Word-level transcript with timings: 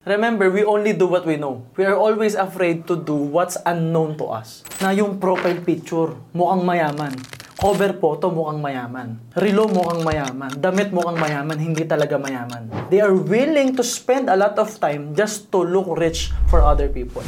Remember, 0.00 0.48
we 0.48 0.64
only 0.64 0.96
do 0.96 1.04
what 1.04 1.28
we 1.28 1.36
know. 1.36 1.60
We 1.76 1.84
are 1.84 1.92
always 1.92 2.32
afraid 2.32 2.88
to 2.88 2.96
do 2.96 3.12
what's 3.12 3.60
unknown 3.68 4.16
to 4.16 4.32
us. 4.32 4.64
Na 4.80 4.96
yung 4.96 5.20
profile 5.20 5.60
picture, 5.60 6.16
mukhang 6.32 6.64
mayaman. 6.64 7.20
Cover 7.60 7.92
photo, 8.00 8.32
mukhang 8.32 8.64
mayaman. 8.64 9.20
Relo, 9.36 9.68
mukhang 9.68 10.00
mayaman. 10.00 10.56
Damit, 10.56 10.88
mukhang 10.88 11.20
mayaman. 11.20 11.60
Hindi 11.60 11.84
talaga 11.84 12.16
mayaman. 12.16 12.88
They 12.88 13.04
are 13.04 13.12
willing 13.12 13.76
to 13.76 13.84
spend 13.84 14.32
a 14.32 14.40
lot 14.40 14.56
of 14.56 14.72
time 14.80 15.12
just 15.12 15.52
to 15.52 15.60
look 15.60 15.92
rich 16.00 16.32
for 16.48 16.64
other 16.64 16.88
people. 16.88 17.20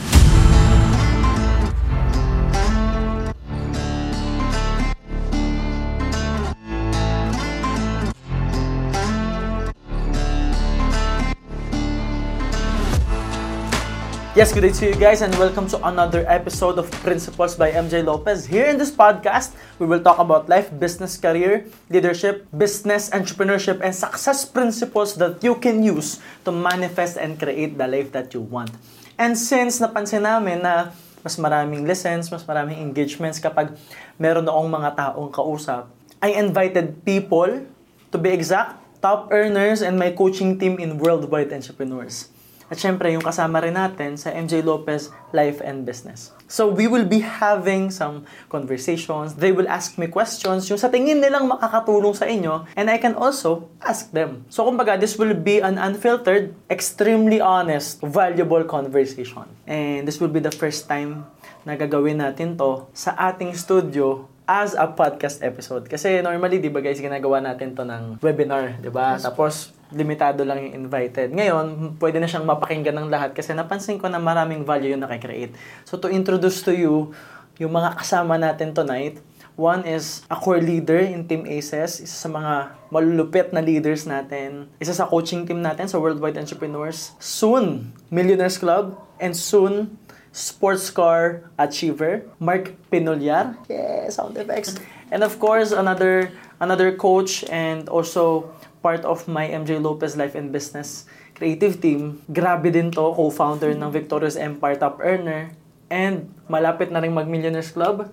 Yes, 14.33 14.49
good 14.49 14.65
day 14.65 14.73
to 14.73 14.89
you 14.89 14.97
guys 14.97 15.21
and 15.21 15.29
welcome 15.37 15.69
to 15.69 15.77
another 15.85 16.25
episode 16.25 16.81
of 16.81 16.89
Principles 17.05 17.53
by 17.53 17.69
MJ 17.69 18.01
Lopez. 18.01 18.49
Here 18.49 18.65
in 18.65 18.81
this 18.81 18.89
podcast, 18.89 19.53
we 19.77 19.85
will 19.85 20.01
talk 20.01 20.17
about 20.17 20.49
life, 20.49 20.73
business, 20.73 21.21
career, 21.21 21.69
leadership, 21.93 22.49
business, 22.49 23.13
entrepreneurship, 23.13 23.85
and 23.85 23.93
success 23.93 24.49
principles 24.49 25.21
that 25.21 25.45
you 25.45 25.61
can 25.61 25.85
use 25.85 26.17
to 26.49 26.51
manifest 26.51 27.21
and 27.21 27.37
create 27.37 27.77
the 27.77 27.85
life 27.85 28.09
that 28.17 28.33
you 28.33 28.41
want. 28.41 28.73
And 29.21 29.37
since 29.37 29.85
napansin 29.85 30.25
namin 30.25 30.65
na 30.65 30.97
mas 31.21 31.37
maraming 31.37 31.85
lessons, 31.85 32.33
mas 32.33 32.49
maraming 32.49 32.81
engagements 32.81 33.37
kapag 33.37 33.77
meron 34.17 34.49
akong 34.49 34.73
mga 34.73 34.91
taong 34.97 35.29
kausap, 35.29 35.93
I 36.25 36.41
invited 36.41 37.05
people, 37.05 37.69
to 38.09 38.17
be 38.17 38.33
exact, 38.33 38.81
top 39.05 39.29
earners 39.29 39.85
and 39.85 40.01
my 40.01 40.09
coaching 40.17 40.57
team 40.57 40.81
in 40.81 40.97
worldwide 40.97 41.53
entrepreneurs. 41.53 42.32
At 42.73 42.81
syempre, 42.81 43.13
yung 43.13 43.21
kasama 43.21 43.61
rin 43.61 43.77
natin 43.77 44.17
sa 44.17 44.33
MJ 44.33 44.65
Lopez 44.65 45.13
Life 45.37 45.61
and 45.61 45.85
Business. 45.85 46.33
So, 46.49 46.73
we 46.73 46.89
will 46.89 47.05
be 47.05 47.21
having 47.21 47.93
some 47.93 48.25
conversations. 48.49 49.37
They 49.37 49.53
will 49.53 49.69
ask 49.69 50.01
me 50.01 50.09
questions 50.09 50.65
yung 50.73 50.81
sa 50.81 50.89
tingin 50.89 51.21
nilang 51.21 51.53
makakatulong 51.53 52.17
sa 52.17 52.25
inyo 52.25 52.65
and 52.73 52.89
I 52.89 52.97
can 52.97 53.13
also 53.13 53.69
ask 53.85 54.09
them. 54.17 54.49
So, 54.49 54.65
kumbaga, 54.65 54.97
this 54.97 55.21
will 55.21 55.37
be 55.37 55.61
an 55.61 55.77
unfiltered, 55.77 56.57
extremely 56.73 57.45
honest, 57.45 58.01
valuable 58.01 58.65
conversation. 58.65 59.53
And 59.69 60.09
this 60.09 60.17
will 60.17 60.33
be 60.33 60.41
the 60.41 60.57
first 60.57 60.89
time 60.89 61.29
na 61.69 61.77
gagawin 61.77 62.25
natin 62.25 62.57
to 62.57 62.89
sa 62.97 63.13
ating 63.21 63.53
studio 63.53 64.33
as 64.49 64.73
a 64.73 64.89
podcast 64.89 65.45
episode. 65.45 65.93
Kasi 65.93 66.25
normally, 66.25 66.57
di 66.57 66.73
ba 66.73 66.81
guys, 66.81 67.05
ginagawa 67.05 67.45
natin 67.45 67.77
to 67.77 67.85
ng 67.85 68.17
webinar, 68.25 68.81
di 68.81 68.89
ba? 68.89 69.21
Tapos, 69.21 69.77
limitado 69.93 70.43
lang 70.43 70.61
yung 70.65 70.89
invited. 70.89 71.31
Ngayon, 71.33 71.97
pwede 72.01 72.19
na 72.19 72.29
siyang 72.29 72.49
mapakinggan 72.49 72.97
ng 72.97 73.09
lahat 73.13 73.37
kasi 73.37 73.53
napansin 73.53 74.01
ko 74.01 74.09
na 74.09 74.19
maraming 74.19 74.65
value 74.65 74.93
yung 74.93 75.05
nakikreate. 75.05 75.55
So, 75.85 76.01
to 76.01 76.09
introduce 76.09 76.65
to 76.65 76.73
you 76.73 77.13
yung 77.61 77.73
mga 77.73 78.01
kasama 78.01 78.41
natin 78.41 78.73
tonight, 78.73 79.21
One 79.53 79.85
is 79.85 80.25
a 80.33 80.37
core 80.37 80.65
leader 80.65 80.97
in 80.97 81.29
Team 81.29 81.45
ACES, 81.45 82.01
isa 82.01 82.17
sa 82.25 82.29
mga 82.33 82.73
malulupit 82.89 83.53
na 83.53 83.61
leaders 83.61 84.09
natin, 84.09 84.73
isa 84.81 84.97
sa 84.97 85.05
coaching 85.05 85.45
team 85.45 85.61
natin 85.61 85.85
sa 85.85 86.01
Worldwide 86.01 86.41
Entrepreneurs, 86.41 87.13
soon 87.21 87.93
Millionaires 88.09 88.57
Club, 88.57 88.97
and 89.21 89.37
soon 89.37 90.01
sports 90.33 90.89
car 90.89 91.53
achiever, 91.61 92.25
Mark 92.41 92.73
Pinolyar. 92.89 93.61
Yeah, 93.69 94.09
sound 94.09 94.41
effects. 94.41 94.81
And 95.13 95.21
of 95.21 95.37
course, 95.37 95.77
another 95.77 96.33
another 96.57 96.97
coach 96.97 97.45
and 97.53 97.93
also 97.93 98.49
part 98.83 99.07
of 99.07 99.31
my 99.31 99.47
MJ 99.47 99.79
Lopez 99.79 100.19
Life 100.19 100.35
and 100.35 100.51
Business 100.51 101.07
creative 101.43 101.81
team. 101.83 102.23
Grabe 102.31 102.71
din 102.71 102.93
to, 102.95 103.15
co-founder 103.17 103.75
ng 103.75 103.91
Victorious 103.91 104.39
Empire 104.39 104.77
Top 104.79 105.03
Earner. 105.03 105.51
And 105.91 106.31
malapit 106.47 106.95
na 106.95 107.03
rin 107.03 107.13
mag-Millionaires 107.13 107.75
Club, 107.75 108.09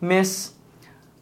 Miss 0.00 0.56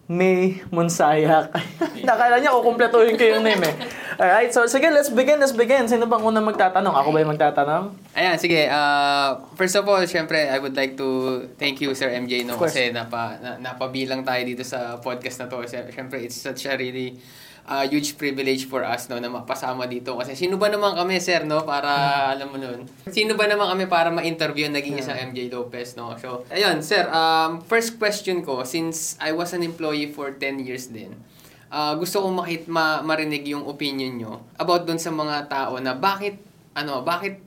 May 0.05 0.61
Monsayak. 0.69 1.51
Nakala 2.09 2.37
niya, 2.37 2.53
kukumpletuhin 2.53 3.17
ko 3.17 3.25
yung 3.25 3.43
name 3.43 3.65
eh. 3.65 3.75
Alright, 4.15 4.53
so 4.53 4.63
sige, 4.69 4.87
let's 4.93 5.09
begin, 5.09 5.41
let's 5.41 5.57
begin. 5.57 5.89
Sino 5.89 6.07
bang 6.07 6.23
unang 6.23 6.45
magtatanong? 6.45 6.93
Ako 6.93 7.09
ba 7.11 7.19
yung 7.25 7.33
magtatanong? 7.35 7.85
Ayan, 8.15 8.37
sige. 8.37 8.69
Uh, 8.69 9.43
first 9.57 9.75
of 9.75 9.83
all, 9.89 10.05
syempre, 10.05 10.45
I 10.45 10.61
would 10.61 10.77
like 10.77 10.95
to 11.01 11.41
thank 11.57 11.81
you, 11.81 11.97
Sir 11.97 12.13
MJ, 12.13 12.45
no? 12.45 12.61
Kasi 12.61 12.93
napa, 12.93 13.41
na, 13.41 13.57
napabilang 13.59 14.23
tayo 14.23 14.45
dito 14.45 14.63
sa 14.63 15.01
podcast 15.01 15.41
na 15.43 15.47
to. 15.49 15.65
Syempre, 15.67 16.21
it's 16.21 16.37
such 16.37 16.69
a 16.69 16.77
really 16.77 17.17
uh, 17.69 17.85
huge 17.89 18.17
privilege 18.21 18.69
for 18.69 18.85
us 18.85 19.09
no 19.09 19.17
na 19.21 19.29
mapasama 19.33 19.89
dito. 19.89 20.17
Kasi 20.17 20.37
sino 20.37 20.61
ba 20.61 20.69
naman 20.69 20.97
kami 20.97 21.21
sir 21.21 21.45
no 21.49 21.65
para 21.65 21.91
hmm. 21.93 22.33
alam 22.37 22.49
mo 22.53 22.57
noon 22.61 22.81
sino 23.09 23.37
ba 23.37 23.49
naman 23.49 23.69
kami 23.73 23.85
para 23.89 24.09
ma-interview 24.13 24.69
naging 24.69 25.01
isang 25.01 25.17
MJ 25.33 25.49
Lopez 25.49 25.97
no? 25.97 26.17
So 26.21 26.45
ayun 26.53 26.85
sir 26.85 27.09
um, 27.09 27.65
first 27.65 27.97
question 27.97 28.45
ko 28.45 28.63
since 28.65 29.17
I 29.21 29.33
was 29.33 29.53
an 29.57 29.65
employee 29.65 30.13
for 30.13 30.37
10 30.37 30.65
years 30.65 30.93
din 30.93 31.17
uh, 31.73 31.95
gusto 31.99 32.23
kong 32.23 32.37
makit 32.39 32.63
ma, 32.71 33.01
marinig 33.01 33.45
yung 33.51 33.65
opinion 33.67 34.13
nyo 34.15 34.33
about 34.61 34.85
doon 34.87 35.01
sa 35.01 35.11
mga 35.11 35.51
tao 35.51 35.81
na 35.81 35.97
bakit 35.97 36.39
ano 36.77 37.03
bakit 37.03 37.41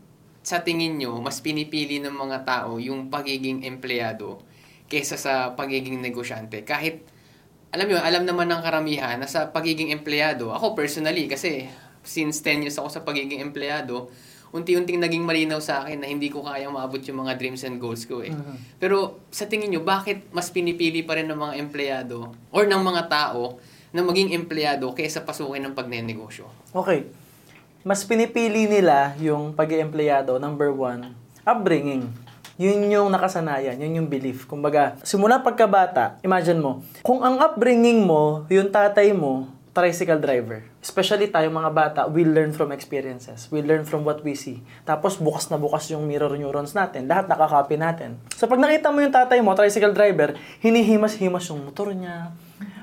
sa 0.44 0.64
tingin 0.64 0.96
nyo 0.96 1.20
mas 1.20 1.44
pinipili 1.44 2.00
ng 2.00 2.16
mga 2.16 2.48
tao 2.48 2.80
yung 2.80 3.12
pagiging 3.12 3.68
empleyado 3.68 4.40
kaysa 4.88 5.20
sa 5.20 5.52
pagiging 5.52 6.00
negosyante? 6.00 6.64
Kahit 6.64 7.04
alam 7.72 7.86
mo, 7.88 8.00
alam 8.00 8.24
naman 8.24 8.48
ng 8.48 8.62
karamihan 8.64 9.18
na 9.20 9.28
sa 9.28 9.52
pagiging 9.52 9.92
empleyado, 9.92 10.56
ako 10.56 10.74
personally, 10.74 11.28
kasi 11.28 11.68
since 12.08 12.40
10 12.40 12.64
years 12.68 12.78
ako 12.80 12.88
sa 12.88 13.02
pagiging 13.04 13.44
empleyado, 13.44 14.08
unti-unting 14.56 14.96
naging 14.96 15.28
malinaw 15.28 15.60
sa 15.60 15.84
akin 15.84 16.00
na 16.00 16.08
hindi 16.08 16.32
ko 16.32 16.40
kayang 16.48 16.72
maabot 16.72 17.04
yung 17.04 17.28
mga 17.28 17.36
dreams 17.36 17.68
and 17.68 17.84
goals 17.84 18.08
ko 18.08 18.24
eh. 18.24 18.32
Uh-huh. 18.32 18.56
Pero 18.80 18.98
sa 19.28 19.44
tingin 19.44 19.68
nyo, 19.68 19.84
bakit 19.84 20.32
mas 20.32 20.48
pinipili 20.48 21.04
pa 21.04 21.20
rin 21.20 21.28
ng 21.28 21.36
mga 21.36 21.54
empleyado 21.60 22.32
or 22.56 22.64
ng 22.64 22.80
mga 22.80 23.12
tao 23.12 23.60
na 23.92 24.02
maging 24.04 24.32
empleyado 24.32 24.88
kaysa 24.96 25.28
pasukin 25.28 25.68
ng 25.68 25.76
pagnenegosyo? 25.76 26.48
Okay. 26.72 27.12
Mas 27.84 28.08
pinipili 28.08 28.68
nila 28.68 29.16
yung 29.20 29.52
pag 29.52 29.68
empleyado 29.76 30.40
number 30.40 30.72
one, 30.72 31.12
upbringing 31.44 32.08
yun 32.58 32.90
yung 32.90 33.14
nakasanayan, 33.14 33.78
yun 33.78 34.02
yung 34.04 34.10
belief. 34.10 34.50
Kumbaga, 34.50 34.98
simula 35.06 35.38
pagkabata, 35.46 36.18
imagine 36.26 36.58
mo, 36.58 36.82
kung 37.06 37.22
ang 37.22 37.38
upbringing 37.38 38.02
mo, 38.02 38.50
yung 38.50 38.74
tatay 38.74 39.14
mo, 39.14 39.46
tricycle 39.78 40.18
driver. 40.18 40.66
Especially 40.82 41.30
tayo 41.30 41.54
mga 41.54 41.70
bata, 41.70 42.00
we 42.10 42.26
learn 42.26 42.50
from 42.50 42.74
experiences. 42.74 43.46
We 43.54 43.62
learn 43.62 43.86
from 43.86 44.02
what 44.02 44.26
we 44.26 44.34
see. 44.34 44.66
Tapos 44.90 45.22
bukas 45.22 45.54
na 45.54 45.62
bukas 45.62 45.86
yung 45.94 46.10
mirror 46.10 46.34
neurons 46.34 46.74
natin. 46.74 47.06
Lahat 47.06 47.30
nakakopy 47.30 47.78
natin. 47.78 48.18
So 48.34 48.50
pag 48.50 48.58
nakita 48.58 48.90
mo 48.90 49.06
yung 49.06 49.14
tatay 49.14 49.38
mo, 49.46 49.54
tricycle 49.54 49.94
driver, 49.94 50.34
hinihimas-himas 50.66 51.46
yung 51.54 51.62
motor 51.62 51.94
niya. 51.94 52.34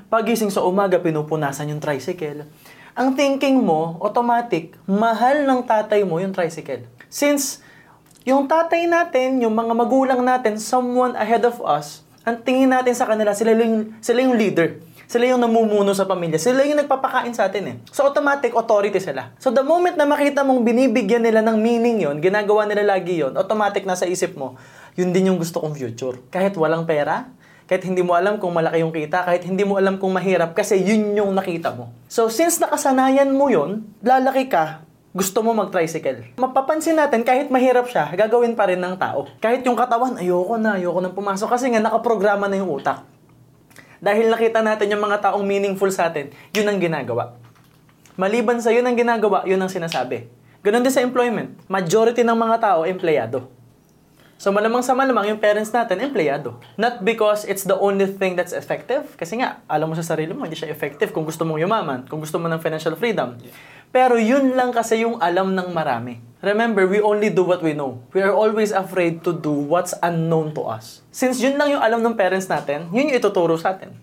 Pagising 0.07 0.47
sa 0.47 0.63
umaga, 0.63 0.95
pinupunasan 1.03 1.67
yung 1.67 1.83
tricycle. 1.83 2.47
Ang 2.95 3.11
thinking 3.19 3.59
mo, 3.59 3.99
automatic, 3.99 4.71
mahal 4.87 5.43
ng 5.43 5.67
tatay 5.67 6.07
mo 6.07 6.23
yung 6.23 6.31
tricycle. 6.31 6.87
Since 7.11 7.64
yung 8.25 8.49
tatay 8.49 8.89
natin, 8.89 9.37
yung 9.45 9.53
mga 9.53 9.73
magulang 9.77 10.21
natin, 10.25 10.57
someone 10.57 11.13
ahead 11.13 11.45
of 11.45 11.61
us, 11.61 12.01
ang 12.25 12.41
tingin 12.41 12.73
natin 12.73 12.97
sa 12.97 13.05
kanila, 13.05 13.37
sila 13.37 13.53
yung, 13.53 14.01
sila 14.01 14.25
yung 14.25 14.33
leader. 14.33 14.81
Sila 15.05 15.29
yung 15.29 15.37
namumuno 15.37 15.93
sa 15.93 16.09
pamilya. 16.09 16.41
Sila 16.41 16.65
yung 16.65 16.81
nagpapakain 16.81 17.29
sa 17.37 17.45
atin 17.45 17.63
eh. 17.69 17.75
So 17.93 18.01
automatic 18.09 18.57
authority 18.57 18.97
sila. 18.97 19.37
So 19.37 19.53
the 19.53 19.61
moment 19.61 19.93
na 19.93 20.09
makita 20.09 20.41
mong 20.41 20.65
binibigyan 20.65 21.21
nila 21.21 21.45
ng 21.45 21.61
meaning 21.61 22.01
yon, 22.01 22.17
ginagawa 22.17 22.65
nila 22.65 22.97
lagi 22.97 23.21
yon, 23.21 23.37
automatic 23.37 23.85
nasa 23.85 24.09
isip 24.09 24.33
mo, 24.33 24.57
yun 24.97 25.13
din 25.13 25.29
yung 25.29 25.37
gusto 25.37 25.61
kong 25.61 25.77
future. 25.77 26.17
Kahit 26.33 26.57
walang 26.57 26.89
pera, 26.89 27.29
kahit 27.69 27.85
hindi 27.85 28.01
mo 28.01 28.17
alam 28.17 28.41
kung 28.41 28.53
malaki 28.57 28.81
yung 28.81 28.93
kita, 28.93 29.25
kahit 29.25 29.45
hindi 29.45 29.61
mo 29.61 29.77
alam 29.77 30.01
kung 30.01 30.09
mahirap, 30.09 30.57
kasi 30.57 30.81
yun 30.81 31.13
yung 31.13 31.33
nakita 31.37 31.77
mo. 31.77 31.93
So 32.09 32.33
since 32.33 32.57
nakasanayan 32.57 33.29
mo 33.29 33.53
yon, 33.53 33.85
lalaki 34.01 34.49
ka, 34.49 34.84
gusto 35.15 35.39
mo 35.39 35.55
mag-tricycle. 35.55 36.35
Mapapansin 36.35 36.99
natin, 36.99 37.23
kahit 37.23 37.47
mahirap 37.47 37.87
siya, 37.87 38.11
gagawin 38.19 38.51
pa 38.51 38.67
rin 38.67 38.83
ng 38.83 38.99
tao. 38.99 39.31
Kahit 39.39 39.63
yung 39.63 39.79
katawan, 39.79 40.19
ayoko 40.19 40.59
na, 40.59 40.75
ayoko 40.75 40.99
nang 40.99 41.15
pumasok 41.15 41.55
kasi 41.55 41.71
nga 41.71 41.79
nakaprograma 41.79 42.51
na 42.51 42.59
yung 42.59 42.67
utak. 42.67 43.07
Dahil 44.03 44.27
nakita 44.27 44.59
natin 44.59 44.91
yung 44.91 44.99
mga 44.99 45.23
taong 45.23 45.47
meaningful 45.47 45.87
sa 45.87 46.11
atin, 46.11 46.35
yun 46.51 46.67
ang 46.67 46.83
ginagawa. 46.83 47.39
Maliban 48.19 48.59
sa 48.59 48.75
yun 48.75 48.83
ang 48.83 48.99
ginagawa, 48.99 49.47
yun 49.47 49.55
ang 49.55 49.71
sinasabi. 49.71 50.27
Ganon 50.59 50.83
din 50.83 50.91
sa 50.91 50.99
employment. 50.99 51.63
Majority 51.71 52.27
ng 52.27 52.35
mga 52.35 52.59
tao, 52.59 52.83
empleyado. 52.83 53.47
So 54.35 54.51
malamang 54.51 54.83
sa 54.83 54.91
malamang 54.91 55.31
yung 55.31 55.39
parents 55.39 55.71
natin, 55.71 56.03
empleyado. 56.03 56.59
Not 56.75 57.07
because 57.07 57.47
it's 57.47 57.63
the 57.63 57.79
only 57.79 58.03
thing 58.03 58.35
that's 58.35 58.51
effective. 58.51 59.15
Kasi 59.15 59.39
nga, 59.39 59.63
alam 59.71 59.87
mo 59.87 59.95
sa 59.95 60.03
sarili 60.03 60.35
mo, 60.35 60.43
hindi 60.43 60.59
siya 60.59 60.67
effective 60.67 61.15
kung 61.15 61.23
gusto 61.23 61.47
mong 61.47 61.63
yumaman, 61.63 62.03
kung 62.11 62.19
gusto 62.19 62.35
mo 62.35 62.51
ng 62.51 62.59
financial 62.59 62.99
freedom. 62.99 63.39
Yeah. 63.39 63.74
Pero 63.95 64.19
yun 64.19 64.59
lang 64.59 64.75
kasi 64.75 65.07
yung 65.07 65.23
alam 65.23 65.55
ng 65.55 65.71
marami. 65.71 66.19
Remember, 66.43 66.83
we 66.83 66.99
only 66.99 67.31
do 67.31 67.47
what 67.47 67.63
we 67.63 67.71
know. 67.71 68.03
We 68.11 68.19
are 68.19 68.35
always 68.35 68.75
afraid 68.75 69.23
to 69.23 69.31
do 69.31 69.55
what's 69.55 69.95
unknown 70.03 70.51
to 70.59 70.67
us. 70.67 70.99
Since 71.15 71.39
yun 71.39 71.55
lang 71.55 71.71
yung 71.71 71.79
alam 71.79 72.03
ng 72.03 72.19
parents 72.19 72.51
natin, 72.51 72.91
yun 72.91 73.07
yung 73.07 73.15
ituturo 73.15 73.55
sa 73.55 73.71
atin. 73.71 73.95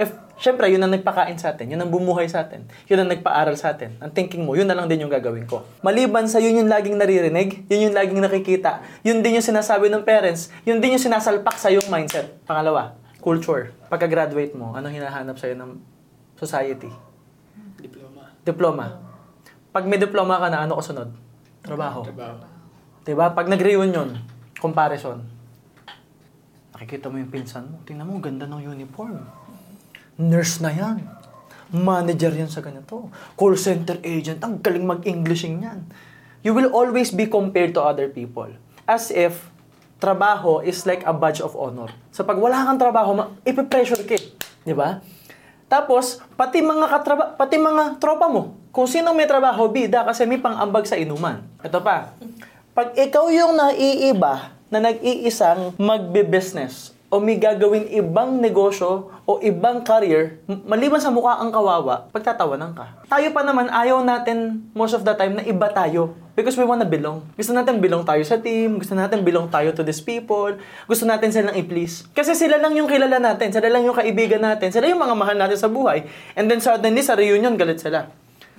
If 0.00 0.24
Siyempre, 0.34 0.66
yun 0.66 0.82
ang 0.82 0.90
nagpakain 0.90 1.38
sa 1.38 1.54
atin, 1.54 1.70
yun 1.70 1.78
ang 1.78 1.94
bumuhay 1.94 2.26
sa 2.26 2.42
atin, 2.42 2.66
yun 2.90 2.98
ang 2.98 3.06
nagpaaral 3.06 3.54
sa 3.54 3.70
atin. 3.70 3.94
Ang 4.02 4.10
thinking 4.10 4.42
mo, 4.42 4.58
yun 4.58 4.66
na 4.66 4.74
lang 4.74 4.90
din 4.90 5.06
yung 5.06 5.12
gagawin 5.12 5.46
ko. 5.46 5.62
Maliban 5.78 6.26
sa 6.26 6.42
yun 6.42 6.58
yung 6.58 6.66
laging 6.66 6.98
naririnig, 6.98 7.62
yun 7.70 7.88
yung 7.90 7.94
laging 7.94 8.18
nakikita, 8.18 8.82
yun 9.06 9.22
din 9.22 9.38
yung 9.38 9.46
sinasabi 9.46 9.86
ng 9.94 10.02
parents, 10.02 10.50
yun 10.66 10.82
din 10.82 10.98
yung 10.98 11.04
sinasalpak 11.06 11.54
sa 11.54 11.70
yung 11.70 11.86
mindset. 11.86 12.34
Pangalawa, 12.50 12.98
culture. 13.22 13.70
Pagka-graduate 13.86 14.58
mo, 14.58 14.74
anong 14.74 14.98
hinahanap 14.98 15.38
sa'yo 15.38 15.54
ng 15.54 15.78
society? 16.34 17.13
Diploma. 18.44 19.00
Pag 19.72 19.88
may 19.88 19.96
diploma 19.96 20.38
ka 20.38 20.46
na, 20.46 20.62
ano 20.62 20.76
kasunod? 20.76 21.08
Trabaho. 21.58 22.04
Trabaho. 22.04 22.44
Diba? 23.02 23.32
Pag 23.32 23.48
nag-reunion, 23.48 24.16
comparison. 24.56 25.24
Nakikita 26.72 27.08
mo 27.08 27.16
yung 27.16 27.32
pinsan 27.32 27.64
mo. 27.66 27.80
Tingnan 27.82 28.04
mo, 28.04 28.20
ganda 28.20 28.44
ng 28.44 28.60
uniform. 28.62 29.18
Nurse 30.16 30.60
na 30.60 30.70
yan. 30.70 31.02
Manager 31.70 32.30
yan 32.30 32.46
sa 32.46 32.60
ganito. 32.60 33.08
Call 33.34 33.56
center 33.56 33.98
agent. 34.00 34.38
Ang 34.40 34.60
galing 34.60 34.84
mag-Englishing 34.84 35.64
yan. 35.64 35.88
You 36.44 36.52
will 36.52 36.70
always 36.70 37.08
be 37.08 37.26
compared 37.26 37.72
to 37.72 37.80
other 37.80 38.06
people. 38.06 38.52
As 38.84 39.08
if 39.08 39.48
trabaho 39.96 40.60
is 40.60 40.84
like 40.84 41.00
a 41.02 41.16
badge 41.16 41.40
of 41.40 41.56
honor. 41.56 41.88
So 42.12 42.22
pag 42.22 42.36
wala 42.36 42.60
kang 42.62 42.76
trabaho, 42.76 43.16
ma- 43.16 43.32
ipipressure 43.42 44.04
ka. 44.04 44.14
eh. 44.14 44.24
Di 44.62 44.76
ba? 44.76 45.00
Tapos, 45.66 46.20
pati 46.36 46.60
mga 46.60 46.86
katraba, 46.86 47.24
pati 47.34 47.56
mga 47.56 47.98
tropa 47.98 48.28
mo. 48.28 48.56
Kung 48.74 48.90
sino 48.90 49.14
may 49.14 49.30
trabaho, 49.30 49.70
bida 49.70 50.02
kasi 50.02 50.26
may 50.26 50.42
pang-ambag 50.42 50.84
sa 50.84 50.98
inuman. 50.98 51.42
Ito 51.62 51.78
pa. 51.78 52.14
Pag 52.74 52.98
ikaw 52.98 53.30
yung 53.30 53.54
naiiba 53.54 54.50
na 54.66 54.82
nag-iisang 54.90 55.78
magbe-business 55.78 56.90
o 57.06 57.22
may 57.22 57.38
gagawin 57.38 57.86
ibang 57.94 58.42
negosyo 58.42 59.14
o 59.22 59.38
ibang 59.38 59.86
career, 59.86 60.42
maliban 60.66 60.98
sa 60.98 61.14
mukha 61.14 61.38
ang 61.38 61.54
kawawa, 61.54 62.10
pagtatawanan 62.10 62.74
ka. 62.74 63.06
Tayo 63.06 63.30
pa 63.30 63.46
naman, 63.46 63.70
ayaw 63.70 64.02
natin 64.02 64.66
most 64.74 64.98
of 64.98 65.06
the 65.06 65.14
time 65.14 65.38
na 65.38 65.46
iba 65.46 65.70
tayo. 65.70 66.18
Because 66.34 66.58
we 66.58 66.66
wanna 66.66 66.86
belong. 66.86 67.22
Gusto 67.38 67.54
natin 67.54 67.78
belong 67.78 68.02
tayo 68.02 68.22
sa 68.26 68.42
team, 68.42 68.82
gusto 68.82 68.98
natin 68.98 69.22
belong 69.22 69.46
tayo 69.50 69.70
to 69.70 69.86
these 69.86 70.02
people, 70.02 70.58
gusto 70.90 71.06
natin 71.06 71.30
silang 71.30 71.54
i-please. 71.54 72.10
Kasi 72.10 72.34
sila 72.34 72.58
lang 72.58 72.74
yung 72.74 72.90
kilala 72.90 73.22
natin, 73.22 73.54
sila 73.54 73.70
lang 73.70 73.86
yung 73.86 73.94
kaibigan 73.94 74.42
natin, 74.42 74.74
sila 74.74 74.90
yung 74.90 74.98
mga 74.98 75.14
mahal 75.14 75.38
natin 75.38 75.58
sa 75.58 75.70
buhay. 75.70 76.06
And 76.34 76.50
then 76.50 76.58
suddenly 76.58 77.06
sa 77.06 77.14
reunion, 77.14 77.54
galit 77.54 77.78
sila. 77.78 78.10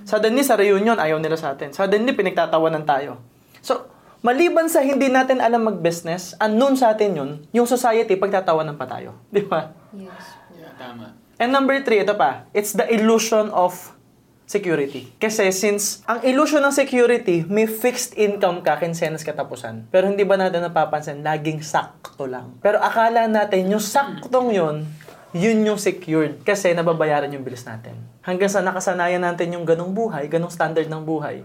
Suddenly 0.05 0.45
sa 0.45 0.53
reunion, 0.53 1.01
ayaw 1.01 1.17
nila 1.17 1.33
sa 1.33 1.57
atin. 1.57 1.73
Suddenly, 1.73 2.13
pinagtatawanan 2.13 2.85
tayo. 2.85 3.17
So, 3.65 3.89
maliban 4.21 4.69
sa 4.69 4.85
hindi 4.85 5.09
natin 5.09 5.41
alam 5.41 5.65
mag-business, 5.65 6.37
unknown 6.37 6.77
sa 6.77 6.93
atin 6.93 7.09
yun, 7.17 7.31
yung 7.49 7.65
society, 7.65 8.13
pagtatawanan 8.13 8.77
pa 8.77 8.85
tayo. 8.85 9.17
Di 9.33 9.41
ba? 9.41 9.73
Yes. 9.97 10.37
Yeah, 10.53 10.77
tama. 10.77 11.17
And 11.41 11.49
number 11.49 11.81
three, 11.81 12.05
ito 12.05 12.13
pa, 12.13 12.45
it's 12.53 12.77
the 12.77 12.85
illusion 12.85 13.49
of 13.49 13.94
security. 14.45 15.09
Kasi 15.17 15.49
since 15.49 16.05
ang 16.05 16.21
illusion 16.21 16.61
ng 16.61 16.73
security, 16.73 17.43
may 17.49 17.65
fixed 17.65 18.13
income 18.15 18.61
ka 18.61 18.77
kinsenas 18.77 19.25
katapusan. 19.25 19.89
Pero 19.89 20.07
hindi 20.07 20.21
ba 20.23 20.37
natin 20.37 20.65
napapansin, 20.65 21.25
laging 21.25 21.65
sakto 21.65 22.29
lang. 22.29 22.57
Pero 22.61 22.77
akala 22.79 23.25
natin, 23.25 23.73
yung 23.73 23.83
saktong 23.83 24.53
yun, 24.53 24.85
yun 25.35 25.59
yung 25.67 25.81
secured. 25.81 26.39
Kasi 26.45 26.71
nababayaran 26.71 27.33
yung 27.33 27.43
bilis 27.43 27.65
natin. 27.67 27.97
Hanggang 28.23 28.47
sa 28.47 28.63
nakasanayan 28.63 29.21
natin 29.21 29.51
yung 29.51 29.67
ganong 29.67 29.91
buhay, 29.91 30.31
ganong 30.31 30.53
standard 30.53 30.87
ng 30.87 31.03
buhay, 31.03 31.43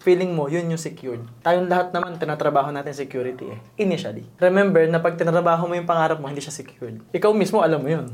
feeling 0.00 0.32
mo, 0.32 0.48
yun 0.48 0.68
yung 0.68 0.80
secured. 0.80 1.20
Tayong 1.44 1.68
lahat 1.68 1.92
naman, 1.92 2.16
tinatrabaho 2.16 2.72
natin 2.72 2.96
security 2.96 3.52
eh. 3.52 3.58
Initially. 3.80 4.24
Remember 4.40 4.84
na 4.88 5.00
pag 5.00 5.16
tinatrabaho 5.16 5.68
mo 5.68 5.76
yung 5.76 5.88
pangarap 5.88 6.20
mo, 6.20 6.28
hindi 6.28 6.40
siya 6.40 6.52
secured. 6.52 7.00
Ikaw 7.12 7.30
mismo, 7.36 7.60
alam 7.60 7.84
mo 7.84 7.88
yun. 7.88 8.08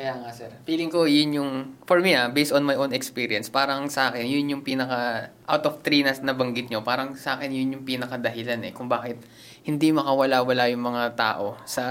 Kaya 0.00 0.16
nga, 0.16 0.32
sir. 0.32 0.48
Feeling 0.64 0.88
ko, 0.88 1.04
yun 1.04 1.36
yung, 1.36 1.52
for 1.84 2.00
me 2.00 2.16
ah, 2.16 2.32
based 2.32 2.56
on 2.56 2.64
my 2.64 2.72
own 2.72 2.96
experience, 2.96 3.52
parang 3.52 3.84
sa 3.92 4.08
akin, 4.08 4.24
yun 4.24 4.48
yung 4.48 4.64
pinaka, 4.64 5.28
out 5.44 5.64
of 5.68 5.84
three 5.84 6.00
na 6.00 6.16
nabanggit 6.16 6.72
nyo, 6.72 6.80
parang 6.80 7.12
sa 7.20 7.36
akin, 7.36 7.52
yun 7.52 7.76
yung 7.76 7.84
pinaka 7.84 8.16
dahilan 8.16 8.64
eh, 8.64 8.72
kung 8.72 8.88
bakit 8.88 9.20
hindi 9.60 9.92
makawala-wala 9.92 10.72
yung 10.72 10.88
mga 10.88 11.20
tao 11.20 11.60
sa, 11.68 11.84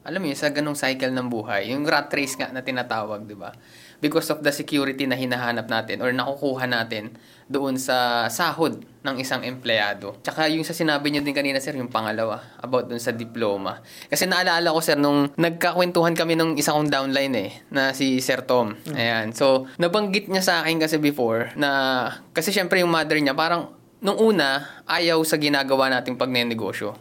alam 0.00 0.20
mo 0.24 0.26
yun, 0.32 0.38
sa 0.38 0.48
ganong 0.48 0.78
cycle 0.78 1.12
ng 1.12 1.28
buhay. 1.28 1.76
Yung 1.76 1.84
rat 1.84 2.08
race 2.16 2.32
nga 2.40 2.48
na 2.48 2.64
tinatawag, 2.64 3.28
di 3.28 3.36
ba? 3.36 3.52
Because 4.00 4.32
of 4.32 4.40
the 4.40 4.48
security 4.48 5.04
na 5.04 5.12
hinahanap 5.12 5.68
natin 5.68 6.00
or 6.00 6.08
nakukuha 6.08 6.64
natin 6.64 7.12
doon 7.52 7.76
sa 7.76 8.24
sahod 8.32 8.80
ng 9.04 9.16
isang 9.20 9.44
empleyado. 9.44 10.16
Tsaka 10.24 10.48
yung 10.48 10.64
sa 10.64 10.72
sinabi 10.72 11.12
niyo 11.12 11.20
din 11.20 11.36
kanina, 11.36 11.60
sir, 11.60 11.76
yung 11.76 11.92
pangalawa, 11.92 12.40
about 12.64 12.88
doon 12.88 13.02
sa 13.02 13.12
diploma. 13.12 13.84
Kasi 14.08 14.24
naalala 14.24 14.72
ko, 14.72 14.80
sir, 14.80 14.96
nung 14.96 15.28
nagkakwentuhan 15.36 16.16
kami 16.16 16.32
nung 16.32 16.56
isa 16.56 16.72
kong 16.72 16.88
downline 16.88 17.34
eh, 17.36 17.50
na 17.68 17.92
si 17.92 18.24
Sir 18.24 18.40
Tom. 18.48 18.80
Ayan. 18.96 19.36
So, 19.36 19.68
nabanggit 19.76 20.32
niya 20.32 20.40
sa 20.40 20.54
akin 20.64 20.80
kasi 20.80 20.96
before 20.96 21.52
na, 21.60 22.08
kasi 22.32 22.56
syempre 22.56 22.80
yung 22.80 22.88
mother 22.88 23.20
niya, 23.20 23.36
parang 23.36 23.79
nung 24.00 24.16
una, 24.16 24.80
ayaw 24.88 25.20
sa 25.24 25.36
ginagawa 25.36 25.92
nating 25.92 26.16
pagnenegosyo. 26.16 26.96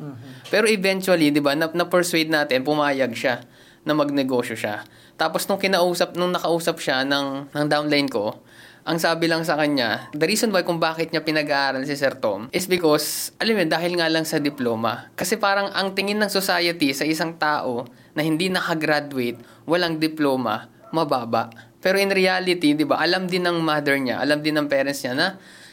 Pero 0.51 0.67
eventually, 0.67 1.31
di 1.31 1.39
ba, 1.39 1.55
na- 1.55 1.71
na-persuade 1.71 2.27
natin, 2.27 2.67
pumayag 2.67 3.15
siya 3.15 3.43
na 3.87 3.95
magnegosyo 3.95 4.59
siya. 4.59 4.83
Tapos 5.15 5.47
nung 5.47 5.59
kinausap, 5.59 6.15
nung 6.15 6.31
nakausap 6.35 6.79
siya 6.79 7.07
ng, 7.07 7.51
ng 7.51 7.65
downline 7.67 8.07
ko, 8.07 8.39
ang 8.87 8.97
sabi 8.99 9.27
lang 9.27 9.43
sa 9.43 9.59
kanya, 9.59 10.07
the 10.15 10.23
reason 10.23 10.51
why 10.55 10.63
kung 10.63 10.79
bakit 10.79 11.11
niya 11.11 11.23
pinag-aaral 11.23 11.83
si 11.83 11.95
Sir 11.95 12.15
Tom 12.15 12.47
is 12.55 12.65
because, 12.65 13.35
alam 13.39 13.59
mo, 13.59 13.63
dahil 13.67 13.99
nga 13.99 14.07
lang 14.07 14.23
sa 14.23 14.39
diploma. 14.39 15.11
Kasi 15.19 15.35
parang 15.35 15.71
ang 15.75 15.93
tingin 15.93 16.19
ng 16.19 16.31
society 16.31 16.95
sa 16.95 17.03
isang 17.03 17.35
tao 17.35 17.85
na 18.15 18.23
hindi 18.23 18.47
nakagraduate, 18.47 19.39
walang 19.67 19.99
diploma, 19.99 20.71
mababa. 20.89 21.51
Pero 21.79 21.95
in 21.95 22.11
reality, 22.11 22.75
di 22.75 22.83
ba, 22.83 22.99
alam 22.99 23.27
din 23.27 23.47
ng 23.47 23.61
mother 23.61 23.95
niya, 23.99 24.19
alam 24.19 24.43
din 24.43 24.57
ng 24.57 24.67
parents 24.67 25.05
niya 25.05 25.13
na 25.15 25.27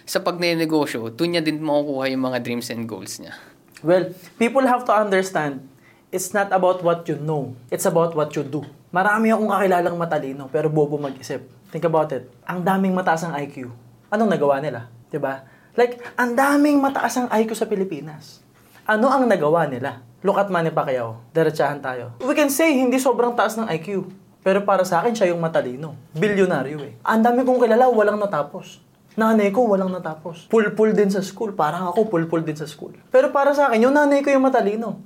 sa 0.06 0.22
pagnenegosyo, 0.22 1.10
doon 1.10 1.30
niya 1.34 1.42
din 1.42 1.58
makukuha 1.58 2.06
yung 2.14 2.22
mga 2.30 2.38
dreams 2.46 2.70
and 2.70 2.86
goals 2.86 3.18
niya. 3.18 3.34
Well, 3.82 4.14
people 4.38 4.62
have 4.62 4.86
to 4.86 4.94
understand, 4.94 5.66
it's 6.14 6.30
not 6.30 6.54
about 6.54 6.86
what 6.86 7.04
you 7.10 7.18
know. 7.18 7.58
It's 7.74 7.84
about 7.84 8.14
what 8.14 8.30
you 8.38 8.46
do. 8.46 8.62
Marami 8.94 9.34
akong 9.34 9.50
kakilalang 9.50 9.98
matalino, 9.98 10.46
pero 10.46 10.70
bobo 10.70 10.94
mag-isip. 10.96 11.42
Think 11.74 11.90
about 11.90 12.14
it. 12.14 12.30
Ang 12.46 12.62
daming 12.62 12.94
mataas 12.94 13.26
ang 13.26 13.34
IQ. 13.34 13.68
Anong 14.08 14.30
nagawa 14.30 14.62
nila? 14.62 14.86
ba? 15.18 15.42
Like, 15.74 15.98
ang 16.14 16.38
daming 16.38 16.78
mataas 16.78 17.18
ang 17.18 17.28
IQ 17.28 17.58
sa 17.58 17.66
Pilipinas. 17.66 18.40
Ano 18.86 19.10
ang 19.10 19.26
nagawa 19.26 19.66
nila? 19.66 20.06
Look 20.22 20.38
at 20.38 20.48
Manny 20.48 20.70
Pacquiao. 20.70 21.20
Diretsahan 21.34 21.82
tayo. 21.82 22.14
We 22.22 22.32
can 22.32 22.48
say, 22.48 22.78
hindi 22.78 23.02
sobrang 23.02 23.34
taas 23.34 23.58
ng 23.58 23.66
IQ. 23.74 24.06
Pero 24.46 24.62
para 24.62 24.86
sa 24.86 25.02
akin, 25.02 25.12
siya 25.12 25.34
yung 25.34 25.42
matalino. 25.42 25.98
Bilyonaryo 26.14 26.78
eh. 26.86 26.94
Ang 27.02 27.26
dami 27.26 27.42
kong 27.42 27.58
kilala, 27.58 27.90
walang 27.90 28.22
natapos. 28.22 28.78
Nanay 29.16 29.48
ko, 29.48 29.64
walang 29.64 29.88
natapos. 29.88 30.44
Pulpul 30.52 30.92
din 30.92 31.08
sa 31.08 31.24
school. 31.24 31.56
Parang 31.56 31.88
ako, 31.88 32.12
pulpul 32.12 32.44
din 32.44 32.52
sa 32.52 32.68
school. 32.68 32.92
Pero 33.08 33.32
para 33.32 33.56
sa 33.56 33.72
akin, 33.72 33.88
yung 33.88 33.96
nanay 33.96 34.20
ko 34.20 34.28
yung 34.28 34.44
matalino. 34.44 35.00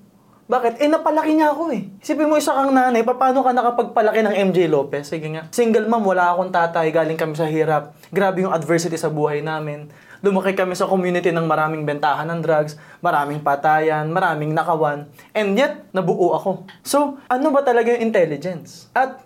Bakit? 0.50 0.82
Eh, 0.82 0.90
napalaki 0.90 1.38
niya 1.38 1.54
ako 1.54 1.70
eh. 1.70 1.94
Isipin 2.02 2.26
mo 2.26 2.34
isa 2.34 2.50
kang 2.50 2.74
nanay, 2.74 3.06
paano 3.06 3.38
ka 3.46 3.54
nakapagpalaki 3.54 4.26
ng 4.26 4.34
MJ 4.50 4.66
Lopez? 4.66 5.06
Sige 5.06 5.30
nga. 5.30 5.46
Single 5.54 5.86
mom, 5.86 6.02
wala 6.02 6.34
akong 6.34 6.50
tatay, 6.50 6.90
galing 6.90 7.14
kami 7.14 7.38
sa 7.38 7.46
hirap. 7.46 7.94
Grabe 8.10 8.42
yung 8.42 8.50
adversity 8.50 8.98
sa 8.98 9.14
buhay 9.14 9.46
namin. 9.46 9.86
Lumaki 10.26 10.58
kami 10.58 10.74
sa 10.74 10.90
community 10.90 11.30
ng 11.30 11.46
maraming 11.46 11.86
bentahan 11.86 12.26
ng 12.34 12.42
drugs, 12.42 12.74
maraming 12.98 13.46
patayan, 13.46 14.10
maraming 14.10 14.50
nakawan. 14.50 15.06
And 15.38 15.54
yet, 15.54 15.86
nabuo 15.94 16.34
ako. 16.34 16.66
So, 16.82 17.22
ano 17.30 17.54
ba 17.54 17.62
talaga 17.62 17.94
yung 17.94 18.10
intelligence? 18.10 18.90
At 18.90 19.22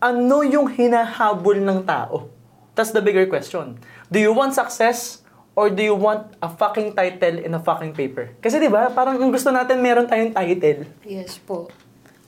ano 0.00 0.40
yung 0.40 0.72
hinahabol 0.72 1.60
ng 1.60 1.84
tao? 1.84 2.41
That's 2.74 2.90
the 2.90 3.04
bigger 3.04 3.28
question. 3.28 3.76
Do 4.08 4.18
you 4.18 4.32
want 4.32 4.56
success 4.56 5.20
or 5.52 5.68
do 5.68 5.84
you 5.84 5.94
want 5.94 6.32
a 6.40 6.48
fucking 6.48 6.96
title 6.96 7.36
in 7.40 7.52
a 7.52 7.60
fucking 7.60 7.92
paper? 7.92 8.32
Kasi 8.40 8.56
'di 8.56 8.72
ba, 8.72 8.88
parang 8.92 9.20
ang 9.20 9.32
gusto 9.32 9.52
natin 9.52 9.84
meron 9.84 10.08
tayong 10.08 10.32
title. 10.32 10.88
Yes 11.04 11.36
po. 11.36 11.68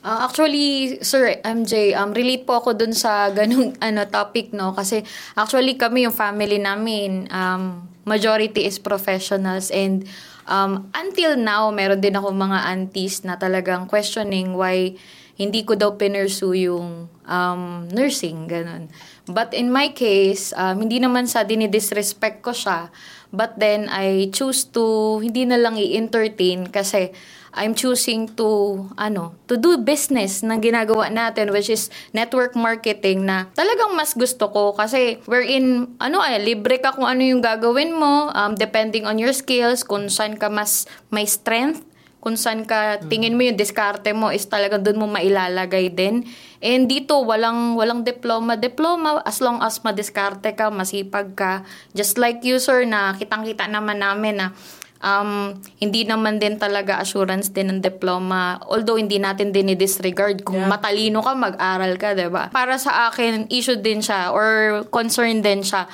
Ah, 0.04 0.28
actually, 0.28 1.00
Sir 1.00 1.40
MJ, 1.40 1.96
um, 1.96 2.12
relate 2.12 2.44
po 2.44 2.60
ako 2.60 2.76
dun 2.76 2.92
sa 2.92 3.32
ganung 3.32 3.72
ano, 3.88 4.04
topic, 4.04 4.52
no? 4.52 4.76
Kasi 4.76 5.00
actually 5.32 5.80
kami, 5.80 6.04
yung 6.04 6.12
family 6.12 6.60
namin, 6.60 7.24
um, 7.32 7.88
majority 8.04 8.68
is 8.68 8.76
professionals 8.76 9.72
and 9.72 10.04
um, 10.44 10.92
until 10.92 11.40
now, 11.40 11.72
meron 11.72 12.04
din 12.04 12.12
ako 12.20 12.36
mga 12.36 12.68
aunties 12.68 13.24
na 13.24 13.40
talagang 13.40 13.88
questioning 13.88 14.52
why 14.52 14.92
hindi 15.34 15.66
ko 15.66 15.74
daw 15.74 15.98
pinursue 15.98 16.70
yung 16.70 17.10
um, 17.26 17.62
nursing, 17.90 18.46
ganun. 18.46 18.86
But 19.26 19.50
in 19.56 19.72
my 19.72 19.90
case, 19.90 20.54
um, 20.54 20.84
hindi 20.84 21.02
naman 21.02 21.26
sa 21.26 21.42
dinidisrespect 21.42 22.44
ko 22.44 22.54
siya, 22.54 22.92
but 23.34 23.58
then 23.58 23.90
I 23.90 24.30
choose 24.30 24.68
to 24.78 25.18
hindi 25.18 25.42
na 25.42 25.58
lang 25.58 25.74
i-entertain 25.74 26.70
kasi 26.70 27.10
I'm 27.54 27.74
choosing 27.78 28.34
to 28.34 28.82
ano, 28.98 29.38
to 29.46 29.54
do 29.54 29.78
business 29.78 30.42
na 30.42 30.58
ginagawa 30.58 31.10
natin 31.10 31.54
which 31.54 31.70
is 31.70 31.90
network 32.10 32.58
marketing 32.58 33.26
na 33.26 33.46
talagang 33.54 33.94
mas 33.94 34.14
gusto 34.14 34.50
ko 34.50 34.74
kasi 34.74 35.22
we're 35.30 35.46
in 35.46 35.94
ano 36.02 36.18
ay 36.18 36.42
libre 36.42 36.82
ka 36.82 36.94
kung 36.94 37.06
ano 37.06 37.22
yung 37.22 37.42
gagawin 37.42 37.94
mo 37.94 38.30
um, 38.34 38.58
depending 38.58 39.06
on 39.06 39.22
your 39.22 39.34
skills 39.34 39.86
kung 39.86 40.10
saan 40.10 40.34
ka 40.34 40.50
mas 40.50 40.90
may 41.14 41.26
strength 41.26 41.86
kung 42.24 42.40
saan 42.40 42.64
ka 42.64 43.04
tingin 43.12 43.36
mo 43.36 43.44
yung 43.44 43.60
diskarte 43.60 44.16
mo 44.16 44.32
is 44.32 44.48
talaga 44.48 44.80
doon 44.80 45.04
mo 45.04 45.06
mailalagay 45.12 45.92
din. 45.92 46.24
And 46.64 46.88
dito, 46.88 47.20
walang, 47.20 47.76
walang 47.76 48.08
diploma. 48.08 48.56
Diploma, 48.56 49.20
as 49.28 49.44
long 49.44 49.60
as 49.60 49.84
madiskarte 49.84 50.56
ka, 50.56 50.72
masipag 50.72 51.36
ka. 51.36 51.60
Just 51.92 52.16
like 52.16 52.40
you, 52.40 52.56
sir, 52.56 52.88
na 52.88 53.12
kitang-kita 53.12 53.68
naman 53.68 54.00
namin 54.00 54.40
na 54.40 54.56
um, 55.04 55.52
hindi 55.76 56.08
naman 56.08 56.40
din 56.40 56.56
talaga 56.56 57.04
assurance 57.04 57.52
din 57.52 57.68
ng 57.68 57.80
diploma. 57.84 58.56
Although, 58.64 58.96
hindi 58.96 59.20
natin 59.20 59.52
din 59.52 59.76
i-disregard 59.76 60.40
kung 60.40 60.64
Yeah. 60.64 60.72
matalino 60.72 61.20
ka, 61.20 61.36
mag-aral 61.36 62.00
ka, 62.00 62.16
'di 62.16 62.32
ba? 62.32 62.48
Para 62.48 62.80
sa 62.80 63.12
akin, 63.12 63.52
issue 63.52 63.76
din 63.76 64.00
siya 64.00 64.32
or 64.32 64.82
concern 64.88 65.44
din 65.44 65.60
siya. 65.60 65.84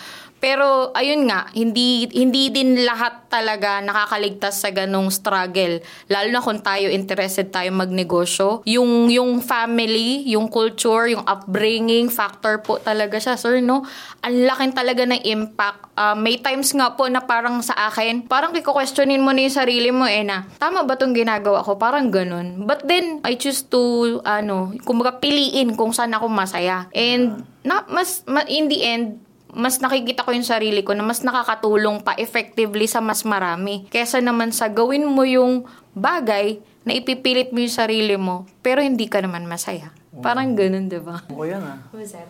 Pero 0.41 0.91
ayun 0.97 1.29
nga, 1.29 1.53
hindi 1.53 2.09
hindi 2.17 2.49
din 2.49 2.83
lahat 2.89 3.29
talaga 3.29 3.85
nakakaligtas 3.85 4.65
sa 4.65 4.73
ganong 4.73 5.13
struggle. 5.13 5.85
Lalo 6.09 6.29
na 6.33 6.41
kung 6.41 6.65
tayo 6.65 6.89
interested 6.89 7.53
tayo 7.53 7.69
magnegosyo. 7.77 8.65
Yung 8.65 9.13
yung 9.13 9.45
family, 9.45 10.25
yung 10.33 10.49
culture, 10.49 11.13
yung 11.13 11.23
upbringing 11.29 12.09
factor 12.09 12.65
po 12.65 12.81
talaga 12.81 13.21
siya, 13.21 13.37
sir, 13.37 13.61
no? 13.61 13.85
Ang 14.25 14.49
laking 14.49 14.73
talaga 14.73 15.05
ng 15.05 15.23
impact. 15.29 15.93
Ah, 16.01 16.17
may 16.17 16.41
times 16.41 16.73
nga 16.73 16.97
po 16.97 17.05
na 17.13 17.21
parang 17.21 17.61
sa 17.61 17.77
akin, 17.93 18.25
parang 18.25 18.57
kiko-questionin 18.57 19.21
mo 19.21 19.37
na 19.37 19.45
yung 19.45 19.53
sarili 19.53 19.93
mo 19.93 20.09
eh 20.09 20.25
na, 20.25 20.49
tama 20.57 20.81
ba 20.89 20.97
tong 20.97 21.13
ginagawa 21.13 21.61
ko? 21.61 21.77
Parang 21.77 22.09
ganun. 22.09 22.65
But 22.65 22.89
then, 22.89 23.21
I 23.21 23.37
choose 23.37 23.69
to, 23.69 24.19
ano, 24.25 24.73
kumbaga 24.89 25.21
piliin 25.21 25.77
kung 25.77 25.93
saan 25.93 26.17
ako 26.17 26.33
masaya. 26.33 26.89
And, 26.97 27.45
na, 27.61 27.85
mas, 27.93 28.25
ma, 28.25 28.41
in 28.49 28.73
the 28.73 28.81
end, 28.81 29.21
mas 29.55 29.83
nakikita 29.83 30.23
ko 30.27 30.35
yung 30.35 30.47
sarili 30.47 30.83
ko 30.83 30.95
na 30.95 31.03
mas 31.03 31.23
nakakatulong 31.23 32.03
pa 32.03 32.15
effectively 32.17 32.87
sa 32.87 33.03
mas 33.03 33.27
marami. 33.27 33.87
Kesa 33.91 34.23
naman 34.23 34.55
sa 34.55 34.71
gawin 34.71 35.07
mo 35.07 35.27
yung 35.27 35.67
bagay 35.95 36.63
na 36.87 36.97
ipipilit 36.97 37.53
mo 37.53 37.61
yung 37.61 37.73
sarili 37.73 38.17
mo, 38.17 38.49
pero 38.65 38.81
hindi 38.81 39.07
ka 39.07 39.21
naman 39.21 39.45
masaya. 39.45 39.93
Parang 40.11 40.59
ganun, 40.59 40.91
di 40.91 40.99
ba? 40.99 41.23
Ako 41.31 41.47
yan 41.47 41.63
ah. 41.63 41.79
Sir. 42.03 42.27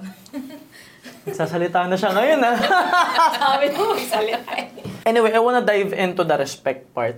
Sasalita 1.39 1.89
na 1.89 1.97
siya 1.97 2.13
ngayon 2.13 2.41
ah. 2.45 2.57
Sabi 3.41 3.67
mo, 3.73 3.97
magsalita 3.97 4.53
anyway, 5.09 5.33
I 5.33 5.41
wanna 5.41 5.65
dive 5.65 5.97
into 5.97 6.23
the 6.25 6.37
respect 6.37 6.93
part. 6.93 7.17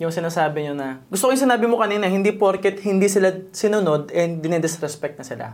Yung 0.00 0.08
sinasabi 0.08 0.64
nyo 0.64 0.74
na, 0.74 0.88
gusto 1.12 1.28
ko 1.28 1.36
yung 1.36 1.44
sinabi 1.44 1.68
mo 1.68 1.76
kanina, 1.76 2.08
hindi 2.08 2.32
porket 2.32 2.80
hindi 2.80 3.04
sila 3.12 3.28
sinunod 3.52 4.08
and 4.16 4.40
dinidisrespect 4.40 5.20
na 5.20 5.26
sila. 5.26 5.46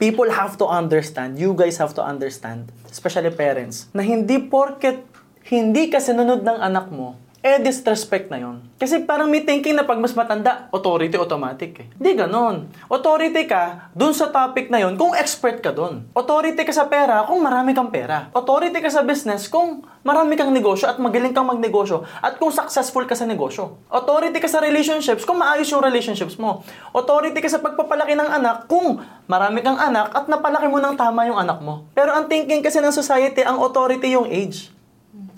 People 0.00 0.32
have 0.32 0.56
to 0.56 0.64
understand, 0.64 1.36
you 1.36 1.52
guys 1.52 1.76
have 1.76 1.92
to 1.92 2.00
understand, 2.00 2.72
especially 2.88 3.28
parents, 3.28 3.92
na 3.92 4.00
hindi 4.00 4.40
porket 4.40 5.04
hindi 5.44 5.92
ka 5.92 6.00
sinunod 6.00 6.40
ng 6.40 6.58
anak 6.62 6.88
mo, 6.88 7.20
eh 7.40 7.56
disrespect 7.56 8.28
na 8.28 8.36
yon. 8.36 8.60
Kasi 8.76 9.00
parang 9.08 9.24
may 9.24 9.40
thinking 9.40 9.72
na 9.72 9.88
pag 9.88 9.96
mas 9.96 10.12
matanda, 10.12 10.68
authority 10.76 11.16
automatic 11.16 11.72
eh. 11.80 11.86
Hindi 11.96 12.20
ganon. 12.20 12.68
Authority 12.92 13.48
ka 13.48 13.88
dun 13.96 14.12
sa 14.12 14.28
topic 14.28 14.68
na 14.68 14.84
yon 14.84 15.00
kung 15.00 15.16
expert 15.16 15.64
ka 15.64 15.72
dun. 15.72 16.04
Authority 16.12 16.60
ka 16.60 16.72
sa 16.72 16.84
pera 16.92 17.24
kung 17.24 17.40
marami 17.40 17.72
kang 17.72 17.88
pera. 17.88 18.28
Authority 18.36 18.76
ka 18.76 18.92
sa 18.92 19.00
business 19.00 19.48
kung 19.48 19.80
marami 20.04 20.36
kang 20.36 20.52
negosyo 20.52 20.92
at 20.92 21.00
magaling 21.00 21.32
kang 21.32 21.48
magnegosyo 21.48 22.04
at 22.20 22.36
kung 22.36 22.52
successful 22.52 23.08
ka 23.08 23.16
sa 23.16 23.24
negosyo. 23.24 23.80
Authority 23.88 24.36
ka 24.36 24.48
sa 24.48 24.60
relationships 24.60 25.24
kung 25.24 25.40
maayos 25.40 25.72
yung 25.72 25.80
relationships 25.80 26.36
mo. 26.36 26.60
Authority 26.92 27.40
ka 27.40 27.48
sa 27.48 27.64
pagpapalaki 27.64 28.20
ng 28.20 28.30
anak 28.36 28.68
kung 28.68 29.00
marami 29.24 29.64
kang 29.64 29.80
anak 29.80 30.12
at 30.12 30.28
napalaki 30.28 30.68
mo 30.68 30.76
ng 30.76 30.92
tama 30.92 31.24
yung 31.24 31.40
anak 31.40 31.64
mo. 31.64 31.88
Pero 31.96 32.12
ang 32.12 32.28
thinking 32.28 32.60
kasi 32.60 32.84
ng 32.84 32.92
society, 32.92 33.40
ang 33.40 33.56
authority 33.64 34.12
yung 34.12 34.28
age. 34.28 34.68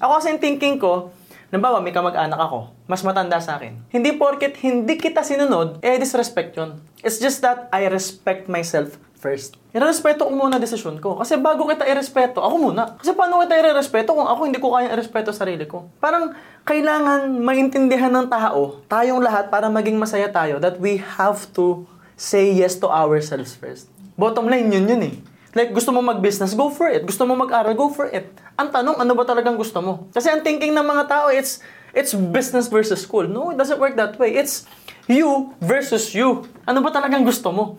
Ako 0.03 0.19
kasi 0.19 0.35
thinking 0.43 0.83
ko, 0.83 1.15
Nabawa, 1.53 1.85
may 1.85 1.93
kamag-anak 1.93 2.41
ako, 2.41 2.73
mas 2.89 3.05
matanda 3.05 3.37
sa 3.37 3.61
akin. 3.61 3.77
Hindi 3.93 4.17
porket 4.17 4.57
hindi 4.65 4.97
kita 4.97 5.21
sinunod, 5.21 5.85
eh 5.85 6.01
disrespect 6.01 6.57
yun. 6.57 6.81
It's 7.05 7.21
just 7.21 7.45
that 7.45 7.69
I 7.69 7.93
respect 7.93 8.49
myself 8.49 8.97
first. 9.21 9.61
Irespeto 9.77 10.25
ko 10.25 10.33
muna 10.33 10.57
desisyon 10.57 10.97
ko. 10.97 11.21
Kasi 11.21 11.37
bago 11.37 11.69
kita 11.69 11.85
irespeto, 11.85 12.41
ako 12.41 12.73
muna. 12.73 12.97
Kasi 12.97 13.13
paano 13.13 13.37
kita 13.45 13.61
irespeto 13.61 14.17
kung 14.17 14.25
ako 14.25 14.41
hindi 14.49 14.65
ko 14.65 14.73
kaya 14.73 14.97
irespeto 14.97 15.29
sarili 15.29 15.69
ko? 15.69 15.93
Parang 16.01 16.33
kailangan 16.65 17.29
maintindihan 17.37 18.09
ng 18.17 18.33
tao, 18.33 18.81
tayong 18.89 19.21
lahat, 19.21 19.53
para 19.53 19.69
maging 19.69 20.01
masaya 20.01 20.33
tayo, 20.33 20.57
that 20.57 20.81
we 20.81 21.05
have 21.21 21.45
to 21.53 21.85
say 22.17 22.49
yes 22.49 22.81
to 22.81 22.89
ourselves 22.89 23.53
first. 23.61 23.93
Bottom 24.17 24.49
line, 24.49 24.73
yun 24.73 24.89
yun 24.89 25.05
eh. 25.05 25.15
Like, 25.53 25.77
gusto 25.77 25.93
mo 25.93 26.01
mag-business, 26.01 26.57
go 26.57 26.73
for 26.73 26.89
it. 26.89 27.05
Gusto 27.05 27.29
mo 27.29 27.37
mag-aral, 27.37 27.77
go 27.77 27.93
for 27.93 28.09
it. 28.09 28.33
Ang 28.57 28.73
tanong, 28.73 28.97
ano 28.97 29.13
ba 29.13 29.25
talagang 29.29 29.61
gusto 29.61 29.85
mo? 29.85 30.09
Kasi 30.13 30.33
ang 30.33 30.41
thinking 30.41 30.73
ng 30.73 30.87
mga 30.87 31.05
tao, 31.09 31.27
it's 31.29 31.61
it's 31.93 32.17
business 32.17 32.73
versus 32.73 33.05
school. 33.05 33.29
No, 33.29 33.53
it 33.53 33.61
doesn't 33.61 33.77
work 33.77 33.93
that 34.01 34.17
way. 34.17 34.33
It's 34.33 34.65
you 35.05 35.53
versus 35.61 36.17
you. 36.17 36.49
Ano 36.65 36.81
ba 36.81 36.89
talagang 36.89 37.25
gusto 37.29 37.53
mo? 37.53 37.77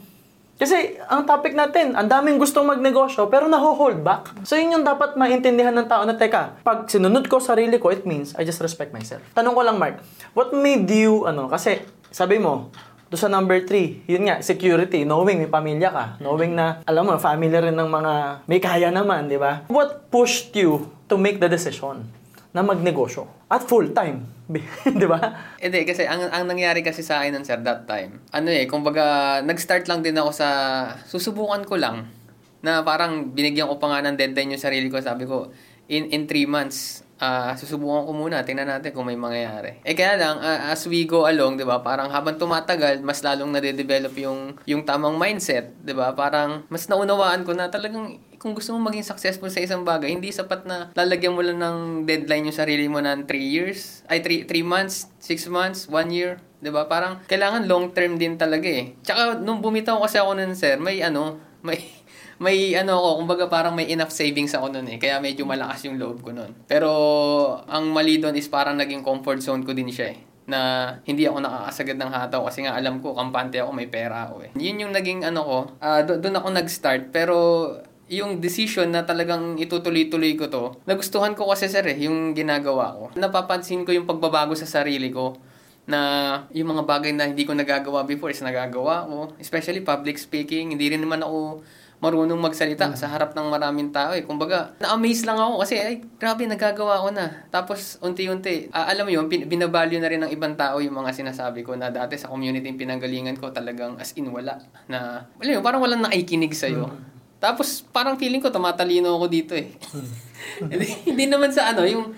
Kasi 0.53 1.01
ang 1.09 1.25
topic 1.25 1.57
natin, 1.57 1.97
ang 1.97 2.05
daming 2.05 2.37
gustong 2.37 2.69
magnegosyo 2.69 3.25
pero 3.25 3.49
naho-hold 3.49 4.05
back. 4.05 4.45
So 4.45 4.53
yun 4.53 4.77
yung 4.79 4.85
dapat 4.85 5.17
maintindihan 5.17 5.73
ng 5.73 5.89
tao 5.89 6.05
na, 6.05 6.13
teka, 6.13 6.61
pag 6.61 6.85
sinunod 6.85 7.25
ko 7.25 7.41
sarili 7.41 7.81
ko, 7.81 7.89
it 7.89 8.05
means 8.05 8.37
I 8.37 8.45
just 8.45 8.61
respect 8.61 8.93
myself. 8.93 9.25
Tanong 9.33 9.57
ko 9.57 9.65
lang, 9.65 9.81
Mark, 9.81 10.05
what 10.37 10.53
made 10.53 10.85
you, 10.93 11.25
ano, 11.25 11.49
kasi 11.49 11.81
sabi 12.13 12.37
mo, 12.37 12.69
doon 13.13 13.21
sa 13.21 13.29
number 13.29 13.61
three, 13.69 14.01
yun 14.09 14.25
nga, 14.25 14.41
security, 14.41 15.05
knowing 15.05 15.37
may 15.37 15.45
pamilya 15.45 15.93
ka, 15.93 16.05
knowing 16.17 16.57
na, 16.57 16.81
alam 16.89 17.05
mo, 17.05 17.13
family 17.21 17.53
rin 17.53 17.77
ng 17.77 17.85
mga 17.85 18.13
may 18.49 18.57
kaya 18.57 18.89
naman, 18.89 19.29
di 19.29 19.37
ba? 19.37 19.69
What 19.69 20.09
pushed 20.09 20.57
you 20.57 20.89
to 21.05 21.13
make 21.21 21.37
the 21.37 21.45
decision 21.45 22.09
na 22.57 22.65
magnegosyo 22.65 23.29
at 23.53 23.61
full 23.69 23.93
time? 23.93 24.25
di 24.97 25.05
ba? 25.05 25.21
Hindi, 25.61 25.85
kasi 25.85 26.09
ang, 26.09 26.25
ang 26.25 26.49
nangyari 26.49 26.81
kasi 26.81 27.05
sa 27.05 27.21
akin 27.21 27.37
nun, 27.37 27.45
sir, 27.45 27.61
that 27.61 27.85
time, 27.85 28.17
ano 28.33 28.49
eh, 28.49 28.65
kumbaga, 28.65 29.45
nag-start 29.45 29.85
lang 29.85 30.01
din 30.01 30.17
ako 30.17 30.33
sa, 30.33 30.49
susubukan 31.05 31.61
ko 31.69 31.77
lang, 31.77 32.09
na 32.65 32.81
parang 32.81 33.29
binigyan 33.29 33.69
ko 33.69 33.77
pa 33.77 33.93
nga 33.93 34.09
ng 34.09 34.17
deadline 34.17 34.57
yung 34.57 34.63
sarili 34.65 34.89
ko, 34.89 34.97
sabi 34.97 35.29
ko, 35.29 35.53
in 35.85 36.09
in 36.09 36.25
three 36.25 36.49
months, 36.49 37.05
ah 37.23 37.55
susubukan 37.55 38.03
ko 38.03 38.11
muna, 38.11 38.43
tingnan 38.43 38.67
natin 38.67 38.91
kung 38.91 39.07
may 39.07 39.15
mangyayari. 39.15 39.79
Eh 39.87 39.95
kaya 39.95 40.19
lang, 40.19 40.43
ah, 40.43 40.75
as 40.75 40.83
we 40.91 41.07
go 41.07 41.23
along, 41.23 41.55
di 41.55 41.63
ba, 41.63 41.79
parang 41.79 42.11
habang 42.11 42.35
tumatagal, 42.35 42.99
mas 42.99 43.23
lalong 43.23 43.55
nade-develop 43.55 44.11
yung, 44.19 44.59
yung 44.67 44.83
tamang 44.83 45.15
mindset, 45.15 45.71
di 45.79 45.95
ba, 45.95 46.11
parang 46.11 46.67
mas 46.67 46.83
naunawaan 46.91 47.47
ko 47.47 47.55
na 47.55 47.71
talagang 47.71 48.19
kung 48.43 48.51
gusto 48.51 48.75
mo 48.75 48.91
maging 48.91 49.07
successful 49.07 49.47
sa 49.47 49.63
isang 49.63 49.87
bagay, 49.87 50.11
hindi 50.11 50.27
sapat 50.27 50.67
na 50.67 50.91
lalagyan 50.99 51.31
mo 51.31 51.39
lang 51.39 51.63
ng 51.63 52.03
deadline 52.03 52.51
yung 52.51 52.59
sarili 52.59 52.91
mo 52.91 52.99
ng 52.99 53.23
3 53.23 53.39
years, 53.39 54.03
ay 54.11 54.19
3 54.19 54.43
3 54.43 54.67
months, 54.67 55.07
6 55.23 55.47
months, 55.47 55.87
1 55.87 56.11
year, 56.11 56.43
'di 56.59 56.67
ba? 56.67 56.91
Parang 56.91 57.23
kailangan 57.23 57.63
long 57.71 57.95
term 57.95 58.19
din 58.19 58.35
talaga 58.35 58.67
eh. 58.67 58.99
Tsaka 58.99 59.39
nung 59.39 59.63
bumitaw 59.63 59.95
kasi 60.03 60.19
ako 60.19 60.35
nun, 60.35 60.59
sir, 60.59 60.75
may 60.75 60.99
ano, 60.99 61.39
may 61.63 61.79
may 62.41 62.73
ano 62.73 62.97
ako, 62.97 63.09
kumbaga 63.25 63.45
parang 63.51 63.73
may 63.77 63.89
enough 63.91 64.13
savings 64.13 64.53
ako 64.53 64.73
nun 64.73 64.87
eh. 64.89 64.97
Kaya 64.97 65.21
medyo 65.21 65.45
malakas 65.45 65.85
yung 65.85 65.99
loob 66.01 66.23
ko 66.25 66.33
nun. 66.33 66.53
Pero 66.65 66.89
ang 67.67 67.91
mali 67.91 68.17
doon 68.17 68.33
is 68.37 68.49
parang 68.49 68.77
naging 68.79 69.05
comfort 69.05 69.41
zone 69.41 69.61
ko 69.61 69.73
din 69.75 69.89
siya 69.89 70.13
eh 70.15 70.19
na 70.43 70.91
hindi 71.07 71.23
ako 71.23 71.39
nakakasagad 71.39 71.95
ng 71.95 72.11
hataw 72.11 72.43
kasi 72.43 72.67
nga 72.67 72.75
alam 72.75 72.99
ko 72.99 73.15
kampante 73.15 73.63
ako 73.63 73.71
may 73.71 73.87
pera 73.87 74.27
ako 74.27 74.43
eh. 74.43 74.51
Yun 74.59 74.87
yung 74.87 74.93
naging 74.93 75.23
ano 75.23 75.41
ko, 75.43 75.57
ah, 75.79 76.03
do- 76.03 76.19
doon 76.19 76.35
ako 76.35 76.47
nag-start 76.51 77.15
pero 77.15 77.35
yung 78.11 78.43
decision 78.43 78.91
na 78.91 79.07
talagang 79.07 79.55
itutuloy-tuloy 79.55 80.35
ko 80.35 80.51
to, 80.51 80.75
nagustuhan 80.83 81.33
ko 81.33 81.47
kasi 81.47 81.71
sir 81.71 81.87
eh, 81.87 81.95
yung 82.03 82.35
ginagawa 82.35 82.91
ko. 82.91 83.03
Napapansin 83.15 83.87
ko 83.87 83.95
yung 83.95 84.03
pagbabago 84.03 84.51
sa 84.53 84.67
sarili 84.67 85.07
ko 85.09 85.39
na 85.87 85.99
yung 86.55 86.75
mga 86.75 86.83
bagay 86.87 87.11
na 87.15 87.27
hindi 87.27 87.43
ko 87.43 87.55
nagagawa 87.55 88.03
before 88.07 88.31
is 88.31 88.43
nagagawa 88.43 89.07
ko. 89.07 89.31
Especially 89.39 89.83
public 89.83 90.19
speaking, 90.19 90.75
hindi 90.75 90.91
rin 90.91 91.03
naman 91.03 91.23
ako 91.23 91.63
marunong 92.03 92.35
magsalita 92.35 92.91
sa 92.99 93.07
harap 93.07 93.31
ng 93.31 93.47
maraming 93.47 93.95
tao 93.95 94.11
eh. 94.11 94.27
Kumbaga, 94.27 94.75
na-amaze 94.83 95.23
lang 95.23 95.39
ako 95.39 95.63
kasi 95.63 95.79
ay 95.79 96.03
grabe 96.19 96.43
nagagawa 96.43 96.99
ko 96.99 97.15
na. 97.15 97.47
Tapos 97.47 97.95
unti-unti, 98.03 98.67
ah, 98.75 98.91
alam 98.91 99.07
mo 99.07 99.11
yun, 99.15 99.31
pin- 99.31 99.47
binavalue 99.47 100.03
na 100.03 100.11
rin 100.11 100.19
ng 100.19 100.31
ibang 100.35 100.59
tao 100.59 100.83
yung 100.83 100.99
mga 100.99 101.15
sinasabi 101.15 101.63
ko 101.63 101.79
na 101.79 101.87
dati 101.87 102.19
sa 102.19 102.27
community 102.27 102.67
yung 102.67 102.75
pinanggalingan 102.75 103.39
ko 103.39 103.55
talagang 103.55 103.95
as 104.03 104.11
in 104.19 104.27
wala. 104.27 104.59
Na, 104.91 105.31
alam 105.39 105.51
mo, 105.55 105.63
parang 105.63 105.79
walang 105.79 106.03
nakikinig 106.03 106.51
sa'yo. 106.51 106.91
Tapos 107.39 107.87
parang 107.87 108.19
feeling 108.19 108.43
ko 108.43 108.51
tumatalino 108.51 109.15
ako 109.15 109.25
dito 109.31 109.55
eh. 109.55 109.71
hindi, 110.71 110.87
hindi 111.07 111.25
naman 111.31 111.55
sa 111.55 111.71
ano, 111.71 111.87
yung 111.87 112.11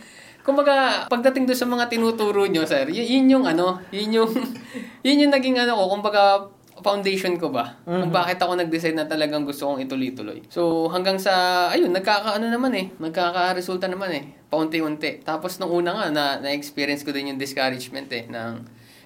kumbaga 0.45 1.05
pagdating 1.09 1.49
doon 1.49 1.57
sa 1.57 1.65
mga 1.65 1.89
tinuturo 1.89 2.45
nyo, 2.45 2.65
sir, 2.69 2.85
y- 2.89 3.17
yun 3.17 3.25
yung 3.33 3.45
ano, 3.49 3.81
yun 3.89 4.21
yung 4.21 4.31
yun 5.05 5.25
yung 5.25 5.33
naging 5.33 5.57
ano 5.57 5.73
ko, 5.77 5.97
kumbaga 5.97 6.53
foundation 6.85 7.33
ko 7.41 7.49
ba? 7.49 7.81
Kung 7.81 8.13
bakit 8.13 8.37
ako 8.37 8.53
nag-decide 8.61 8.93
na 8.93 9.09
talagang 9.09 9.41
gusto 9.41 9.65
kong 9.65 9.81
ituloy-tuloy. 9.89 10.45
So, 10.53 10.85
hanggang 10.93 11.17
sa, 11.17 11.65
ayun, 11.73 11.89
nagkakaano 11.89 12.45
naman 12.45 12.77
eh. 12.77 12.93
Nagkaka-resulta 13.01 13.89
naman 13.89 14.13
eh. 14.13 14.23
Paunti-unti. 14.53 15.25
Tapos, 15.25 15.57
nung 15.57 15.73
una 15.73 15.97
nga, 15.97 16.05
na, 16.13 16.23
na-experience 16.45 17.01
ko 17.01 17.09
din 17.09 17.33
yung 17.33 17.41
discouragement 17.41 18.05
eh. 18.13 18.29
Ng, 18.29 18.53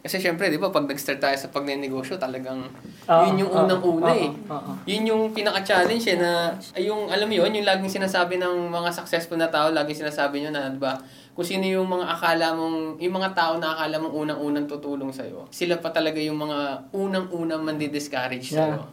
kasi 0.04 0.20
syempre, 0.20 0.52
di 0.52 0.60
ba, 0.60 0.68
pag 0.72 0.88
nag-start 0.92 1.24
tayo 1.24 1.36
sa 1.40 1.48
pagnenegosyo, 1.48 2.20
talagang 2.20 2.68
Oo, 3.08 3.24
yun 3.32 3.48
yung 3.48 3.52
oo, 3.52 3.64
unang-una 3.64 4.12
oo, 4.12 4.24
eh. 4.28 4.32
oo. 4.52 4.72
Yun 4.84 5.04
yung 5.08 5.24
pinaka-challenge 5.32 6.04
eh, 6.12 6.18
na, 6.20 6.60
ay 6.76 6.92
yung, 6.92 7.08
alam 7.08 7.32
mo 7.32 7.36
yun, 7.36 7.52
yung 7.56 7.68
laging 7.68 8.04
sinasabi 8.04 8.36
ng 8.36 8.68
mga 8.68 8.92
successful 8.92 9.40
na 9.40 9.48
tao, 9.48 9.72
laging 9.72 10.04
sinasabi 10.04 10.44
nyo 10.44 10.52
na, 10.52 10.72
di 10.72 10.80
ba, 10.80 11.00
kung 11.40 11.48
sino 11.48 11.64
yung 11.64 11.88
mga 11.88 12.20
akala 12.20 12.52
mong, 12.52 13.00
yung 13.00 13.16
mga 13.16 13.32
tao 13.32 13.56
na 13.64 13.72
akala 13.72 13.96
mong 13.96 14.12
unang-unang 14.12 14.68
tutulong 14.68 15.08
sa'yo, 15.16 15.48
sila 15.48 15.80
pa 15.80 15.88
talaga 15.88 16.20
yung 16.20 16.36
mga 16.36 16.92
unang-unang 16.92 17.64
mandi-discourage 17.64 18.52
Yeah. 18.52 18.76
sa'yo. 18.76 18.84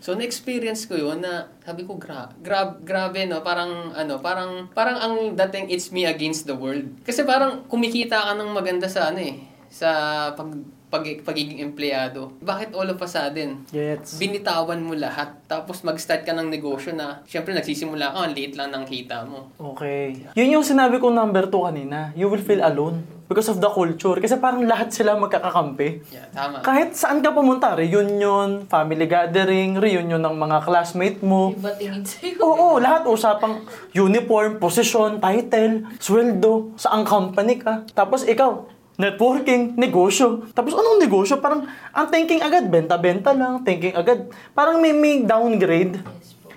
So, 0.00 0.16
na-experience 0.16 0.88
ko 0.88 0.96
yun 0.96 1.20
na, 1.20 1.44
sabi 1.60 1.84
ko, 1.84 2.00
gra 2.00 2.32
gra 2.40 2.72
grabe, 2.80 3.28
no? 3.28 3.44
Parang, 3.44 3.92
ano, 3.92 4.16
parang, 4.24 4.72
parang 4.72 4.96
ang 4.96 5.36
dating 5.36 5.68
it's 5.68 5.92
me 5.92 6.08
against 6.08 6.48
the 6.48 6.56
world. 6.56 6.88
Kasi 7.04 7.20
parang 7.28 7.68
kumikita 7.68 8.16
ka 8.16 8.32
ng 8.32 8.48
maganda 8.56 8.88
sa, 8.88 9.12
ano 9.12 9.20
eh, 9.20 9.44
sa 9.68 9.88
pag, 10.32 10.56
pag, 10.94 11.02
pagiging 11.26 11.58
empleyado. 11.58 12.30
Bakit 12.38 12.70
all 12.78 12.86
of 12.94 13.02
a 13.02 13.08
sudden, 13.10 13.66
Gets. 13.74 14.22
binitawan 14.22 14.78
mo 14.78 14.94
lahat, 14.94 15.34
tapos 15.50 15.82
mag-start 15.82 16.22
ka 16.22 16.30
ng 16.30 16.46
negosyo 16.46 16.94
na, 16.94 17.26
syempre 17.26 17.50
nagsisimula 17.50 18.14
ka, 18.14 18.18
ang 18.22 18.30
liit 18.30 18.54
lang 18.54 18.70
ng 18.70 18.86
kita 18.86 19.26
mo. 19.26 19.50
Okay. 19.74 20.30
Yun 20.38 20.62
yung 20.62 20.66
sinabi 20.66 21.02
kong 21.02 21.18
number 21.18 21.50
two 21.50 21.66
kanina. 21.66 22.14
You 22.14 22.30
will 22.30 22.42
feel 22.46 22.62
alone 22.62 23.02
because 23.26 23.50
of 23.50 23.58
the 23.58 23.66
culture. 23.66 24.14
Kasi 24.22 24.38
parang 24.38 24.62
lahat 24.62 24.94
sila 24.94 25.18
magkakakampi. 25.18 26.06
Yeah, 26.14 26.30
tama. 26.30 26.62
Kahit 26.62 26.94
saan 26.94 27.24
ka 27.24 27.34
pumunta, 27.34 27.74
reunion, 27.74 28.70
family 28.70 29.10
gathering, 29.10 29.80
reunion 29.80 30.22
ng 30.22 30.36
mga 30.38 30.62
classmate 30.62 31.18
mo. 31.26 31.50
Iba 31.56 31.74
tingin 31.74 32.04
sa'yo. 32.06 32.38
Oo, 32.38 32.78
lahat 32.78 33.08
usapang 33.08 33.66
uniform, 33.96 34.62
position, 34.62 35.18
title, 35.18 35.90
sweldo, 35.98 36.76
saan 36.78 37.02
company 37.02 37.58
ka. 37.58 37.82
Tapos 37.96 38.22
ikaw, 38.28 38.70
networking, 38.94 39.74
negosyo. 39.74 40.46
Tapos 40.54 40.74
anong 40.74 41.02
negosyo? 41.02 41.38
Parang 41.42 41.66
ang 41.90 42.06
thinking 42.10 42.42
agad, 42.42 42.70
benta-benta 42.70 43.34
lang, 43.34 43.62
thinking 43.66 43.94
agad. 43.94 44.30
Parang 44.54 44.78
may, 44.78 44.94
may 44.94 45.22
downgrade. 45.22 45.98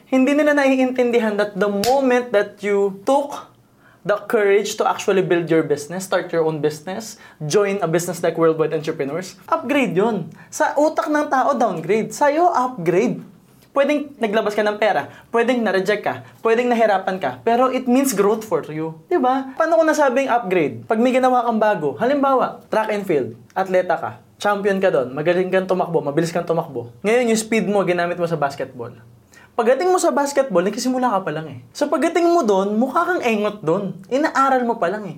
Hindi 0.08 0.32
nila 0.38 0.56
naiintindihan 0.56 1.36
that 1.36 1.58
the 1.58 1.67
moment 1.67 2.32
that 2.32 2.63
you 2.63 3.01
took 3.03 3.51
the 4.08 4.15
courage 4.32 4.79
to 4.79 4.88
actually 4.88 5.20
build 5.20 5.51
your 5.51 5.67
business, 5.67 6.08
start 6.08 6.32
your 6.32 6.48
own 6.48 6.63
business, 6.63 7.20
join 7.44 7.75
a 7.84 7.89
business 7.91 8.24
like 8.24 8.39
Worldwide 8.39 8.72
Entrepreneurs, 8.72 9.36
upgrade 9.51 9.91
yun. 9.91 10.32
Sa 10.48 10.72
utak 10.79 11.12
ng 11.12 11.27
tao, 11.27 11.51
downgrade. 11.60 12.15
Sa'yo, 12.15 12.48
upgrade. 12.48 13.20
Pwedeng 13.77 14.17
naglabas 14.17 14.57
ka 14.57 14.65
ng 14.65 14.81
pera, 14.81 15.05
pwedeng 15.29 15.62
na-reject 15.62 16.01
ka, 16.01 16.25
pwedeng 16.41 16.65
nahirapan 16.65 17.22
ka, 17.22 17.46
pero 17.46 17.69
it 17.69 17.86
means 17.86 18.10
growth 18.10 18.41
for 18.41 18.65
you. 18.74 18.98
Ba? 19.22 19.53
Paano 19.53 19.77
ko 19.77 19.86
nasabing 19.86 20.25
upgrade? 20.25 20.89
Pag 20.89 20.98
may 20.98 21.13
ginawa 21.13 21.46
kang 21.46 21.62
bago, 21.62 21.93
halimbawa, 22.01 22.65
track 22.74 22.89
and 22.89 23.05
field, 23.05 23.38
atleta 23.53 23.93
ka, 24.01 24.12
champion 24.41 24.81
ka 24.81 24.89
doon, 24.89 25.13
magaling 25.13 25.53
kang 25.53 25.69
tumakbo, 25.69 26.01
mabilis 26.01 26.34
kang 26.34 26.41
tumakbo. 26.41 26.89
Ngayon, 27.05 27.29
yung 27.29 27.38
speed 27.38 27.69
mo, 27.69 27.86
ginamit 27.86 28.17
mo 28.17 28.25
sa 28.25 28.34
basketball. 28.34 28.98
Pagdating 29.53 29.93
mo 29.93 30.01
sa 30.01 30.10
basketball, 30.10 30.65
nagsisimula 30.65 31.13
ka 31.13 31.29
pa 31.29 31.31
lang 31.38 31.46
eh. 31.46 31.60
So 31.69 31.86
pagdating 31.86 32.25
mo 32.25 32.41
doon, 32.41 32.81
mukha 32.81 33.05
kang 33.05 33.22
engot 33.22 33.62
doon. 33.62 33.93
Inaaral 34.10 34.65
mo 34.65 34.81
pa 34.81 34.89
lang 34.89 35.05
eh. 35.05 35.17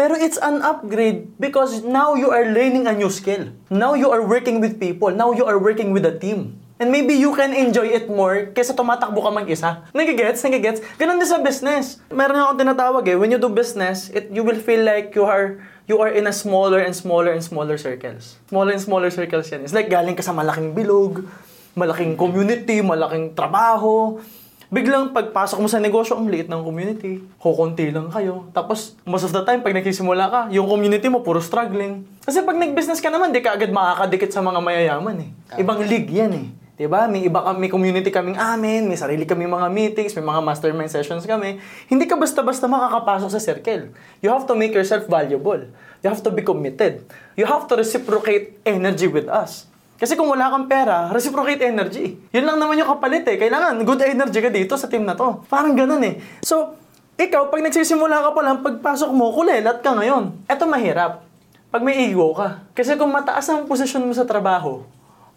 Pero 0.00 0.16
it's 0.16 0.40
an 0.40 0.64
upgrade 0.64 1.28
because 1.36 1.84
now 1.84 2.16
you 2.16 2.32
are 2.32 2.48
learning 2.48 2.88
a 2.88 2.96
new 2.96 3.12
skill. 3.12 3.52
Now 3.68 3.92
you 3.92 4.08
are 4.08 4.24
working 4.24 4.64
with 4.64 4.80
people. 4.80 5.12
Now 5.12 5.36
you 5.36 5.44
are 5.44 5.60
working 5.60 5.92
with 5.92 6.08
a 6.08 6.16
team. 6.16 6.56
And 6.78 6.94
maybe 6.94 7.18
you 7.18 7.34
can 7.34 7.50
enjoy 7.50 7.90
it 7.90 8.06
more 8.06 8.54
kaysa 8.54 8.70
tumatakbo 8.70 9.18
ka 9.18 9.34
mag-isa. 9.34 9.82
Nagigets? 9.90 10.46
Nagigets? 10.46 10.78
Ganun 10.94 11.18
din 11.18 11.26
sa 11.26 11.42
business. 11.42 11.98
Meron 12.06 12.38
akong 12.38 12.62
tinatawag 12.62 13.02
eh, 13.10 13.18
when 13.18 13.34
you 13.34 13.38
do 13.42 13.50
business, 13.50 14.14
it, 14.14 14.30
you 14.30 14.46
will 14.46 14.58
feel 14.62 14.86
like 14.86 15.10
you 15.18 15.26
are 15.26 15.58
you 15.90 15.98
are 15.98 16.14
in 16.14 16.30
a 16.30 16.34
smaller 16.34 16.78
and 16.78 16.94
smaller 16.94 17.34
and 17.34 17.42
smaller 17.42 17.74
circles. 17.74 18.38
Smaller 18.46 18.78
and 18.78 18.82
smaller 18.82 19.10
circles 19.10 19.50
yan. 19.50 19.66
It's 19.66 19.74
like 19.74 19.90
galing 19.90 20.14
ka 20.14 20.22
sa 20.22 20.30
malaking 20.30 20.70
bilog, 20.70 21.26
malaking 21.74 22.14
community, 22.14 22.78
malaking 22.78 23.34
trabaho. 23.34 24.22
Biglang 24.68 25.16
pagpasok 25.16 25.64
mo 25.64 25.66
sa 25.66 25.80
negosyo, 25.80 26.20
ang 26.20 26.28
liit 26.28 26.46
ng 26.46 26.60
community. 26.60 27.24
Kukunti 27.40 27.88
lang 27.88 28.12
kayo. 28.12 28.52
Tapos, 28.52 29.00
most 29.08 29.24
of 29.24 29.32
the 29.32 29.40
time, 29.40 29.64
pag 29.64 29.72
nagsisimula 29.72 30.28
ka, 30.28 30.40
yung 30.52 30.68
community 30.68 31.08
mo, 31.08 31.24
puro 31.24 31.40
struggling. 31.40 32.04
Kasi 32.20 32.44
pag 32.44 32.52
nag-business 32.52 33.00
ka 33.00 33.08
naman, 33.08 33.32
di 33.32 33.40
ka 33.40 33.56
agad 33.56 33.72
makakadikit 33.72 34.28
sa 34.28 34.44
mga 34.44 34.60
mayayaman 34.60 35.24
eh. 35.24 35.30
Ibang 35.56 35.88
league 35.88 36.12
yan 36.12 36.32
eh. 36.36 36.46
'Di 36.78 36.86
ba? 36.86 37.10
May 37.10 37.26
iba 37.26 37.42
kami, 37.42 37.66
may 37.66 37.70
community 37.74 38.14
kaming 38.14 38.38
amin, 38.38 38.86
may 38.86 38.94
sarili 38.94 39.26
kaming 39.26 39.50
mga 39.50 39.68
meetings, 39.68 40.14
may 40.14 40.22
mga 40.22 40.40
mastermind 40.46 40.88
sessions 40.88 41.26
kami. 41.26 41.58
Hindi 41.90 42.06
ka 42.06 42.14
basta-basta 42.14 42.70
makakapasok 42.70 43.28
sa 43.34 43.42
circle. 43.42 43.90
You 44.22 44.30
have 44.30 44.46
to 44.46 44.54
make 44.54 44.70
yourself 44.70 45.10
valuable. 45.10 45.66
You 46.00 46.08
have 46.14 46.22
to 46.22 46.30
be 46.30 46.46
committed. 46.46 47.02
You 47.34 47.50
have 47.50 47.66
to 47.66 47.74
reciprocate 47.74 48.62
energy 48.62 49.10
with 49.10 49.26
us. 49.26 49.66
Kasi 49.98 50.14
kung 50.14 50.30
wala 50.30 50.46
kang 50.54 50.70
pera, 50.70 51.10
reciprocate 51.10 51.58
energy. 51.66 52.14
Yun 52.30 52.46
lang 52.46 52.62
naman 52.62 52.78
yung 52.78 52.86
kapalit 52.86 53.26
eh. 53.26 53.34
Kailangan 53.34 53.82
good 53.82 53.98
energy 54.06 54.38
ka 54.38 54.46
dito 54.46 54.78
sa 54.78 54.86
team 54.86 55.02
na 55.02 55.18
to. 55.18 55.42
Parang 55.50 55.74
ganun 55.74 55.98
eh. 56.06 56.22
So, 56.46 56.78
ikaw, 57.18 57.50
pag 57.50 57.66
nagsisimula 57.66 58.22
ka 58.22 58.30
pa 58.30 58.40
lang, 58.46 58.62
pagpasok 58.62 59.10
mo, 59.10 59.34
kulelat 59.34 59.82
ka 59.82 59.98
ngayon. 59.98 60.46
Eto 60.46 60.70
mahirap. 60.70 61.26
Pag 61.74 61.82
may 61.82 62.06
ego 62.06 62.30
ka. 62.30 62.62
Kasi 62.78 62.94
kung 62.94 63.10
mataas 63.10 63.50
ang 63.50 63.66
posisyon 63.66 64.06
mo 64.06 64.14
sa 64.14 64.22
trabaho, 64.22 64.86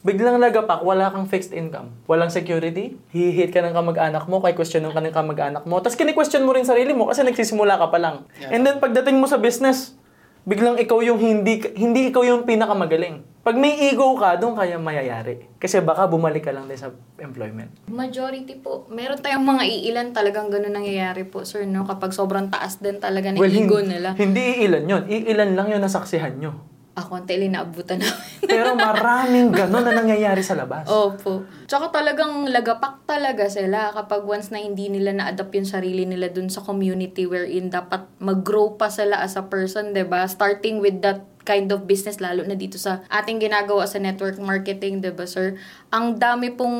biglang 0.01 0.41
lagapak, 0.41 0.81
wala 0.81 1.13
kang 1.13 1.29
fixed 1.29 1.53
income. 1.53 1.93
Walang 2.09 2.33
security, 2.33 2.97
hihit 3.13 3.53
ka 3.53 3.61
ng 3.61 3.73
kamag-anak 3.73 4.25
mo, 4.25 4.41
kay 4.41 4.57
question 4.57 4.81
ng 4.81 4.93
kanang 4.93 5.13
kamag-anak 5.13 5.63
mo. 5.69 5.77
Tapos 5.79 5.97
kini-question 5.97 6.41
mo 6.41 6.53
rin 6.57 6.65
sarili 6.65 6.91
mo 6.93 7.05
kasi 7.09 7.21
nagsisimula 7.21 7.77
ka 7.77 7.87
pa 7.93 8.01
lang. 8.01 8.15
Yeah. 8.41 8.57
And 8.57 8.61
then 8.65 8.81
pagdating 8.81 9.21
mo 9.21 9.29
sa 9.29 9.37
business, 9.37 9.93
biglang 10.41 10.81
ikaw 10.81 11.05
yung 11.05 11.21
hindi 11.21 11.61
hindi 11.77 12.09
ikaw 12.09 12.25
yung 12.25 12.49
pinakamagaling. 12.49 13.21
Pag 13.41 13.57
may 13.57 13.89
ego 13.89 14.13
ka, 14.21 14.37
doon 14.37 14.53
kaya 14.53 14.77
mayayari. 14.77 15.49
Kasi 15.57 15.81
baka 15.81 16.05
bumalik 16.05 16.45
ka 16.45 16.53
lang 16.53 16.69
din 16.69 16.77
sa 16.77 16.93
employment. 17.17 17.73
Majority 17.89 18.53
po. 18.61 18.85
Meron 18.85 19.17
tayong 19.17 19.41
mga 19.41 19.65
iilan 19.65 20.07
talagang 20.13 20.53
ganun 20.53 20.77
nangyayari 20.77 21.25
po, 21.25 21.41
sir, 21.41 21.65
no? 21.65 21.81
Kapag 21.81 22.13
sobrang 22.13 22.53
taas 22.53 22.77
din 22.77 23.01
talaga 23.01 23.33
ng 23.33 23.41
ego 23.41 23.81
hin- 23.81 23.97
nila. 23.97 24.13
Hindi 24.13 24.61
ilan 24.61 24.85
yun. 24.85 25.03
Iilan 25.09 25.57
lang 25.57 25.73
yun 25.73 25.81
nasaksihan 25.81 26.37
nyo. 26.37 26.53
Ako, 26.91 27.23
ang 27.23 27.25
tili 27.27 27.47
naabutan 27.47 28.03
namin. 28.03 28.43
Pero 28.51 28.75
maraming 28.75 29.55
ganun 29.55 29.87
na 29.87 29.95
nangyayari 29.95 30.43
sa 30.43 30.59
labas. 30.59 30.91
Opo. 30.91 31.47
Tsaka 31.63 31.87
talagang 31.87 32.43
lagapak 32.51 33.07
talaga 33.07 33.47
sila 33.47 33.95
kapag 33.95 34.27
once 34.27 34.51
na 34.51 34.59
hindi 34.59 34.91
nila 34.91 35.15
na-adapt 35.15 35.55
yung 35.55 35.69
sarili 35.69 36.03
nila 36.03 36.27
dun 36.27 36.51
sa 36.51 36.59
community 36.59 37.23
wherein 37.23 37.71
dapat 37.71 38.03
mag-grow 38.19 38.75
pa 38.75 38.91
sila 38.91 39.23
as 39.23 39.39
a 39.39 39.43
person, 39.47 39.95
ba 39.95 40.27
Starting 40.27 40.83
with 40.83 40.99
that 40.99 41.23
kind 41.47 41.71
of 41.71 41.87
business, 41.87 42.19
lalo 42.19 42.43
na 42.43 42.59
dito 42.59 42.75
sa 42.75 43.01
ating 43.07 43.39
ginagawa 43.39 43.87
sa 43.87 43.97
network 43.97 44.35
marketing, 44.37 44.99
ba 44.99 45.23
sir? 45.23 45.55
Ang 45.95 46.19
dami 46.19 46.51
pong 46.53 46.75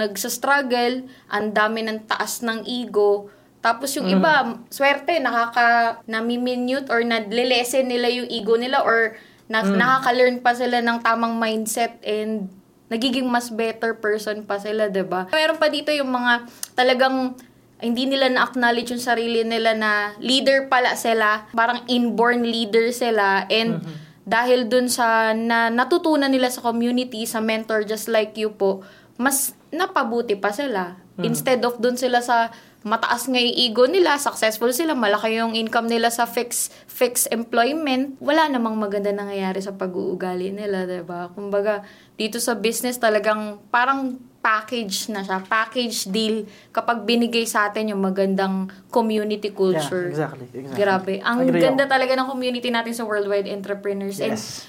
nagsa-struggle, 0.00 1.06
ang 1.28 1.52
dami 1.52 1.84
ng 1.86 2.08
taas 2.08 2.40
ng 2.40 2.64
ego, 2.64 3.28
tapos 3.62 3.94
yung 3.94 4.10
iba, 4.10 4.58
swerte, 4.74 5.22
nakaka, 5.22 6.02
nami-minute 6.10 6.90
or 6.90 7.06
nadlelesen 7.06 7.86
nila 7.86 8.10
yung 8.10 8.26
ego 8.26 8.58
nila 8.58 8.82
or 8.82 9.14
na, 9.52 9.60
nakaka-learn 9.60 10.40
pa 10.40 10.56
sila 10.56 10.80
ng 10.80 11.04
tamang 11.04 11.36
mindset 11.36 12.00
and 12.00 12.48
nagiging 12.88 13.28
mas 13.28 13.52
better 13.52 13.96
person 13.96 14.44
pa 14.44 14.56
sila, 14.60 14.88
'di 14.88 15.04
ba? 15.04 15.28
Meron 15.32 15.60
pa 15.60 15.68
dito 15.68 15.92
yung 15.92 16.12
mga 16.12 16.48
talagang 16.72 17.36
hindi 17.82 18.06
nila 18.06 18.30
na-acknowledge 18.30 18.94
yung 18.94 19.02
sarili 19.02 19.42
nila 19.42 19.74
na 19.74 19.92
leader 20.22 20.70
pala 20.70 20.94
sila, 20.94 21.50
parang 21.50 21.82
inborn 21.90 22.46
leader 22.46 22.94
sila 22.94 23.42
and 23.50 23.82
dahil 24.22 24.70
dun 24.70 24.86
sa 24.86 25.34
na 25.34 25.66
natutunan 25.66 26.30
nila 26.30 26.46
sa 26.46 26.62
community, 26.62 27.26
sa 27.26 27.42
mentor 27.42 27.82
just 27.82 28.06
like 28.06 28.38
you 28.38 28.54
po, 28.54 28.86
mas 29.18 29.58
napabuti 29.74 30.38
pa 30.38 30.54
sila. 30.54 30.94
Instead 31.20 31.60
of 31.66 31.82
dun 31.82 31.98
sila 31.98 32.22
sa 32.22 32.54
mataas 32.82 33.30
nga 33.30 33.38
yung 33.38 33.54
ego 33.54 33.84
nila, 33.86 34.18
successful 34.18 34.70
sila, 34.74 34.94
malaki 34.94 35.38
yung 35.38 35.54
income 35.54 35.86
nila 35.86 36.10
sa 36.10 36.26
fix 36.26 36.70
fixed 36.86 37.30
employment, 37.30 38.18
wala 38.18 38.46
namang 38.50 38.78
maganda 38.78 39.10
nangyayari 39.14 39.62
sa 39.62 39.74
pag-uugali 39.74 40.50
nila, 40.50 40.84
'di 40.84 41.06
ba? 41.06 41.30
Kumbaga, 41.32 41.86
dito 42.18 42.42
sa 42.42 42.58
business 42.58 42.98
talagang 42.98 43.62
parang 43.70 44.18
package 44.42 45.06
na 45.14 45.22
siya, 45.22 45.38
package 45.46 46.10
deal 46.10 46.42
kapag 46.74 47.06
binigay 47.06 47.46
sa 47.46 47.70
atin 47.70 47.94
yung 47.94 48.02
magandang 48.02 48.66
community 48.90 49.54
culture. 49.54 50.10
Yeah, 50.10 50.18
exactly, 50.18 50.46
exactly. 50.50 50.78
Grabe. 50.82 51.14
Ang 51.22 51.38
Agree 51.46 51.62
ganda 51.62 51.86
ako. 51.86 51.92
talaga 51.94 52.12
ng 52.18 52.28
community 52.28 52.68
natin 52.74 52.90
sa 52.90 53.06
Worldwide 53.06 53.46
Entrepreneurs. 53.46 54.18
And 54.18 54.34
Yes. 54.34 54.66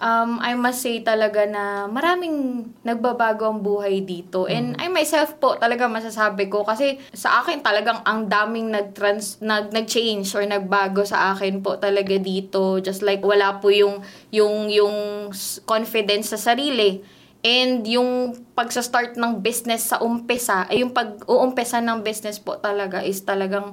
Um, 0.00 0.40
I 0.40 0.56
must 0.56 0.80
say 0.82 1.04
talaga 1.04 1.44
na 1.44 1.86
maraming 1.86 2.66
nagbabago 2.82 3.46
ang 3.46 3.60
buhay 3.60 4.02
dito. 4.02 4.48
And 4.48 4.74
I 4.80 4.88
myself 4.88 5.36
po 5.36 5.60
talaga 5.60 5.86
masasabi 5.86 6.48
ko 6.48 6.64
kasi 6.64 6.98
sa 7.12 7.44
akin 7.44 7.60
talagang 7.60 8.00
ang 8.08 8.26
daming 8.26 8.72
nag-trans, 8.72 9.38
nag, 9.44 9.70
nag-change 9.70 10.32
or 10.34 10.42
nagbago 10.48 11.04
sa 11.04 11.36
akin 11.36 11.60
po 11.60 11.76
talaga 11.76 12.16
dito. 12.16 12.80
Just 12.80 13.04
like 13.04 13.22
wala 13.22 13.60
po 13.60 13.68
yung, 13.68 14.00
yung, 14.32 14.72
yung 14.72 15.28
confidence 15.68 16.32
sa 16.32 16.40
sarili. 16.40 17.04
And 17.40 17.88
yung 17.88 18.36
pagsa-start 18.52 19.16
ng 19.16 19.40
business 19.40 19.88
sa 19.88 20.00
umpisa, 20.04 20.68
ay 20.68 20.84
yung 20.84 20.92
pag-uumpisa 20.92 21.80
ng 21.80 22.04
business 22.04 22.36
po 22.36 22.60
talaga 22.60 23.00
is 23.00 23.24
talagang 23.24 23.72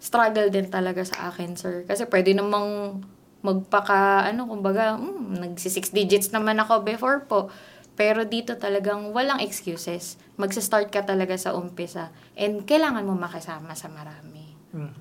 struggle 0.00 0.48
din 0.48 0.66
talaga 0.72 1.04
sa 1.04 1.28
akin, 1.28 1.52
sir. 1.54 1.84
Kasi 1.84 2.08
pwede 2.08 2.32
namang 2.32 3.04
magpaka, 3.42 4.30
ano, 4.30 4.46
kumbaga, 4.46 4.94
mm, 4.96 5.42
nagsi 5.42 5.68
six 5.68 5.90
digits 5.90 6.30
naman 6.30 6.58
ako 6.62 6.86
before 6.86 7.26
po. 7.26 7.50
Pero 7.92 8.24
dito 8.24 8.56
talagang 8.56 9.12
walang 9.12 9.42
excuses. 9.44 10.16
Magsa-start 10.40 10.88
ka 10.88 11.04
talaga 11.04 11.36
sa 11.36 11.52
umpisa. 11.52 12.08
And 12.38 12.64
kailangan 12.64 13.04
mo 13.04 13.12
makasama 13.18 13.76
sa 13.76 13.92
marami. 13.92 14.48
Mm. 14.72 14.94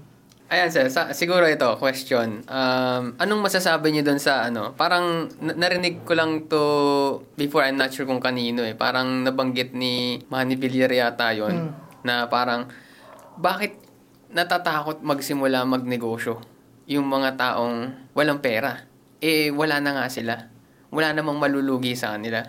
Ayan 0.52 0.68
sir, 0.68 0.92
sa, 0.92 1.16
siguro 1.16 1.48
ito, 1.48 1.64
question. 1.80 2.44
Um, 2.44 3.16
anong 3.16 3.40
masasabi 3.48 3.96
niyo 3.96 4.04
doon 4.04 4.20
sa 4.20 4.44
ano? 4.44 4.76
Parang 4.76 5.32
na- 5.40 5.56
narinig 5.56 6.04
ko 6.04 6.12
lang 6.12 6.52
to 6.52 6.62
before, 7.40 7.64
I'm 7.64 7.80
not 7.80 7.96
sure 7.96 8.04
kung 8.04 8.20
kanino 8.20 8.60
eh. 8.60 8.76
Parang 8.76 9.24
nabanggit 9.24 9.72
ni 9.72 10.20
Manny 10.28 10.60
Villar 10.60 10.92
yata 10.92 11.32
yun. 11.32 11.72
Na 12.04 12.28
parang, 12.28 12.68
bakit 13.40 13.80
natatakot 14.36 15.00
magsimula 15.00 15.64
magnegosyo 15.64 16.51
yung 16.92 17.08
mga 17.08 17.40
taong 17.40 18.12
walang 18.12 18.44
pera? 18.44 18.84
Eh, 19.24 19.48
wala 19.50 19.80
na 19.80 19.96
nga 19.96 20.06
sila. 20.12 20.52
Wala 20.92 21.16
namang 21.16 21.40
malulugi 21.40 21.96
sa 21.96 22.12
kanila. 22.14 22.44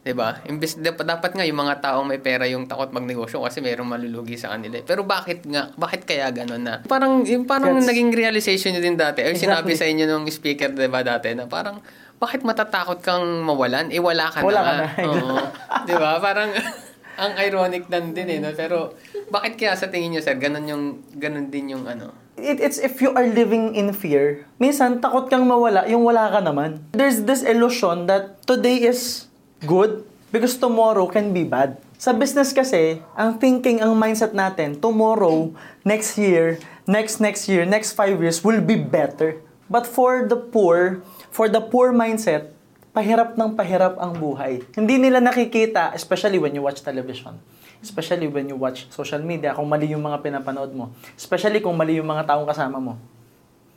'Di 0.00 0.16
ba? 0.16 0.40
Imbes 0.46 0.80
dapat, 0.80 1.04
dapat 1.04 1.30
nga 1.34 1.44
yung 1.44 1.60
mga 1.60 1.82
taong 1.82 2.06
may 2.08 2.16
pera 2.16 2.46
yung 2.46 2.64
takot 2.64 2.88
magnegosyo 2.88 3.42
kasi 3.42 3.60
mayroong 3.60 3.90
malulugi 3.90 4.38
sa 4.38 4.54
kanila. 4.54 4.80
Pero 4.80 5.04
bakit 5.04 5.44
nga 5.44 5.74
bakit 5.76 6.08
kaya 6.08 6.30
ganun 6.30 6.64
na? 6.64 6.80
Parang 6.86 7.20
yung 7.26 7.44
parang 7.44 7.76
Gets. 7.76 7.90
naging 7.90 8.10
realization 8.10 8.72
niyo 8.72 8.80
din 8.80 8.96
dati. 8.96 9.20
Ay 9.20 9.36
sinabi 9.36 9.74
Exactly. 9.74 9.76
sa 9.76 9.86
inyo 9.90 10.04
nung 10.06 10.24
speaker 10.24 10.70
'di 10.70 10.88
ba 10.88 11.02
dati 11.02 11.34
na 11.34 11.44
parang 11.44 11.82
bakit 12.16 12.40
matatakot 12.40 13.02
kang 13.02 13.24
mawalan? 13.42 13.90
Eh 13.90 14.00
wala 14.00 14.30
ka 14.30 14.40
Wala 14.40 14.60
na. 14.60 14.64
ka 14.64 14.72
nga. 14.72 14.86
na. 14.86 15.04
Oo. 15.04 15.36
'Di 15.84 15.94
ba? 15.98 16.10
Parang 16.16 16.48
ang 17.22 17.32
ironic 17.36 17.84
nan 17.88 18.16
din 18.16 18.28
eh, 18.30 18.38
no? 18.40 18.54
Pero 18.54 18.96
bakit 19.28 19.60
kaya 19.60 19.76
sa 19.76 19.92
tingin 19.92 20.16
niyo 20.16 20.22
sir 20.24 20.40
ganun 20.40 20.64
yung 20.64 20.84
ganun 21.12 21.52
din 21.52 21.76
yung 21.76 21.84
ano? 21.84 22.16
It, 22.40 22.58
it's 22.58 22.80
if 22.80 23.04
you 23.04 23.12
are 23.12 23.28
living 23.28 23.76
in 23.76 23.92
fear, 23.92 24.48
minsan 24.56 25.04
takot 25.04 25.28
kang 25.28 25.44
mawala, 25.44 25.84
yung 25.86 26.02
wala 26.02 26.32
ka 26.32 26.40
naman. 26.40 26.80
There's 26.96 27.22
this 27.28 27.44
illusion 27.44 28.08
that 28.08 28.40
today 28.48 28.80
is 28.88 29.28
good 29.68 30.08
because 30.32 30.56
tomorrow 30.56 31.06
can 31.06 31.36
be 31.36 31.44
bad. 31.44 31.78
Sa 32.00 32.16
business 32.16 32.56
kasi, 32.56 33.04
ang 33.12 33.36
thinking, 33.36 33.84
ang 33.84 33.92
mindset 33.92 34.32
natin, 34.32 34.80
tomorrow, 34.80 35.52
next 35.84 36.16
year, 36.16 36.56
next 36.88 37.20
next 37.20 37.44
year, 37.44 37.68
next 37.68 37.92
five 37.92 38.16
years 38.16 38.40
will 38.40 38.64
be 38.64 38.80
better. 38.80 39.36
But 39.68 39.84
for 39.84 40.24
the 40.24 40.40
poor, 40.40 41.04
for 41.28 41.52
the 41.52 41.60
poor 41.60 41.92
mindset, 41.92 42.56
pahirap 42.90 43.38
ng 43.38 43.54
pahirap 43.54 44.00
ang 44.00 44.18
buhay. 44.18 44.64
Hindi 44.74 44.98
nila 44.98 45.22
nakikita, 45.22 45.94
especially 45.94 46.42
when 46.42 46.56
you 46.56 46.64
watch 46.64 46.82
television. 46.82 47.38
Especially 47.80 48.28
when 48.28 48.48
you 48.48 48.56
watch 48.60 48.86
social 48.92 49.20
media, 49.24 49.56
kung 49.56 49.68
mali 49.68 49.88
yung 49.88 50.04
mga 50.04 50.20
pinapanood 50.20 50.72
mo. 50.76 50.92
Especially 51.16 51.64
kung 51.64 51.76
mali 51.76 51.96
yung 51.96 52.08
mga 52.08 52.28
taong 52.28 52.44
kasama 52.44 52.76
mo. 52.76 53.00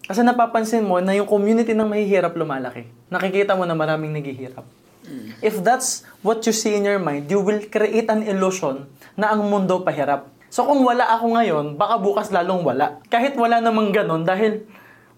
Kasi 0.04 0.20
napapansin 0.20 0.84
mo 0.84 1.00
na 1.00 1.16
yung 1.16 1.28
community 1.28 1.72
ng 1.72 1.88
mahihirap 1.88 2.36
lumalaki. 2.36 2.84
Nakikita 3.08 3.56
mo 3.56 3.63
na 3.63 3.72
maraming 3.72 4.12
naghihirap. 4.12 4.68
If 5.44 5.60
that's 5.63 6.08
what 6.24 6.44
you 6.48 6.56
see 6.56 6.76
in 6.80 6.88
your 6.88 7.00
mind, 7.00 7.28
you 7.28 7.44
will 7.44 7.60
create 7.68 8.08
an 8.08 8.24
illusion 8.24 8.88
na 9.20 9.32
ang 9.36 9.44
mundo 9.48 9.84
pahirap. 9.84 10.32
So 10.48 10.63
kung 10.63 10.84
wala 10.84 11.08
ako 11.18 11.39
ngayon, 11.39 11.66
baka 11.76 12.00
bukas 12.00 12.32
lalong 12.32 12.63
wala. 12.63 13.00
Kahit 13.08 13.36
wala 13.36 13.60
namang 13.60 13.92
ganon 13.92 14.24
dahil 14.24 14.63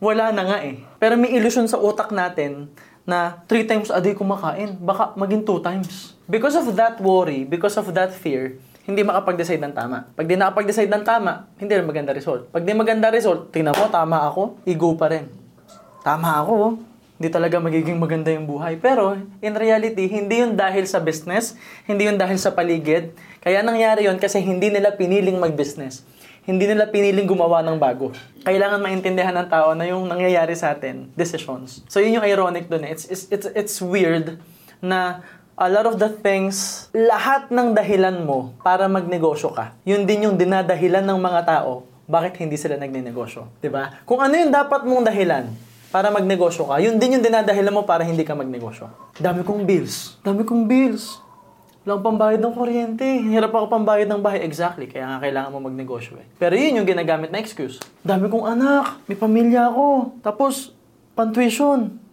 wala 0.01 0.29
na 0.33 0.43
nga 0.45 0.57
eh. 0.61 0.81
Pero 1.01 1.17
may 1.17 1.33
illusion 1.33 1.69
sa 1.69 1.77
utak 1.81 2.09
natin 2.13 2.69
na 3.05 3.45
three 3.45 3.69
times 3.69 3.93
a 3.93 4.01
day 4.01 4.17
kumakain, 4.17 4.77
baka 4.81 5.13
maging 5.13 5.45
two 5.45 5.61
times. 5.61 6.17
Because 6.25 6.57
of 6.57 6.73
that 6.73 6.97
worry, 6.97 7.45
because 7.45 7.77
of 7.77 7.85
that 7.93 8.09
fear, 8.09 8.57
hindi 8.85 9.01
makapag-decide 9.01 9.61
ng 9.65 9.73
tama. 9.73 10.05
Pag 10.13 10.25
di 10.29 10.37
nakapag-decide 10.37 10.89
ng 10.93 11.01
tama, 11.01 11.49
hindi 11.57 11.73
rin 11.73 11.89
maganda 11.89 12.13
result. 12.13 12.53
Pag 12.53 12.61
di 12.61 12.71
maganda 12.77 13.09
result, 13.09 13.49
tingnan 13.49 13.73
mo, 13.73 13.89
tama 13.89 14.21
ako, 14.29 14.61
ego 14.61 14.93
pa 14.93 15.09
rin. 15.09 15.25
Tama 16.05 16.45
ako, 16.45 16.53
oh. 16.53 16.73
hindi 17.17 17.33
talaga 17.33 17.57
magiging 17.57 17.97
maganda 17.97 18.29
yung 18.29 18.45
buhay. 18.45 18.77
Pero, 18.77 19.17
in 19.41 19.53
reality, 19.57 20.05
hindi 20.05 20.45
yun 20.45 20.53
dahil 20.53 20.85
sa 20.85 21.01
business, 21.01 21.57
hindi 21.89 22.05
yun 22.05 22.21
dahil 22.21 22.37
sa 22.37 22.53
paligid. 22.53 23.09
Kaya 23.41 23.65
nangyari 23.65 24.05
yun 24.05 24.21
kasi 24.21 24.37
hindi 24.37 24.69
nila 24.69 24.93
piniling 24.93 25.41
mag-business. 25.41 26.05
Hindi 26.45 26.69
nila 26.69 26.85
piniling 26.85 27.25
gumawa 27.25 27.65
ng 27.65 27.81
bago. 27.81 28.13
Kailangan 28.45 28.77
maintindihan 28.77 29.33
ng 29.33 29.49
tao 29.49 29.73
na 29.73 29.89
yung 29.89 30.05
nangyayari 30.05 30.53
sa 30.53 30.77
atin, 30.77 31.09
decisions. 31.17 31.81
So, 31.89 31.97
yun 31.97 32.21
yung 32.21 32.25
ironic 32.29 32.69
dun. 32.69 32.85
eh. 32.85 32.93
It's, 32.93 33.09
it's, 33.09 33.25
it's, 33.33 33.49
it's 33.57 33.75
weird 33.81 34.37
na 34.77 35.25
a 35.55 35.67
lot 35.71 35.87
of 35.87 35.95
the 35.95 36.11
things, 36.19 36.87
lahat 36.91 37.47
ng 37.47 37.71
dahilan 37.71 38.27
mo 38.27 38.51
para 38.59 38.91
magnegosyo 38.91 39.55
ka, 39.55 39.71
yun 39.87 40.03
din 40.03 40.27
yung 40.27 40.35
dinadahilan 40.35 41.03
ng 41.03 41.19
mga 41.19 41.41
tao 41.47 41.87
bakit 42.05 42.37
hindi 42.37 42.53
sila 42.53 42.77
nagnenegosyo. 42.77 43.49
ba? 43.73 44.05
Kung 44.05 44.21
ano 44.21 44.37
yung 44.37 44.53
dapat 44.53 44.85
mong 44.85 45.09
dahilan 45.09 45.49
para 45.89 46.13
magnegosyo 46.13 46.69
ka, 46.69 46.77
yun 46.77 47.01
din 47.01 47.17
yung 47.17 47.25
dinadahilan 47.25 47.73
mo 47.73 47.81
para 47.81 48.05
hindi 48.05 48.21
ka 48.21 48.37
magnegosyo. 48.37 48.85
Dami 49.17 49.41
kong 49.41 49.65
bills. 49.65 50.21
Dami 50.21 50.45
kong 50.45 50.69
bills. 50.69 51.17
Wala 51.85 52.01
akong 52.01 52.05
pambayad 52.13 52.41
ng 52.41 52.53
kuryente. 52.53 53.05
Hirap 53.05 53.53
ako 53.53 53.65
pambayad 53.69 54.09
ng 54.09 54.21
bahay. 54.21 54.41
Exactly. 54.41 54.89
Kaya 54.89 55.05
nga 55.05 55.17
kailangan 55.21 55.53
mo 55.53 55.65
magnegosyo 55.65 56.17
eh. 56.17 56.25
Pero 56.37 56.57
yun 56.57 56.81
yung 56.81 56.89
ginagamit 56.89 57.29
na 57.29 57.41
excuse. 57.41 57.77
Dami 58.01 58.25
kong 58.29 58.45
anak. 58.45 59.05
May 59.05 59.17
pamilya 59.17 59.69
ako. 59.69 60.17
Tapos, 60.25 60.73
pantuition. 61.13 62.04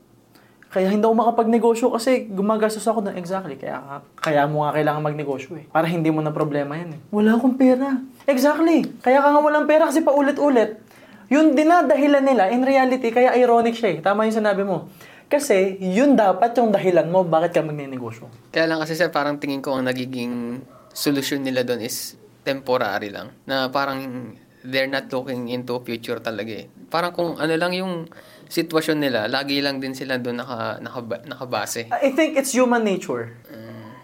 Kaya 0.72 0.88
hindi 0.88 1.04
ako 1.04 1.14
makapagnegosyo 1.20 1.86
kasi 1.92 2.32
gumagastos 2.32 2.88
ako 2.88 3.04
ng 3.04 3.20
exactly. 3.20 3.60
Kaya, 3.60 4.00
kaya 4.16 4.48
mo 4.48 4.64
nga 4.64 4.72
kailangan 4.72 5.04
magnegosyo 5.04 5.60
eh. 5.60 5.64
Para 5.68 5.84
hindi 5.84 6.08
mo 6.08 6.24
na 6.24 6.32
problema 6.32 6.80
yan 6.80 6.96
eh. 6.96 7.00
Wala 7.12 7.36
akong 7.36 7.60
pera. 7.60 8.00
Exactly. 8.24 8.88
Kaya 9.04 9.20
ka 9.20 9.36
nga 9.36 9.40
walang 9.44 9.68
pera 9.68 9.92
kasi 9.92 10.00
paulit-ulit. 10.00 10.80
Yung 11.28 11.52
dinadahilan 11.52 12.24
nila, 12.24 12.48
in 12.48 12.64
reality, 12.64 13.12
kaya 13.12 13.36
ironic 13.36 13.76
siya 13.76 13.96
eh. 13.96 13.98
Tama 14.00 14.24
yung 14.24 14.36
sinabi 14.40 14.64
mo. 14.64 14.88
Kasi, 15.28 15.76
yun 15.80 16.16
dapat 16.16 16.56
yung 16.56 16.72
dahilan 16.72 17.08
mo 17.08 17.20
bakit 17.24 17.52
ka 17.52 17.60
magnenegosyo. 17.60 18.32
Kaya 18.48 18.64
lang 18.64 18.80
kasi 18.80 18.96
sir, 18.96 19.12
parang 19.12 19.36
tingin 19.36 19.60
ko 19.60 19.76
ang 19.76 19.84
nagiging 19.84 20.64
solusyon 20.92 21.44
nila 21.44 21.68
doon 21.68 21.84
is 21.84 22.16
temporary 22.44 23.12
lang. 23.12 23.28
Na 23.44 23.68
parang 23.68 24.32
they're 24.64 24.88
not 24.88 25.08
looking 25.12 25.52
into 25.52 25.76
future 25.84 26.20
talaga 26.20 26.64
eh. 26.64 26.66
Parang 26.88 27.12
kung 27.12 27.36
ano 27.36 27.54
lang 27.56 27.72
yung 27.76 28.08
sitwasyon 28.52 29.00
nila, 29.00 29.20
lagi 29.32 29.64
lang 29.64 29.80
din 29.80 29.96
sila 29.96 30.20
doon 30.20 30.44
naka, 30.44 30.76
naka, 30.84 31.00
nakabase. 31.24 31.88
I 31.88 32.12
think 32.12 32.36
it's 32.36 32.52
human 32.52 32.84
nature. 32.84 33.32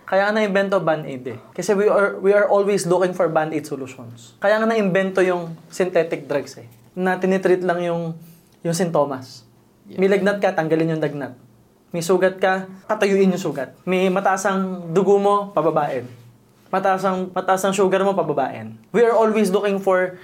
Kaya 0.08 0.32
nga 0.32 0.40
na-invento 0.40 0.80
Band-Aid 0.80 1.24
eh. 1.28 1.38
Kasi 1.52 1.76
we 1.76 1.84
are, 1.84 2.16
we 2.16 2.32
are 2.32 2.48
always 2.48 2.88
looking 2.88 3.12
for 3.12 3.28
Band-Aid 3.28 3.68
solutions. 3.68 4.32
Kaya 4.40 4.56
nga 4.56 4.64
na-invento 4.64 5.20
yung 5.20 5.52
synthetic 5.68 6.24
drugs 6.24 6.56
eh. 6.56 6.64
Na 6.96 7.20
tinitreat 7.20 7.60
lang 7.60 7.84
yung, 7.84 8.16
yung 8.64 8.72
sintomas. 8.72 9.44
May 9.84 10.08
lagnat 10.08 10.40
ka, 10.40 10.56
tanggalin 10.56 10.96
yung 10.96 11.04
lagnat. 11.04 11.36
May 11.92 12.00
sugat 12.00 12.40
ka, 12.40 12.64
patayuin 12.88 13.36
yung 13.36 13.40
sugat. 13.40 13.76
May 13.84 14.08
mataas 14.08 14.48
ang 14.48 14.88
dugo 14.96 15.20
mo, 15.20 15.52
pababain. 15.52 16.08
Mataas 16.72 17.04
ang, 17.04 17.28
mataas 17.36 17.68
ang 17.68 17.76
sugar 17.76 18.00
mo, 18.00 18.16
pababain. 18.16 18.80
We 18.96 19.04
are 19.04 19.12
always 19.12 19.52
looking 19.52 19.76
for 19.76 20.16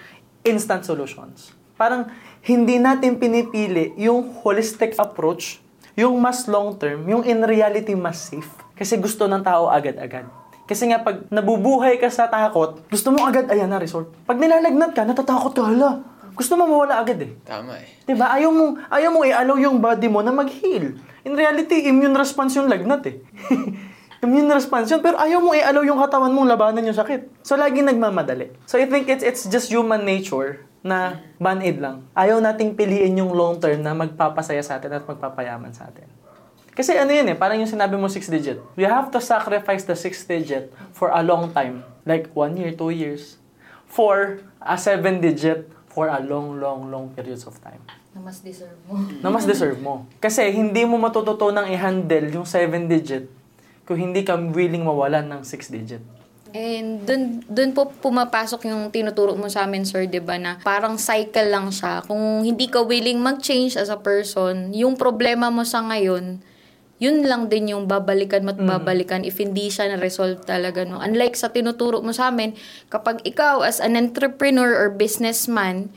instant 0.48 0.88
solutions. 0.88 1.52
Parang 1.76 2.08
hindi 2.44 2.76
natin 2.76 3.16
pinipili 3.16 3.96
yung 3.96 4.37
holistic 4.44 4.92
approach, 5.00 5.64
yung 5.96 6.20
mas 6.20 6.44
long 6.44 6.76
term, 6.76 7.09
yung 7.09 7.24
in 7.24 7.40
reality 7.40 7.96
mas 7.96 8.20
safe. 8.20 8.52
Kasi 8.76 9.00
gusto 9.00 9.24
ng 9.24 9.40
tao 9.40 9.72
agad-agad. 9.72 10.28
Kasi 10.68 10.92
nga 10.92 11.00
pag 11.00 11.24
nabubuhay 11.33 11.96
ka 11.96 12.12
sa 12.12 12.28
takot, 12.28 12.85
gusto 12.92 13.09
mo 13.16 13.24
agad, 13.24 13.48
ayan 13.48 13.72
na 13.72 13.80
resort. 13.80 14.12
Pag 14.28 14.37
nilalagnat 14.37 14.92
ka, 14.92 15.09
natatakot 15.09 15.57
ka, 15.57 15.72
hala. 15.72 16.04
Gusto 16.37 16.61
mo 16.61 16.68
mawala 16.68 17.00
agad 17.00 17.16
eh. 17.24 17.33
Tama 17.48 17.80
eh. 17.80 17.88
Diba? 18.04 18.28
Ayaw 18.28 18.52
mo, 18.52 18.76
ayaw 18.92 19.09
mo 19.09 19.24
i-allow 19.24 19.57
yung 19.57 19.80
body 19.80 20.09
mo 20.12 20.20
na 20.20 20.35
mag-heal. 20.35 21.00
In 21.24 21.33
reality, 21.33 21.88
immune 21.88 22.12
response 22.12 22.61
yung 22.61 22.68
lagnat 22.68 23.09
eh. 23.09 23.24
immune 24.24 24.52
response 24.52 24.92
yun. 24.92 25.00
Pero 25.00 25.16
ayaw 25.16 25.40
mo 25.40 25.57
i-allow 25.57 25.80
yung 25.80 25.96
katawan 25.96 26.28
mong 26.28 26.48
labanan 26.48 26.85
yung 26.85 26.96
sakit. 26.96 27.40
So, 27.40 27.57
laging 27.57 27.88
nagmamadali. 27.88 28.52
So, 28.68 28.76
I 28.76 28.85
think 28.85 29.09
it's, 29.09 29.24
it's 29.24 29.48
just 29.48 29.72
human 29.72 30.04
nature 30.04 30.73
na 30.85 31.25
band-aid 31.40 31.81
lang. 31.81 32.05
Ayaw 32.12 32.44
nating 32.44 32.77
piliin 32.77 33.16
yung 33.16 33.33
long 33.33 33.57
term 33.57 33.81
na 33.81 33.97
magpapasaya 33.97 34.61
sa 34.61 34.77
atin 34.77 35.01
at 35.01 35.05
magpapayaman 35.09 35.73
sa 35.73 35.88
atin. 35.88 36.05
Kasi 36.77 36.92
ano 36.92 37.09
yun 37.09 37.25
eh, 37.33 37.37
parang 37.38 37.57
yung 37.57 37.70
sinabi 37.70 37.97
mo 37.97 38.05
six 38.12 38.29
digit. 38.29 38.61
You 38.77 38.85
have 38.85 39.09
to 39.16 39.23
sacrifice 39.25 39.88
the 39.88 39.97
six 39.97 40.20
digit 40.29 40.68
for 40.92 41.09
a 41.09 41.25
long 41.25 41.57
time. 41.57 41.81
Like 42.05 42.29
one 42.37 42.61
year, 42.61 42.77
two 42.77 42.92
years. 42.92 43.40
For 43.88 44.44
a 44.61 44.77
seven 44.77 45.25
digit 45.25 45.73
for 45.88 46.11
a 46.11 46.20
long, 46.20 46.59
long, 46.59 46.90
long 46.90 47.14
periods 47.14 47.47
of 47.47 47.55
time 47.62 47.79
Na 48.11 48.18
mas 48.18 48.42
deserve 48.42 48.79
mo. 48.90 48.94
na 49.23 49.29
mas 49.31 49.47
deserve 49.47 49.79
mo. 49.79 49.94
Kasi 50.18 50.42
hindi 50.51 50.83
mo 50.83 50.99
matututunang 50.99 51.70
i-handle 51.70 52.31
yung 52.35 52.47
7 52.47 52.90
digit 52.90 53.31
kung 53.87 53.99
hindi 53.99 54.27
ka 54.27 54.35
willing 54.35 54.83
mawalan 54.83 55.27
ng 55.31 55.40
6 55.47 55.75
digit. 55.75 56.03
And 56.54 57.02
dun, 57.02 57.42
dun 57.50 57.74
po 57.74 57.90
pumapasok 57.90 58.70
yung 58.70 58.86
tinuturo 58.94 59.34
mo 59.34 59.50
sa 59.50 59.66
amin, 59.66 59.82
sir, 59.82 60.06
di 60.06 60.22
ba, 60.22 60.38
na 60.38 60.62
parang 60.62 60.94
cycle 60.94 61.50
lang 61.50 61.74
siya. 61.74 62.06
Kung 62.06 62.46
hindi 62.46 62.70
ka 62.70 62.86
willing 62.86 63.18
mag-change 63.18 63.74
as 63.74 63.90
a 63.90 63.98
person, 63.98 64.70
yung 64.70 64.94
problema 64.94 65.50
mo 65.50 65.66
sa 65.66 65.82
ngayon, 65.82 66.38
yun 67.02 67.26
lang 67.26 67.50
din 67.50 67.74
yung 67.74 67.90
babalikan 67.90 68.46
mo 68.46 68.54
at 68.54 68.62
babalikan 68.62 69.26
if 69.26 69.42
hindi 69.42 69.66
siya 69.66 69.90
na-resolve 69.90 70.46
talaga. 70.46 70.86
No? 70.86 71.02
Unlike 71.02 71.34
sa 71.34 71.50
tinuturo 71.50 71.98
mo 72.06 72.14
sa 72.14 72.30
amin, 72.30 72.54
kapag 72.86 73.26
ikaw 73.26 73.66
as 73.66 73.82
an 73.82 73.98
entrepreneur 73.98 74.78
or 74.78 74.94
businessman, 74.94 75.90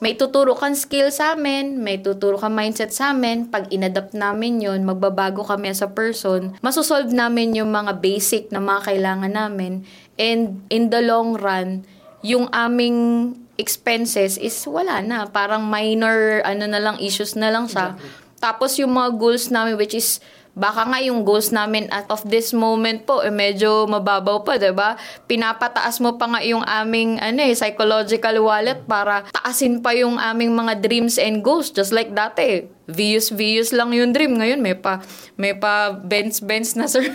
may 0.00 0.16
tuturo 0.16 0.56
kang 0.56 0.72
skill 0.72 1.12
sa 1.12 1.36
amin, 1.36 1.76
may 1.76 2.00
tuturo 2.00 2.40
kang 2.40 2.56
mindset 2.56 2.88
sa 2.88 3.12
amin. 3.12 3.52
Pag 3.52 3.68
inadapt 3.68 4.16
namin 4.16 4.64
yon 4.64 4.80
magbabago 4.88 5.44
kami 5.44 5.68
as 5.68 5.84
a 5.84 5.92
person, 5.92 6.56
masosolve 6.64 7.12
namin 7.12 7.52
yung 7.52 7.68
mga 7.68 8.00
basic 8.00 8.48
na 8.48 8.64
mga 8.64 8.88
kailangan 8.88 9.32
namin. 9.36 9.84
And 10.16 10.64
in 10.72 10.88
the 10.88 11.04
long 11.04 11.36
run, 11.36 11.84
yung 12.24 12.48
aming 12.48 13.36
expenses 13.60 14.40
is 14.40 14.56
wala 14.64 15.04
na. 15.04 15.28
Parang 15.28 15.68
minor, 15.68 16.40
ano 16.48 16.64
na 16.64 16.80
lang, 16.80 16.96
issues 16.96 17.36
na 17.36 17.52
lang 17.52 17.68
siya. 17.68 17.92
Tapos 18.40 18.80
yung 18.80 18.96
mga 18.96 19.20
goals 19.20 19.52
namin, 19.52 19.76
which 19.76 19.92
is 19.92 20.16
baka 20.54 20.86
nga 20.88 20.98
yung 21.02 21.22
goals 21.22 21.54
namin 21.54 21.86
at 21.94 22.06
of 22.10 22.22
this 22.26 22.50
moment 22.50 23.06
po, 23.06 23.22
eh, 23.22 23.32
medyo 23.32 23.86
mababaw 23.86 24.42
pa, 24.42 24.58
'di 24.58 24.72
ba? 24.74 24.98
Pinapataas 25.30 26.02
mo 26.02 26.16
pa 26.18 26.26
nga 26.30 26.40
yung 26.42 26.64
aming 26.66 27.22
ano 27.22 27.40
eh, 27.44 27.54
psychological 27.54 28.42
wallet 28.42 28.82
para 28.86 29.26
taasin 29.30 29.82
pa 29.84 29.94
yung 29.94 30.18
aming 30.18 30.54
mga 30.54 30.82
dreams 30.82 31.16
and 31.20 31.42
goals 31.46 31.70
just 31.70 31.94
like 31.94 32.10
dati. 32.10 32.79
Views, 32.90 33.30
views 33.30 33.70
lang 33.70 33.94
yung 33.94 34.12
dream. 34.12 34.36
Ngayon, 34.36 34.60
may 34.60 34.76
pa, 34.76 35.00
may 35.34 35.54
pa 35.54 35.96
Benz-Benz 35.96 36.76
na, 36.76 36.84
sir. 36.84 37.00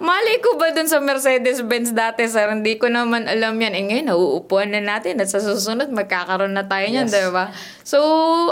Malay 0.00 0.36
ko 0.40 0.60
ba 0.60 0.74
dun 0.74 0.84
sa 0.84 1.00
Mercedes-Benz 1.00 1.90
dati, 1.90 2.26
sir? 2.26 2.44
Hindi 2.46 2.76
ko 2.76 2.90
naman 2.90 3.24
alam 3.24 3.56
yan. 3.56 3.72
Eh 3.72 3.84
ngayon, 3.86 4.06
nauupuan 4.10 4.74
na 4.74 4.84
natin 4.84 5.16
at 5.16 5.30
sa 5.30 5.40
susunod, 5.40 5.88
magkakaroon 5.88 6.52
na 6.52 6.66
tayo 6.66 6.84
niyan, 6.84 7.06
Yes. 7.06 7.14
di 7.14 7.30
ba? 7.30 7.48
So, 7.80 7.98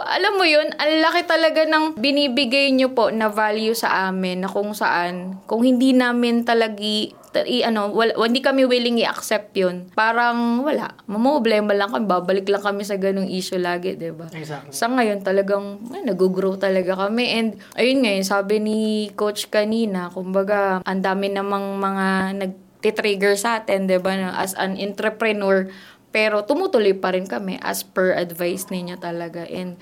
alam 0.01 0.35
mo 0.35 0.43
yun, 0.43 0.73
ang 0.73 0.93
laki 0.99 1.29
talaga 1.29 1.63
ng 1.63 1.95
binibigay 1.95 2.73
nyo 2.73 2.91
po 2.91 3.11
na 3.11 3.29
value 3.29 3.77
sa 3.77 4.09
amin 4.09 4.41
na 4.41 4.49
kung 4.49 4.73
saan, 4.73 5.37
kung 5.45 5.61
hindi 5.61 5.93
namin 5.93 6.43
talagi, 6.43 7.13
ta- 7.13 7.28
i, 7.45 7.65
ano, 7.65 7.93
wala, 7.93 8.17
hindi 8.25 8.41
kami 8.41 8.65
willing 8.65 9.01
i-accept 9.01 9.53
yun. 9.57 9.89
Parang 9.93 10.65
wala. 10.65 10.97
Mamumblema 11.05 11.77
lang 11.77 11.93
kami, 11.93 12.05
babalik 12.09 12.49
lang 12.49 12.65
kami 12.65 12.83
sa 12.85 12.97
ganung 12.97 13.29
issue 13.29 13.61
lagi, 13.61 13.95
di 13.95 14.11
ba? 14.11 14.29
Exactly. 14.33 14.73
Sa 14.73 14.89
ngayon 14.89 15.21
talagang 15.21 15.85
ay, 15.93 16.05
nag-grow 16.05 16.57
talaga 16.57 16.97
kami 16.97 17.25
and 17.37 17.49
ayun 17.77 18.05
nga, 18.05 18.13
yun, 18.17 18.27
sabi 18.27 18.61
ni 18.61 18.79
coach 19.15 19.53
kanina, 19.53 20.09
kumbaga 20.13 20.81
ang 20.83 21.01
dami 21.05 21.29
namang 21.29 21.77
mga 21.79 22.07
nagtitrigger 22.41 23.35
sa 23.37 23.61
atin, 23.61 23.91
'di 23.91 23.99
ba, 24.01 24.35
as 24.39 24.55
an 24.57 24.79
entrepreneur, 24.79 25.67
pero 26.09 26.43
tumutuloy 26.47 26.97
pa 26.97 27.13
rin 27.13 27.29
kami 27.29 27.61
as 27.61 27.85
per 27.85 28.17
advice 28.17 28.73
ninyo 28.73 28.97
talaga 28.97 29.45
and 29.45 29.77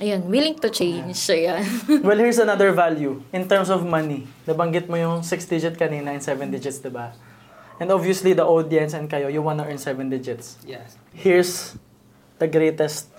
ayun, 0.00 0.24
willing 0.26 0.56
to 0.56 0.72
change. 0.72 1.14
So, 1.20 1.36
yan. 1.36 1.62
Well, 2.06 2.16
here's 2.16 2.40
another 2.40 2.72
value 2.72 3.20
in 3.30 3.44
terms 3.46 3.68
of 3.68 3.84
money. 3.84 4.26
Nabanggit 4.48 4.88
mo 4.88 4.96
yung 4.96 5.20
6 5.22 5.28
digit 5.46 5.76
kanina 5.76 6.16
and 6.16 6.24
7 6.24 6.48
digits, 6.48 6.80
di 6.80 6.88
ba? 6.88 7.12
And 7.76 7.92
obviously, 7.92 8.32
the 8.32 8.44
audience 8.44 8.96
and 8.96 9.08
kayo, 9.08 9.28
you 9.28 9.44
wanna 9.44 9.68
earn 9.68 9.78
7 9.78 10.08
digits. 10.08 10.56
Yes. 10.64 10.96
Here's 11.12 11.76
the 12.40 12.48
greatest 12.48 13.12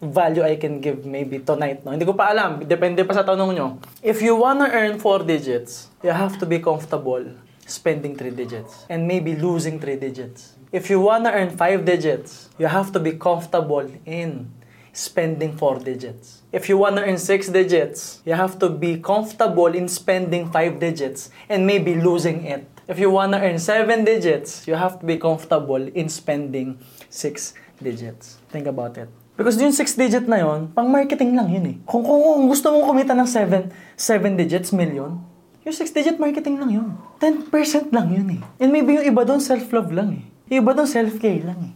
value 0.00 0.44
I 0.44 0.56
can 0.56 0.80
give 0.80 1.04
maybe 1.04 1.40
tonight. 1.40 1.84
No? 1.84 1.92
Hindi 1.92 2.08
ko 2.08 2.16
pa 2.16 2.32
alam. 2.32 2.64
Depende 2.64 3.04
pa 3.04 3.12
sa 3.12 3.24
tanong 3.24 3.50
nyo. 3.56 3.66
If 4.00 4.24
you 4.24 4.36
wanna 4.36 4.68
earn 4.72 5.00
4 5.00 5.24
digits, 5.24 5.88
you 6.04 6.12
have 6.12 6.40
to 6.40 6.48
be 6.48 6.60
comfortable 6.60 7.24
spending 7.68 8.16
3 8.16 8.32
digits 8.32 8.88
and 8.88 9.04
maybe 9.04 9.36
losing 9.36 9.76
3 9.76 10.00
digits. 10.00 10.56
If 10.72 10.88
you 10.88 11.00
wanna 11.00 11.32
earn 11.32 11.52
5 11.52 11.84
digits, 11.84 12.48
you 12.56 12.66
have 12.68 12.92
to 12.96 13.00
be 13.00 13.16
comfortable 13.20 13.84
in 14.08 14.48
spending 14.92 15.56
4 15.56 15.78
digits. 15.80 16.42
If 16.52 16.68
you 16.68 16.78
wanna 16.78 17.02
earn 17.02 17.18
6 17.18 17.48
digits, 17.48 18.20
you 18.26 18.34
have 18.34 18.58
to 18.58 18.68
be 18.68 18.98
comfortable 18.98 19.70
in 19.70 19.86
spending 19.88 20.50
5 20.50 20.78
digits 20.78 21.30
and 21.48 21.66
maybe 21.66 21.94
losing 21.94 22.44
it. 22.44 22.66
If 22.90 22.98
you 22.98 23.10
wanna 23.10 23.38
earn 23.38 23.58
7 23.58 24.04
digits, 24.04 24.66
you 24.66 24.74
have 24.74 24.98
to 24.98 25.06
be 25.06 25.16
comfortable 25.16 25.80
in 25.94 26.08
spending 26.10 26.82
6 27.08 27.54
digits. 27.78 28.42
Think 28.50 28.66
about 28.66 28.98
it. 28.98 29.08
Because 29.40 29.56
yung 29.56 29.72
6 29.72 29.96
digit 29.96 30.28
na 30.28 30.42
yon, 30.42 30.68
pang 30.74 30.90
marketing 30.90 31.32
lang 31.32 31.48
yun 31.48 31.64
eh. 31.64 31.76
Kung, 31.88 32.04
kung, 32.04 32.20
kung 32.20 32.44
gusto 32.50 32.74
mong 32.74 32.92
kumita 32.92 33.16
ng 33.16 33.24
7, 33.24 33.72
7 33.96 34.36
digits, 34.36 34.74
million, 34.74 35.16
yung 35.64 35.76
6 35.76 35.96
digit 35.96 36.16
marketing 36.20 36.60
lang 36.60 36.70
yun. 36.72 36.88
10% 37.22 37.92
lang 37.94 38.08
yun 38.12 38.28
eh. 38.36 38.40
And 38.60 38.68
maybe 38.68 39.00
yung 39.00 39.06
iba 39.06 39.22
doon 39.24 39.40
self-love 39.40 39.92
lang 39.92 40.18
eh. 40.18 40.24
Yung 40.52 40.66
iba 40.66 40.72
doon 40.74 40.88
self-care 40.88 41.46
lang 41.46 41.60
eh. 41.62 41.72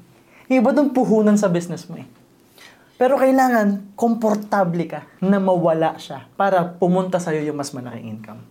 Yung 0.53 0.61
iba 0.61 0.75
doon 0.75 0.93
puhunan 0.93 1.39
sa 1.39 1.49
business 1.49 1.89
mo 1.89 1.97
eh. 1.97 2.05
Pero 2.95 3.19
kailangan, 3.19 3.95
komportable 3.99 4.87
ka 4.87 5.01
na 5.19 5.43
mawala 5.43 5.99
siya 5.99 6.31
para 6.39 6.79
pumunta 6.79 7.19
sa'yo 7.19 7.43
yung 7.43 7.59
mas 7.59 7.75
malaking 7.75 8.23
income. 8.23 8.43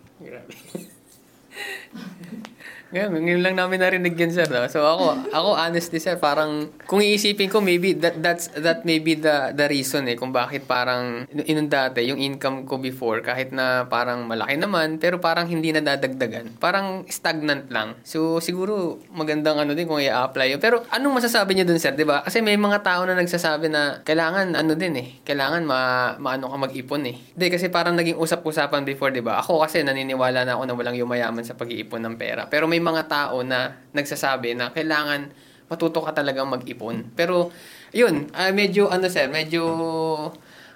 Grabe. 2.93 3.17
Ngayon, 3.17 3.41
lang 3.41 3.57
namin 3.57 3.81
narinig 3.81 4.13
yan, 4.13 4.29
sir. 4.29 4.45
No? 4.45 4.61
So 4.69 4.85
ako, 4.85 5.33
ako 5.33 5.49
honestly, 5.57 5.97
sir, 5.97 6.13
parang 6.21 6.69
kung 6.85 7.01
iisipin 7.01 7.49
ko, 7.49 7.57
maybe 7.57 7.97
that 7.97 8.21
that's 8.21 8.53
that 8.53 8.85
may 8.85 9.01
be 9.01 9.17
the 9.17 9.49
the 9.57 9.65
reason 9.65 10.05
eh 10.05 10.13
kung 10.13 10.29
bakit 10.29 10.69
parang 10.69 11.25
inun 11.33 11.73
dati 11.73 12.05
yung 12.05 12.21
income 12.21 12.69
ko 12.69 12.77
before 12.77 13.25
kahit 13.25 13.49
na 13.49 13.89
parang 13.89 14.29
malaki 14.29 14.61
naman 14.61 15.01
pero 15.01 15.17
parang 15.17 15.49
hindi 15.49 15.73
na 15.73 15.81
dadagdagan. 15.81 16.61
Parang 16.61 17.01
stagnant 17.09 17.73
lang. 17.73 17.97
So 18.05 18.37
siguro 18.37 19.01
magandang 19.09 19.57
ano 19.57 19.73
din 19.73 19.89
kung 19.89 19.97
i-apply 19.97 20.53
yun. 20.53 20.61
Pero 20.61 20.85
anong 20.93 21.17
masasabi 21.17 21.57
niyo 21.57 21.65
dun, 21.65 21.81
sir, 21.81 21.97
'di 21.97 22.05
ba? 22.05 22.21
Kasi 22.21 22.45
may 22.45 22.61
mga 22.61 22.85
tao 22.85 23.09
na 23.09 23.17
nagsasabi 23.17 23.73
na 23.73 24.05
kailangan 24.05 24.53
ano 24.53 24.77
din 24.77 24.93
eh, 25.01 25.07
kailangan 25.25 25.65
ma 25.65 26.13
maano 26.21 26.45
ka 26.45 26.69
mag-ipon 26.69 27.09
eh. 27.09 27.17
Hindi 27.33 27.47
kasi 27.49 27.73
parang 27.73 27.97
naging 27.97 28.21
usap-usapan 28.21 28.85
before, 28.85 29.09
'di 29.09 29.25
ba? 29.25 29.41
Ako 29.41 29.65
kasi 29.65 29.81
naniniwala 29.81 30.45
na 30.45 30.61
ako 30.61 30.69
na 30.69 30.73
walang 30.77 30.93
yumayaman 30.93 31.41
sa 31.41 31.57
pag-iipon 31.57 32.05
ng 32.05 32.15
pera. 32.21 32.45
Pero 32.45 32.69
may 32.69 32.82
mga 32.83 33.07
tao 33.07 33.39
na 33.41 33.79
nagsasabi 33.95 34.59
na 34.59 34.75
kailangan 34.75 35.31
matuto 35.71 36.03
ka 36.03 36.13
talagang 36.13 36.45
mag-ipon. 36.51 37.15
Pero, 37.17 37.49
yun, 37.95 38.29
ah, 38.35 38.53
medyo, 38.53 38.93
ano 38.93 39.09
sir, 39.09 39.25
medyo, 39.31 39.63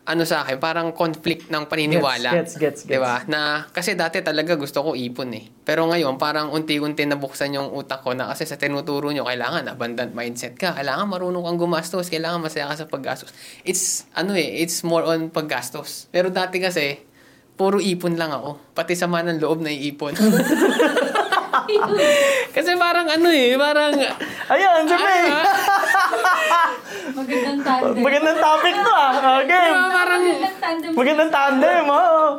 ano 0.07 0.23
sa 0.23 0.47
akin, 0.47 0.57
parang 0.57 0.95
conflict 0.95 1.51
ng 1.51 1.67
paniniwala. 1.67 2.31
Gets, 2.31 2.55
gets, 2.55 2.81
gets, 2.87 2.89
Di 2.89 2.95
ba? 2.95 3.27
Na, 3.27 3.67
kasi 3.69 3.93
dati 3.93 4.23
talaga 4.23 4.55
gusto 4.55 4.79
ko 4.79 4.95
ipon 4.95 5.35
eh. 5.35 5.51
Pero 5.67 5.83
ngayon, 5.83 6.15
parang 6.15 6.49
unti-unti 6.55 7.03
nabuksan 7.03 7.59
yung 7.59 7.69
utak 7.75 8.07
ko 8.07 8.15
na 8.15 8.31
kasi 8.31 8.47
sa 8.47 8.55
tinuturo 8.55 9.11
nyo, 9.11 9.27
kailangan 9.27 9.67
abundant 9.67 10.15
mindset 10.15 10.55
ka. 10.55 10.71
Kailangan 10.79 11.11
marunong 11.11 11.43
kang 11.43 11.59
gumastos. 11.59 12.07
Kailangan 12.07 12.39
masaya 12.39 12.71
ka 12.71 12.79
sa 12.79 12.87
paggastos. 12.87 13.35
It's, 13.67 14.07
ano 14.15 14.31
eh, 14.31 14.63
it's 14.63 14.79
more 14.87 15.03
on 15.03 15.27
paggastos. 15.27 16.07
Pero 16.07 16.31
dati 16.31 16.63
kasi, 16.63 17.03
puro 17.59 17.83
ipon 17.83 18.15
lang 18.15 18.31
ako. 18.31 18.71
Pati 18.71 18.95
sama 18.95 19.19
ng 19.27 19.43
loob 19.43 19.59
na 19.59 19.75
iipon. 19.75 20.15
Kasi 22.55 22.71
parang 22.79 23.07
ano 23.07 23.27
eh, 23.29 23.55
parang... 23.59 23.93
Ayun! 24.47 24.81
Ano, 24.87 24.95
ah, 24.95 25.45
Magandang 27.17 27.59
tandem. 27.63 28.03
Magandang 28.03 28.39
topic 28.39 28.75
to 28.77 28.91
ah. 28.93 29.11
Okay. 29.43 29.67
diba, 29.67 29.87
parang 29.91 30.21
tandem. 30.61 30.91
Magandang 30.93 31.31
tandem, 31.31 31.83
oh. 31.87 32.29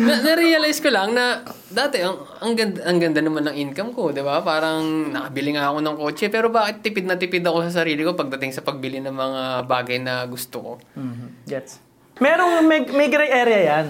na, 0.00 0.14
na-realize 0.24 0.80
ko 0.80 0.88
lang 0.88 1.12
na 1.12 1.44
dati 1.68 2.00
ang 2.00 2.24
ang 2.40 2.52
ganda, 2.56 2.78
ang 2.88 2.96
ganda 2.96 3.20
naman 3.20 3.44
ng 3.52 3.56
income 3.68 3.92
ko, 3.92 4.16
'di 4.16 4.24
ba? 4.24 4.40
Parang 4.40 5.12
nakabili 5.12 5.52
nga 5.52 5.68
ako 5.68 5.78
ng 5.84 5.96
kotse, 6.00 6.26
pero 6.32 6.48
bakit 6.48 6.80
tipid 6.80 7.04
na 7.04 7.20
tipid 7.20 7.44
ako 7.44 7.68
sa 7.68 7.84
sarili 7.84 8.00
ko 8.00 8.16
pagdating 8.16 8.54
sa 8.54 8.64
pagbili 8.64 9.02
ng 9.04 9.12
mga 9.12 9.42
bagay 9.68 10.00
na 10.00 10.24
gusto 10.24 10.56
ko? 10.62 10.72
Mhm. 10.96 11.44
Gets. 11.44 11.82
Merong 12.20 12.64
may, 12.64 12.80
may 12.88 13.08
gray 13.12 13.28
area 13.28 13.60
yan. 13.60 13.86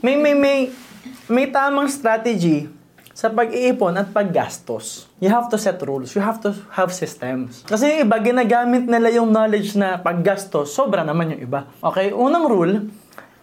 May 0.00 0.16
may 0.16 0.34
may 0.36 0.58
may 1.28 1.46
tamang 1.48 1.88
strategy 1.88 2.68
sa 3.20 3.28
pag-iipon 3.28 3.92
at 4.00 4.16
paggastos. 4.16 5.04
You 5.20 5.28
have 5.28 5.52
to 5.52 5.60
set 5.60 5.76
rules. 5.84 6.16
You 6.16 6.24
have 6.24 6.40
to 6.40 6.56
have 6.72 6.88
systems. 6.88 7.60
Kasi 7.68 7.92
yung 7.92 8.08
iba, 8.08 8.16
ginagamit 8.16 8.88
nila 8.88 9.12
yung 9.12 9.28
knowledge 9.28 9.76
na 9.76 10.00
paggastos, 10.00 10.72
sobra 10.72 11.04
naman 11.04 11.36
yung 11.36 11.44
iba. 11.44 11.68
Okay? 11.84 12.16
Unang 12.16 12.48
rule, 12.48 12.88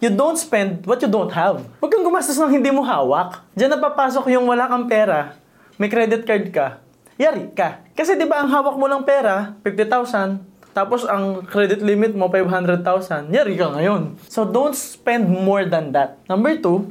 you 0.02 0.10
don't 0.10 0.34
spend 0.34 0.82
what 0.82 0.98
you 0.98 1.06
don't 1.06 1.30
have. 1.30 1.62
Huwag 1.78 1.94
kang 1.94 2.02
gumastos 2.02 2.34
ng 2.42 2.58
hindi 2.58 2.74
mo 2.74 2.82
hawak. 2.82 3.38
Diyan 3.54 3.78
napapasok 3.78 4.26
yung 4.34 4.50
wala 4.50 4.66
kang 4.66 4.90
pera, 4.90 5.38
may 5.78 5.86
credit 5.86 6.26
card 6.26 6.50
ka, 6.50 6.82
yari 7.14 7.46
ka. 7.54 7.86
Kasi 7.94 8.18
di 8.18 8.26
ba 8.26 8.42
ang 8.42 8.50
hawak 8.50 8.74
mo 8.74 8.90
lang 8.90 9.06
pera, 9.06 9.54
50,000, 9.62 10.74
tapos 10.74 11.06
ang 11.06 11.46
credit 11.46 11.78
limit 11.86 12.18
mo 12.18 12.26
500,000, 12.26 13.30
yari 13.30 13.54
ka 13.54 13.70
ngayon. 13.78 14.18
So 14.26 14.42
don't 14.42 14.74
spend 14.74 15.30
more 15.30 15.70
than 15.70 15.94
that. 15.94 16.18
Number 16.26 16.58
two, 16.58 16.90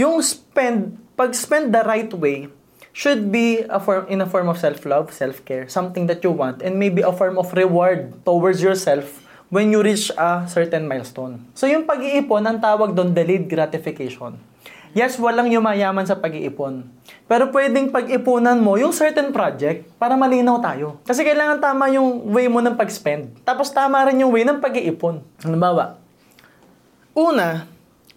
yung 0.00 0.24
spend, 0.24 0.96
pag-spend 1.16 1.72
the 1.72 1.82
right 1.82 2.12
way, 2.12 2.52
should 2.96 3.28
be 3.28 3.60
a 3.68 3.76
form, 3.76 4.08
in 4.08 4.24
a 4.24 4.28
form 4.28 4.48
of 4.48 4.56
self-love, 4.56 5.12
self-care, 5.12 5.68
something 5.68 6.08
that 6.08 6.24
you 6.24 6.32
want, 6.32 6.64
and 6.64 6.80
maybe 6.80 7.04
a 7.04 7.12
form 7.12 7.36
of 7.36 7.52
reward 7.52 8.12
towards 8.24 8.64
yourself 8.64 9.24
when 9.52 9.68
you 9.68 9.84
reach 9.84 10.08
a 10.16 10.48
certain 10.48 10.88
milestone. 10.88 11.44
So 11.52 11.68
yung 11.68 11.84
pag-iipon, 11.84 12.44
ang 12.48 12.58
tawag 12.60 12.96
doon 12.96 13.12
delayed 13.12 13.52
gratification. 13.52 14.40
Yes, 14.96 15.20
walang 15.20 15.52
yumayaman 15.52 16.08
sa 16.08 16.16
pag-iipon. 16.16 16.88
Pero 17.28 17.52
pwedeng 17.52 17.92
pag-ipunan 17.92 18.56
mo 18.56 18.80
yung 18.80 18.96
certain 18.96 19.28
project 19.28 19.92
para 20.00 20.16
malinaw 20.16 20.56
tayo. 20.64 21.04
Kasi 21.04 21.20
kailangan 21.20 21.60
tama 21.60 21.92
yung 21.92 22.32
way 22.32 22.48
mo 22.48 22.64
ng 22.64 22.80
pag-spend. 22.80 23.44
Tapos 23.44 23.68
tama 23.68 24.08
rin 24.08 24.24
yung 24.24 24.32
way 24.32 24.48
ng 24.48 24.56
pag-iipon. 24.56 25.20
Halimbawa, 25.44 26.00
una, 27.12 27.68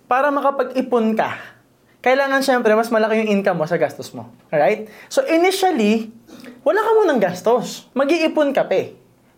para 0.07 0.31
makapag-ipon 0.31 1.19
ka, 1.19 1.58
kailangan 1.99 2.39
syempre 2.43 2.71
mas 2.75 2.87
malaki 2.91 3.23
yung 3.23 3.39
income 3.39 3.59
mo 3.59 3.65
sa 3.67 3.75
gastos 3.75 4.11
mo. 4.15 4.31
Alright? 4.51 4.87
So 5.11 5.23
initially, 5.27 6.11
wala 6.63 6.79
ka 6.79 6.91
munang 6.95 7.19
gastos. 7.19 7.87
Mag-iipon 7.95 8.55
ka 8.55 8.67
pa 8.67 8.75
eh. 8.75 8.87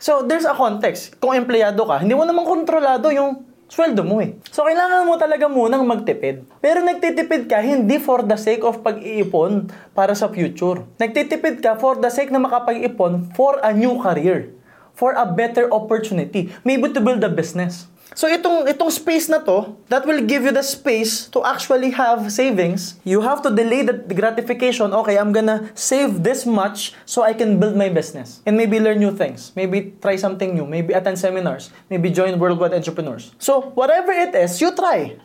So 0.01 0.25
there's 0.25 0.49
a 0.49 0.57
context. 0.57 1.17
Kung 1.21 1.37
empleyado 1.37 1.85
ka, 1.85 2.01
hindi 2.01 2.17
mo 2.17 2.25
naman 2.25 2.45
kontrolado 2.45 3.09
yung 3.13 3.45
sweldo 3.69 4.01
mo 4.03 4.19
eh. 4.19 4.37
So 4.49 4.65
kailangan 4.65 5.05
mo 5.05 5.17
talaga 5.17 5.45
munang 5.47 5.85
magtipid. 5.85 6.43
Pero 6.59 6.81
nagtitipid 6.81 7.47
ka 7.49 7.61
hindi 7.61 8.01
for 8.01 8.25
the 8.25 8.37
sake 8.37 8.65
of 8.65 8.81
pag-iipon 8.81 9.69
para 9.93 10.17
sa 10.17 10.29
future. 10.29 10.85
Nagtitipid 10.97 11.61
ka 11.61 11.77
for 11.77 11.97
the 11.97 12.09
sake 12.09 12.33
na 12.33 12.41
makapag-ipon 12.41 13.33
for 13.37 13.61
a 13.61 13.73
new 13.73 13.97
career 14.01 14.53
for 14.93 15.15
a 15.15 15.25
better 15.25 15.71
opportunity. 15.71 16.51
Maybe 16.63 16.91
to 16.93 17.01
build 17.01 17.23
a 17.23 17.31
business. 17.31 17.87
So 18.11 18.27
itong 18.27 18.67
itong 18.67 18.91
space 18.91 19.31
na 19.31 19.39
to, 19.39 19.71
that 19.87 20.03
will 20.03 20.19
give 20.27 20.43
you 20.43 20.51
the 20.51 20.63
space 20.63 21.31
to 21.31 21.39
actually 21.47 21.95
have 21.95 22.27
savings. 22.27 22.99
You 23.07 23.23
have 23.23 23.39
to 23.47 23.49
delay 23.49 23.87
the 23.87 23.95
gratification. 23.95 24.91
Okay, 24.91 25.15
I'm 25.15 25.31
gonna 25.31 25.71
save 25.79 26.19
this 26.19 26.43
much 26.43 26.91
so 27.07 27.23
I 27.23 27.31
can 27.31 27.55
build 27.55 27.79
my 27.79 27.87
business 27.87 28.43
and 28.43 28.59
maybe 28.59 28.83
learn 28.83 28.99
new 28.99 29.15
things. 29.15 29.55
Maybe 29.55 29.95
try 30.03 30.19
something 30.19 30.51
new. 30.51 30.67
Maybe 30.67 30.91
attend 30.91 31.23
seminars. 31.23 31.71
Maybe 31.87 32.11
join 32.11 32.35
worldwide 32.35 32.75
entrepreneurs. 32.75 33.31
So 33.39 33.71
whatever 33.79 34.11
it 34.11 34.35
is, 34.35 34.59
you 34.59 34.75
try. 34.75 35.15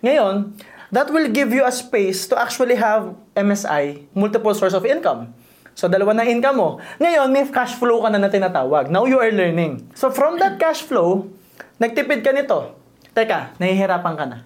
Ngayon, 0.00 0.56
that 0.88 1.12
will 1.12 1.28
give 1.28 1.52
you 1.52 1.68
a 1.68 1.72
space 1.72 2.24
to 2.32 2.40
actually 2.40 2.80
have 2.80 3.12
MSI, 3.36 4.08
multiple 4.16 4.54
source 4.56 4.72
of 4.72 4.88
income. 4.88 5.36
So, 5.78 5.86
dalawa 5.86 6.10
na 6.10 6.26
income 6.26 6.58
mo. 6.58 6.68
Ngayon, 6.98 7.30
may 7.30 7.46
cash 7.54 7.78
flow 7.78 8.02
ka 8.02 8.10
na 8.10 8.18
na 8.18 8.26
tinatawag. 8.26 8.90
Now, 8.90 9.06
you 9.06 9.14
are 9.22 9.30
learning. 9.30 9.86
So, 9.94 10.10
from 10.10 10.34
that 10.42 10.58
cash 10.58 10.82
flow, 10.82 11.30
nagtipid 11.78 12.20
ka 12.22 12.30
nito. 12.34 12.78
Teka, 13.14 13.58
nahihirapan 13.58 14.14
ka 14.14 14.24
na. 14.26 14.38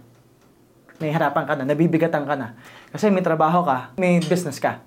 Nahihirapan 1.02 1.44
ka 1.44 1.52
na, 1.58 1.64
nabibigatan 1.66 2.24
ka 2.24 2.34
na. 2.38 2.54
Kasi 2.94 3.10
may 3.10 3.24
trabaho 3.24 3.66
ka, 3.66 3.90
may 3.98 4.22
business 4.22 4.62
ka. 4.62 4.80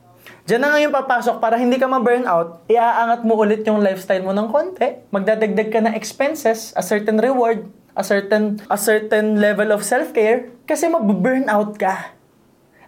Diyan 0.45 0.61
na 0.61 0.69
ngayon 0.77 0.93
papasok 0.93 1.41
para 1.41 1.57
hindi 1.57 1.81
ka 1.81 1.89
ma-burnout, 1.89 2.69
iaangat 2.69 3.25
mo 3.25 3.33
ulit 3.37 3.65
yung 3.65 3.81
lifestyle 3.81 4.21
mo 4.21 4.33
ng 4.33 4.49
konti. 4.49 5.05
Magdadagdag 5.09 5.69
ka 5.73 5.79
ng 5.81 5.93
expenses, 5.97 6.69
a 6.77 6.85
certain 6.85 7.17
reward, 7.17 7.65
a 7.97 8.03
certain 8.05 8.61
a 8.69 8.77
certain 8.77 9.41
level 9.41 9.73
of 9.73 9.81
self-care 9.81 10.51
kasi 10.69 10.85
mag-burnout 10.85 11.77
ka. 11.81 12.13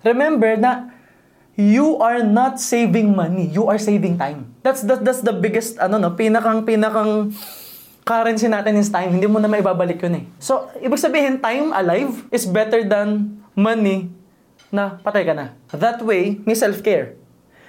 Remember 0.06 0.54
na 0.54 0.94
you 1.58 1.98
are 1.98 2.22
not 2.22 2.62
saving 2.62 3.18
money, 3.18 3.50
you 3.50 3.66
are 3.66 3.82
saving 3.82 4.22
time. 4.22 4.54
That's 4.62 4.86
that, 4.86 5.02
that's 5.02 5.26
the 5.26 5.34
biggest 5.34 5.82
ano 5.82 5.98
no, 5.98 6.14
pinakang 6.14 6.62
pinakang 6.62 7.34
currency 8.08 8.48
natin 8.48 8.80
is 8.80 8.88
time. 8.88 9.12
Hindi 9.12 9.28
mo 9.28 9.44
na 9.44 9.52
maibabalik 9.52 10.00
yun 10.00 10.24
eh. 10.24 10.26
So, 10.40 10.72
ibig 10.80 10.98
sabihin, 10.98 11.44
time 11.44 11.76
alive 11.76 12.24
is 12.32 12.48
better 12.48 12.88
than 12.88 13.38
money 13.52 14.08
na 14.72 14.96
patay 15.04 15.28
ka 15.28 15.36
na. 15.36 15.52
That 15.76 16.00
way, 16.00 16.40
may 16.48 16.56
self-care. 16.56 17.20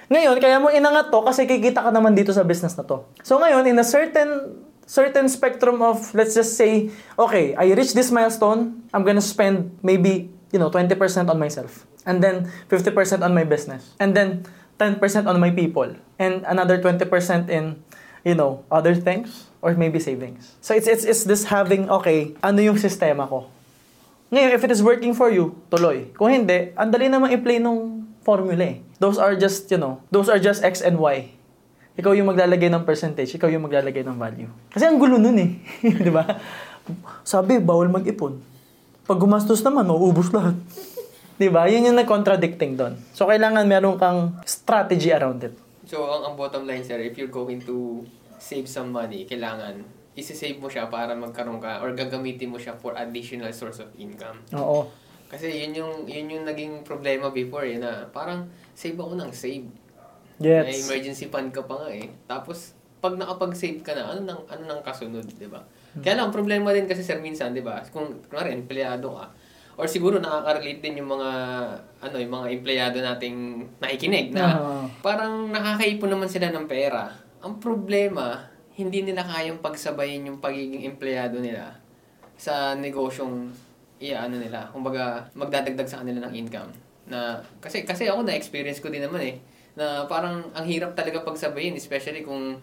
Ngayon, 0.09 0.41
kaya 0.41 0.57
mo 0.57 0.73
inangat 0.73 1.13
to 1.13 1.19
kasi 1.21 1.45
kikita 1.45 1.85
ka 1.85 1.91
naman 1.93 2.17
dito 2.17 2.33
sa 2.33 2.41
business 2.41 2.73
na 2.73 2.87
to. 2.87 3.05
So 3.21 3.37
ngayon, 3.37 3.67
in 3.69 3.77
a 3.77 3.85
certain 3.85 4.57
certain 4.89 5.29
spectrum 5.29 5.85
of, 5.85 6.01
let's 6.17 6.33
just 6.33 6.57
say, 6.57 6.89
okay, 7.13 7.53
I 7.53 7.69
reach 7.77 7.93
this 7.93 8.09
milestone, 8.09 8.89
I'm 8.89 9.05
gonna 9.05 9.21
spend 9.21 9.77
maybe, 9.85 10.33
you 10.49 10.57
know, 10.57 10.73
20% 10.73 10.97
on 11.29 11.37
myself. 11.37 11.85
And 12.09 12.25
then 12.25 12.49
50% 12.73 13.21
on 13.21 13.37
my 13.37 13.45
business. 13.45 13.93
And 14.01 14.17
then 14.17 14.49
10% 14.81 14.97
on 15.29 15.37
my 15.37 15.53
people. 15.53 15.93
And 16.17 16.41
another 16.49 16.81
20% 16.81 17.05
in, 17.53 17.77
you 18.25 18.33
know, 18.33 18.65
other 18.73 18.97
things. 18.97 19.45
Or 19.59 19.75
maybe 19.75 19.99
savings. 19.99 20.55
So 20.63 20.71
it's, 20.71 20.87
it's, 20.87 21.03
it's 21.03 21.23
this 21.27 21.43
having, 21.51 21.91
okay, 21.91 22.31
ano 22.39 22.63
yung 22.63 22.79
sistema 22.79 23.27
ko? 23.27 23.51
Ngayon, 24.29 24.51
if 24.55 24.61
it 24.63 24.71
is 24.71 24.79
working 24.85 25.11
for 25.17 25.33
you, 25.33 25.57
tuloy. 25.73 26.13
Kung 26.15 26.29
hindi, 26.31 26.71
ang 26.77 26.93
dali 26.93 27.09
naman 27.09 27.33
i-play 27.33 27.57
nung 27.57 28.07
formula 28.21 28.61
eh. 28.61 28.79
Those 29.01 29.17
are 29.17 29.33
just, 29.33 29.67
you 29.73 29.81
know, 29.81 29.99
those 30.13 30.29
are 30.29 30.37
just 30.37 30.61
X 30.61 30.79
and 30.85 31.01
Y. 31.01 31.33
Ikaw 31.99 32.15
yung 32.15 32.31
maglalagay 32.31 32.71
ng 32.71 32.87
percentage, 32.87 33.35
ikaw 33.35 33.51
yung 33.51 33.67
maglalagay 33.67 34.05
ng 34.05 34.15
value. 34.15 34.47
Kasi 34.71 34.87
ang 34.87 34.95
gulo 34.95 35.19
nun 35.19 35.35
eh. 35.35 35.59
Di 36.05 36.13
ba? 36.13 36.23
Sabi, 37.27 37.59
bawal 37.59 37.91
mag-ipon. 37.91 38.39
Pag 39.03 39.19
gumastos 39.19 39.59
naman, 39.65 39.89
mauubos 39.89 40.29
lahat. 40.31 40.55
Di 41.35 41.49
ba? 41.49 41.65
Yun 41.65 41.91
yung 41.91 41.97
nag-contradicting 41.97 42.77
doon. 42.77 42.95
So, 43.17 43.25
kailangan 43.25 43.65
meron 43.65 43.97
kang 43.97 44.37
strategy 44.45 45.09
around 45.09 45.41
it. 45.43 45.57
So, 45.89 46.05
ang, 46.05 46.31
ang 46.31 46.33
bottom 46.37 46.69
line, 46.69 46.85
sir, 46.85 47.01
if 47.01 47.17
you're 47.17 47.33
going 47.33 47.65
to 47.65 48.05
save 48.39 48.65
some 48.65 48.89
money, 48.89 49.27
kailangan 49.27 49.83
isi-save 50.15 50.59
mo 50.59 50.67
siya 50.67 50.87
para 50.87 51.15
magkaroon 51.15 51.59
ka 51.59 51.79
or 51.79 51.95
gagamitin 51.95 52.51
mo 52.51 52.59
siya 52.59 52.75
for 52.75 52.91
additional 52.95 53.51
source 53.53 53.79
of 53.79 53.87
income. 53.95 54.39
Oo. 54.51 54.89
Kasi 55.29 55.47
yun 55.47 55.77
yung 55.77 55.93
yun 56.09 56.27
yung 56.27 56.43
naging 56.43 56.81
problema 56.81 57.29
before 57.29 57.63
eh 57.63 57.77
na 57.77 58.09
parang 58.09 58.49
save 58.73 58.97
ako 58.97 59.13
ng 59.15 59.31
save. 59.31 59.67
May 60.39 60.71
Yes. 60.71 60.87
emergency 60.87 61.27
fund 61.27 61.51
ka 61.51 61.63
pa 61.63 61.85
nga 61.85 61.89
eh. 61.93 62.09
Tapos 62.25 62.73
pag 62.99 63.15
nakapag-save 63.15 63.79
ka 63.79 63.95
na, 63.95 64.11
ano 64.11 64.21
nang 64.27 64.41
ano 64.49 64.63
nang 64.67 64.81
kasunod, 64.83 65.23
'di 65.23 65.47
ba? 65.47 65.63
Kaya 65.99 66.19
lang 66.19 66.35
problema 66.35 66.75
din 66.75 66.83
kasi 66.87 66.99
sir 66.99 67.19
minsan, 67.19 67.51
'di 67.55 67.63
ba? 67.63 67.79
Kung 67.91 68.23
kunwari 68.27 68.51
empleyado 68.51 69.15
ka 69.15 69.31
or 69.79 69.87
siguro 69.87 70.19
nakaka-relate 70.19 70.83
din 70.83 70.99
yung 70.99 71.07
mga 71.15 71.29
ano, 72.03 72.15
yung 72.19 72.33
mga 72.35 72.47
empleyado 72.51 72.97
nating 72.99 73.37
nakikinig 73.79 74.35
na 74.35 74.59
Oo. 74.59 74.91
parang 74.99 75.47
nakakaipon 75.47 76.11
naman 76.11 76.27
sila 76.27 76.51
ng 76.51 76.67
pera. 76.67 77.07
Ang 77.39 77.55
problema, 77.63 78.51
hindi 78.75 78.99
nila 78.99 79.23
kayang 79.23 79.63
pagsabayin 79.63 80.27
yung 80.27 80.43
pagiging 80.43 80.83
empleyado 80.83 81.39
nila 81.39 81.71
sa 82.35 82.75
negosyong 82.75 83.47
iaano 83.99 84.35
nila. 84.35 84.67
Kumbaga, 84.75 85.27
magdadagdag 85.35 85.87
sa 85.87 86.03
kanila 86.03 86.27
ng 86.27 86.35
income. 86.35 86.71
Na, 87.07 87.39
kasi, 87.63 87.87
kasi 87.87 88.11
ako 88.11 88.27
na-experience 88.27 88.83
ko 88.83 88.91
din 88.91 89.07
naman 89.07 89.23
eh, 89.23 89.35
na 89.79 90.03
parang 90.11 90.51
ang 90.51 90.67
hirap 90.67 90.91
talaga 90.99 91.23
pagsabayin, 91.23 91.79
especially 91.79 92.27
kung 92.27 92.59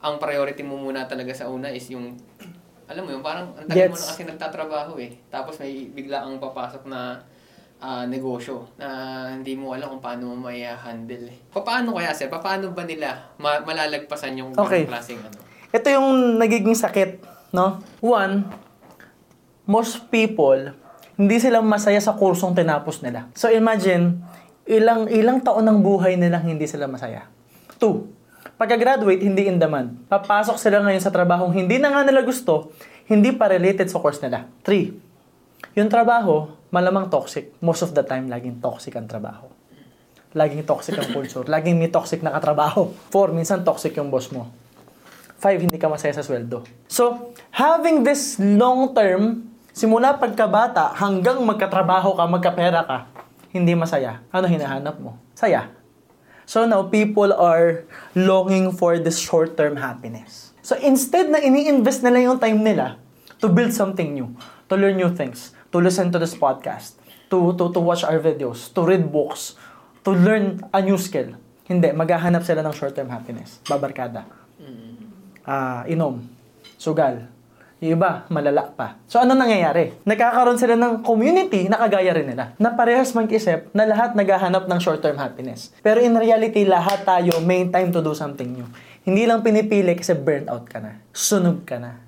ang 0.00 0.14
priority 0.16 0.64
mo 0.64 0.80
muna 0.80 1.04
talaga 1.04 1.36
sa 1.36 1.52
una 1.52 1.68
is 1.68 1.84
yung, 1.92 2.16
alam 2.88 3.04
mo 3.04 3.12
yung 3.12 3.24
parang 3.24 3.52
ang 3.52 3.68
tagal 3.68 3.92
mo 3.92 4.00
na 4.00 4.08
kasi 4.12 4.24
nagtatrabaho 4.24 4.96
eh. 4.96 5.12
Tapos 5.28 5.60
may 5.60 5.92
bigla 5.92 6.24
ang 6.24 6.40
papasok 6.40 6.88
na 6.88 7.20
ah, 7.78 8.04
negosyo 8.04 8.68
na 8.76 8.88
hindi 9.32 9.52
mo 9.52 9.72
alam 9.72 9.96
kung 9.96 10.02
paano 10.02 10.32
mo 10.32 10.48
may 10.48 10.64
handle 10.64 11.28
eh. 11.28 11.38
Paano 11.52 11.92
kaya 11.92 12.12
sir? 12.12 12.28
Paano 12.28 12.72
ba 12.72 12.82
nila 12.82 13.32
ma- 13.36 13.60
malalagpasan 13.60 14.36
yung 14.36 14.50
Okay. 14.56 14.88
klaseng 14.88 15.20
ano? 15.20 15.36
Ito 15.70 15.86
yung 15.92 16.40
nagiging 16.40 16.72
sakit, 16.72 17.20
no? 17.52 17.82
One, 18.00 18.48
most 19.66 20.08
people, 20.08 20.72
hindi 21.16 21.36
sila 21.36 21.60
masaya 21.60 22.00
sa 22.00 22.16
kursong 22.16 22.56
tinapos 22.56 23.02
nila. 23.02 23.28
So 23.36 23.48
imagine, 23.48 24.20
ilang 24.64 25.08
ilang 25.08 25.40
taon 25.40 25.64
ng 25.64 25.78
buhay 25.80 26.16
nilang 26.16 26.44
hindi 26.44 26.64
sila 26.64 26.88
masaya. 26.88 27.28
Two, 27.76 28.08
pagka-graduate, 28.56 29.20
hindi 29.20 29.46
in 29.46 29.60
demand. 29.60 30.08
Papasok 30.08 30.56
sila 30.56 30.80
ngayon 30.80 31.02
sa 31.02 31.12
trabahong 31.12 31.52
hindi 31.52 31.76
na 31.76 31.92
nga 31.92 32.08
nila 32.08 32.24
gusto, 32.24 32.72
hindi 33.04 33.36
pa 33.36 33.52
related 33.52 33.86
sa 33.86 34.00
course 34.00 34.18
nila. 34.24 34.48
Three, 34.64 34.96
yung 35.76 35.92
trabaho, 35.92 36.55
malamang 36.70 37.10
toxic. 37.10 37.54
Most 37.62 37.82
of 37.86 37.94
the 37.94 38.02
time, 38.02 38.30
laging 38.30 38.62
toxic 38.62 38.94
ang 38.98 39.06
trabaho. 39.06 39.48
Laging 40.36 40.66
toxic 40.68 40.98
ang 41.00 41.08
culture. 41.10 41.46
Laging 41.48 41.80
may 41.80 41.88
toxic 41.88 42.20
na 42.20 42.34
katrabaho. 42.34 42.92
Four, 43.08 43.32
minsan 43.32 43.64
toxic 43.64 43.96
yung 43.96 44.12
boss 44.12 44.28
mo. 44.28 44.52
Five, 45.40 45.64
hindi 45.64 45.80
ka 45.80 45.88
masaya 45.88 46.12
sa 46.12 46.24
sweldo. 46.24 46.64
So, 46.88 47.32
having 47.52 48.04
this 48.04 48.36
long 48.40 48.92
term, 48.92 49.52
simula 49.72 50.16
pagkabata 50.16 50.96
hanggang 50.96 51.40
magkatrabaho 51.44 52.16
ka, 52.16 52.24
magkapera 52.28 52.80
ka, 52.84 52.98
hindi 53.52 53.72
masaya. 53.72 54.20
Ano 54.28 54.48
hinahanap 54.48 55.00
mo? 55.00 55.16
Saya. 55.32 55.72
So 56.46 56.62
now, 56.62 56.86
people 56.86 57.34
are 57.34 57.88
longing 58.14 58.70
for 58.76 59.02
this 59.02 59.18
short-term 59.18 59.80
happiness. 59.80 60.54
So 60.62 60.78
instead 60.78 61.32
na 61.32 61.42
ini-invest 61.42 62.06
nila 62.06 62.30
yung 62.30 62.38
time 62.38 62.60
nila 62.62 63.00
to 63.42 63.50
build 63.50 63.74
something 63.74 64.14
new, 64.14 64.30
to 64.70 64.74
learn 64.78 64.94
new 64.94 65.10
things, 65.10 65.55
to 65.76 65.84
listen 65.84 66.08
to 66.08 66.16
this 66.16 66.32
podcast, 66.32 66.96
to, 67.28 67.52
to, 67.60 67.68
to 67.68 67.80
watch 67.84 68.00
our 68.00 68.16
videos, 68.16 68.72
to 68.72 68.80
read 68.80 69.12
books, 69.12 69.60
to 70.00 70.16
learn 70.16 70.64
a 70.72 70.80
new 70.80 70.96
skill. 70.96 71.36
Hindi, 71.68 71.92
maghahanap 71.92 72.48
sila 72.48 72.64
ng 72.64 72.72
short-term 72.72 73.12
happiness. 73.12 73.60
Babarkada 73.68 74.24
ah, 75.46 75.86
inom, 75.86 76.20
sugal. 76.76 77.30
Yung 77.78 78.00
iba, 78.00 78.26
malala 78.32 78.72
pa. 78.72 78.98
So, 79.06 79.20
ano 79.20 79.36
nangyayari? 79.36 80.00
Nagkakaroon 80.02 80.56
sila 80.56 80.74
ng 80.74 81.04
community 81.04 81.68
na 81.68 81.76
kagaya 81.76 82.16
rin 82.16 82.32
nila. 82.32 82.56
Na 82.56 82.72
parehas 82.72 83.12
mag-isip 83.12 83.68
na 83.76 83.84
lahat 83.84 84.16
naghahanap 84.16 84.64
ng 84.66 84.78
short-term 84.80 85.20
happiness. 85.20 85.76
Pero 85.84 86.00
in 86.00 86.16
reality, 86.16 86.64
lahat 86.66 87.04
tayo 87.04 87.38
may 87.44 87.68
time 87.68 87.92
to 87.92 88.00
do 88.00 88.16
something 88.16 88.48
new. 88.48 88.66
Hindi 89.06 89.28
lang 89.28 89.44
pinipili 89.44 89.94
kasi 89.94 90.16
burnt 90.16 90.50
out 90.50 90.66
ka 90.66 90.82
na. 90.82 90.98
Sunog 91.12 91.68
ka 91.68 91.76
na. 91.78 92.00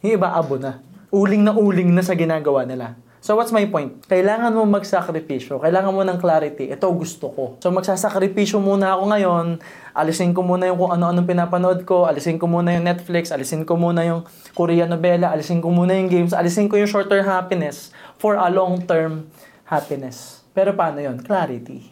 Yung 0.00 0.18
iba, 0.18 0.32
abo 0.32 0.56
na. 0.56 0.80
Uling 1.12 1.44
na 1.44 1.52
uling 1.52 1.92
na 1.92 2.00
sa 2.00 2.16
ginagawa 2.16 2.64
nila. 2.64 2.96
So 3.20 3.36
what's 3.36 3.52
my 3.52 3.68
point? 3.68 4.00
Kailangan 4.08 4.48
mo 4.56 4.64
magsakripisyo. 4.64 5.60
Kailangan 5.60 5.92
mo 5.92 6.00
ng 6.00 6.16
clarity. 6.16 6.72
Ito 6.72 6.88
gusto 6.88 7.28
ko. 7.28 7.44
So 7.60 7.68
magsasakripisyo 7.68 8.64
muna 8.64 8.96
ako 8.96 9.12
ngayon. 9.12 9.46
Alisin 9.92 10.32
ko 10.32 10.40
muna 10.40 10.64
yung 10.64 10.80
kung 10.80 10.96
ano-anong 10.96 11.28
pinapanood 11.28 11.84
ko. 11.84 12.08
Alisin 12.08 12.40
ko 12.40 12.48
muna 12.48 12.72
yung 12.72 12.88
Netflix. 12.88 13.28
Alisin 13.28 13.68
ko 13.68 13.76
muna 13.76 14.08
yung 14.08 14.24
Korean 14.56 14.88
novela. 14.88 15.36
Alisin 15.36 15.60
ko 15.60 15.68
muna 15.68 15.92
yung 16.00 16.08
games. 16.08 16.32
Alisin 16.32 16.72
ko 16.72 16.80
yung 16.80 16.88
short-term 16.88 17.28
happiness 17.28 17.92
for 18.16 18.40
a 18.40 18.48
long-term 18.48 19.28
happiness. 19.68 20.40
Pero 20.56 20.72
paano 20.72 21.04
yon 21.04 21.20
Clarity. 21.20 21.84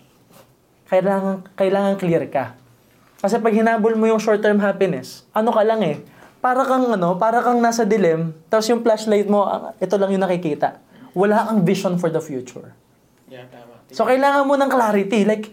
Kailangan, 0.89 1.45
kailangan 1.53 2.01
clear 2.01 2.25
ka. 2.33 2.57
Kasi 3.21 3.37
pag 3.37 3.53
hinabol 3.53 4.01
mo 4.01 4.09
yung 4.09 4.23
short-term 4.23 4.65
happiness, 4.65 5.29
ano 5.37 5.53
ka 5.53 5.61
lang 5.61 5.85
eh, 5.85 6.01
para 6.41 6.65
kang 6.65 6.89
ano, 6.89 7.19
para 7.19 7.43
kang 7.43 7.59
nasa 7.59 7.83
dilim, 7.83 8.31
tapos 8.47 8.71
yung 8.71 8.81
flashlight 8.81 9.27
mo, 9.27 9.43
ah, 9.43 9.75
ito 9.83 9.99
lang 9.99 10.15
yung 10.15 10.23
nakikita. 10.23 10.79
Wala 11.19 11.51
kang 11.51 11.67
vision 11.67 11.99
for 11.99 12.15
the 12.15 12.23
future. 12.23 12.71
Yeah, 13.27 13.51
tama. 13.51 13.83
So, 13.91 14.07
kailangan 14.07 14.47
mo 14.47 14.55
ng 14.55 14.71
clarity. 14.71 15.27
Like, 15.27 15.51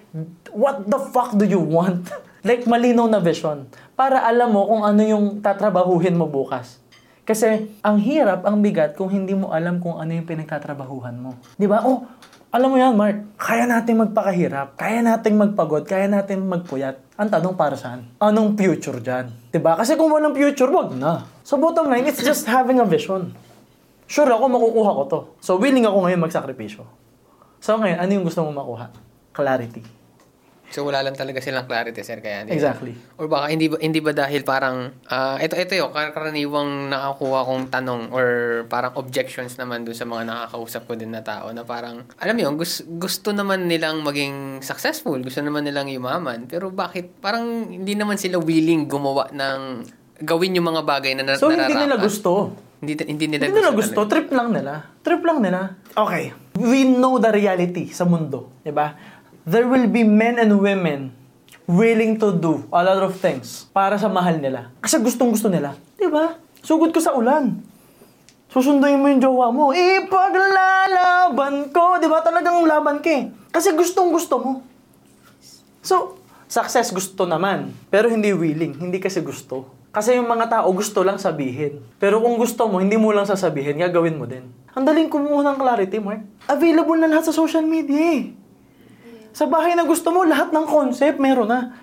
what 0.53 0.85
the 0.85 1.01
fuck 1.09 1.33
do 1.33 1.49
you 1.49 1.61
want? 1.61 2.05
Like, 2.45 2.69
malinaw 2.69 3.09
na 3.09 3.17
vision. 3.17 3.65
Para 3.97 4.21
alam 4.21 4.53
mo 4.53 4.69
kung 4.69 4.85
ano 4.85 5.01
yung 5.01 5.41
tatrabahuhin 5.41 6.13
mo 6.13 6.29
bukas. 6.29 6.77
Kasi, 7.25 7.73
ang 7.81 7.97
hirap, 7.97 8.45
ang 8.45 8.61
bigat 8.61 8.93
kung 8.93 9.09
hindi 9.09 9.33
mo 9.33 9.49
alam 9.49 9.81
kung 9.81 9.97
ano 9.97 10.13
yung 10.13 10.29
pinagtatrabahuhan 10.29 11.17
mo. 11.17 11.41
Di 11.57 11.65
ba? 11.65 11.81
Oh, 11.81 12.05
alam 12.53 12.69
mo 12.69 12.77
yan, 12.77 12.93
Mark. 12.93 13.33
Kaya 13.41 13.65
natin 13.65 13.97
magpakahirap. 13.97 14.77
Kaya 14.77 15.01
natin 15.01 15.41
magpagod. 15.41 15.89
Kaya 15.89 16.05
natin 16.05 16.45
magpuyat. 16.45 17.17
Ang 17.17 17.33
tanong 17.33 17.57
para 17.57 17.73
saan? 17.73 18.13
Anong 18.21 18.53
future 18.53 19.01
dyan? 19.01 19.33
Di 19.49 19.57
ba? 19.57 19.73
Kasi 19.73 19.97
kung 19.97 20.13
walang 20.13 20.37
future, 20.37 20.69
wag 20.69 20.93
na. 20.93 21.25
So, 21.41 21.57
bottom 21.57 21.89
line, 21.89 22.05
it's 22.05 22.21
just 22.21 22.45
having 22.45 22.77
a 22.77 22.85
vision. 22.85 23.33
Sure 24.05 24.29
ako, 24.29 24.45
makukuha 24.47 24.91
ko 24.93 25.03
to. 25.05 25.19
So, 25.39 25.57
willing 25.57 25.83
ako 25.83 26.05
ngayon 26.05 26.21
magsakripisyo. 26.21 26.85
So, 27.57 27.75
ngayon, 27.75 27.97
ano 27.97 28.11
yung 28.11 28.25
gusto 28.25 28.41
mo 28.41 28.53
makuha? 28.53 28.93
Clarity. 29.31 30.05
So 30.65 30.81
wala 30.81 30.99
lang 30.99 31.13
talaga 31.13 31.37
silang 31.39 31.69
clarity 31.69 32.01
sir 32.01 32.19
kaya 32.19 32.41
hindi. 32.41 32.51
Exactly. 32.51 32.97
Or 33.15 33.29
baka 33.29 33.47
hindi 33.47 33.69
ba 33.69 33.77
hindi 33.77 34.01
ba 34.01 34.11
dahil 34.11 34.41
parang 34.41 34.97
ah, 35.07 35.37
ito 35.37 35.53
ito 35.53 35.71
yung 35.71 35.93
kar- 35.93 36.09
karaniwang 36.09 36.89
nakakuha 36.89 37.45
kong 37.45 37.63
tanong 37.69 38.09
or 38.09 38.27
parang 38.65 38.97
objections 38.97 39.55
naman 39.55 39.85
dun 39.85 39.93
sa 39.93 40.03
mga 40.03 40.25
nakakausap 40.25 40.83
ko 40.83 40.97
din 40.97 41.13
na 41.13 41.21
tao 41.21 41.53
na 41.53 41.61
parang 41.61 42.09
alam 42.17 42.33
yun 42.33 42.57
gusto, 42.57 42.81
gusto 42.97 43.29
naman 43.29 43.69
nilang 43.69 44.01
maging 44.01 44.59
successful, 44.59 45.15
gusto 45.15 45.39
naman 45.39 45.63
nilang 45.63 45.85
yumaman 45.85 46.43
pero 46.43 46.73
bakit 46.73 47.13
parang 47.21 47.69
hindi 47.69 47.93
naman 47.93 48.17
sila 48.17 48.41
willing 48.41 48.89
gumawa 48.89 49.29
ng 49.31 49.85
gawin 50.17 50.57
yung 50.57 50.65
mga 50.65 50.81
bagay 50.81 51.13
na 51.13 51.23
na 51.23 51.37
So, 51.37 51.53
hindi 51.53 51.71
nila 51.71 51.93
nararapat. 51.93 52.03
gusto. 52.03 52.31
Hindi, 52.83 52.93
hindi 53.07 53.25
nila 53.27 53.47
Hindi 53.47 53.55
nila 53.59 53.71
gusto. 53.71 53.95
gusto. 54.03 54.11
Trip 54.11 54.29
lang 54.31 54.49
nila. 54.51 54.73
Trip 55.01 55.21
lang 55.23 55.39
nila. 55.39 55.59
Okay. 55.95 56.35
We 56.59 56.83
know 56.83 57.17
the 57.17 57.31
reality 57.31 57.91
sa 57.91 58.03
mundo. 58.03 58.51
Diba? 58.61 58.95
There 59.45 59.65
will 59.65 59.87
be 59.87 60.03
men 60.03 60.41
and 60.41 60.55
women 60.57 61.13
willing 61.65 62.21
to 62.21 62.33
do 62.33 62.65
a 62.69 62.81
lot 62.81 63.01
of 63.01 63.17
things 63.17 63.65
para 63.71 63.97
sa 63.97 64.05
mahal 64.05 64.37
nila. 64.37 64.69
Kasi 64.81 64.99
gustong 64.99 65.33
gusto 65.33 65.49
nila. 65.49 65.73
Diba? 65.95 66.37
Sugod 66.61 66.91
ko 66.91 66.99
sa 66.99 67.13
ulan. 67.13 67.61
Susunduin 68.49 68.97
mo 68.97 69.07
yung 69.09 69.21
jowa 69.21 69.51
mo. 69.51 69.71
Ipaglalaban 69.71 71.69
ko. 71.69 71.97
Diba? 71.97 72.21
Talagang 72.21 72.63
laban 72.63 72.99
ka 72.99 73.09
eh. 73.09 73.29
Kasi 73.51 73.71
gustong 73.71 74.11
gusto 74.11 74.35
mo. 74.37 74.51
So, 75.85 76.17
success 76.45 76.89
gusto 76.89 77.25
naman, 77.25 77.73
pero 77.89 78.09
hindi 78.09 78.31
willing, 78.33 78.77
hindi 78.79 78.97
kasi 78.97 79.21
gusto. 79.21 79.69
Kasi 79.95 80.19
yung 80.19 80.27
mga 80.27 80.51
tao 80.51 80.67
gusto 80.75 81.07
lang 81.07 81.15
sabihin. 81.15 81.79
Pero 81.95 82.19
kung 82.19 82.35
gusto 82.35 82.67
mo, 82.67 82.83
hindi 82.83 82.99
mo 82.99 83.15
lang 83.15 83.23
sasabihin, 83.23 83.79
gagawin 83.79 84.19
mo 84.19 84.27
din. 84.27 84.43
Ang 84.75 84.83
daling 84.83 85.07
kumuha 85.07 85.39
ng 85.39 85.55
clarity, 85.55 86.03
Mark. 86.03 86.27
Available 86.51 86.99
na 86.99 87.07
lahat 87.07 87.31
sa 87.31 87.33
social 87.39 87.63
media 87.63 87.95
eh. 88.19 88.35
Sa 89.31 89.47
bahay 89.47 89.71
na 89.71 89.87
gusto 89.87 90.11
mo, 90.11 90.27
lahat 90.27 90.51
ng 90.51 90.67
concept 90.67 91.15
meron 91.15 91.47
na. 91.47 91.79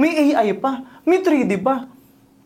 May 0.00 0.32
AI 0.32 0.56
pa, 0.56 1.04
may 1.04 1.20
3D 1.20 1.60
pa, 1.60 1.84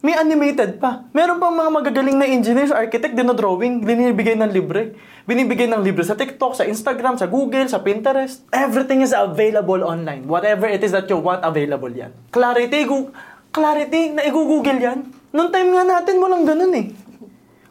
may 0.03 0.19
animated 0.19 0.83
pa. 0.83 1.07
Meron 1.15 1.39
pang 1.39 1.55
mga 1.55 1.71
magagaling 1.71 2.19
na 2.19 2.27
engineers, 2.27 2.75
architect, 2.75 3.15
dinodrawing, 3.15 3.87
binibigay 3.87 4.35
ng 4.35 4.51
libre. 4.51 4.99
Binibigay 5.31 5.71
ng 5.71 5.81
libre 5.81 6.03
sa 6.03 6.19
TikTok, 6.19 6.59
sa 6.59 6.67
Instagram, 6.67 7.17
sa 7.17 7.31
Google, 7.31 7.71
sa 7.71 7.81
Pinterest. 7.81 8.43
Everything 8.51 9.01
is 9.01 9.15
available 9.15 9.81
online. 9.81 10.27
Whatever 10.27 10.67
it 10.67 10.83
is 10.83 10.91
that 10.91 11.07
you 11.07 11.23
want, 11.23 11.41
available 11.47 11.89
yan. 11.89 12.11
Clarity, 12.35 12.85
clarity, 13.55 14.11
na 14.11 14.27
i-google 14.27 14.83
yan. 14.83 15.07
Noong 15.31 15.51
time 15.55 15.71
nga 15.71 15.87
natin, 15.87 16.19
walang 16.19 16.43
ganun 16.43 16.75
eh. 16.75 16.91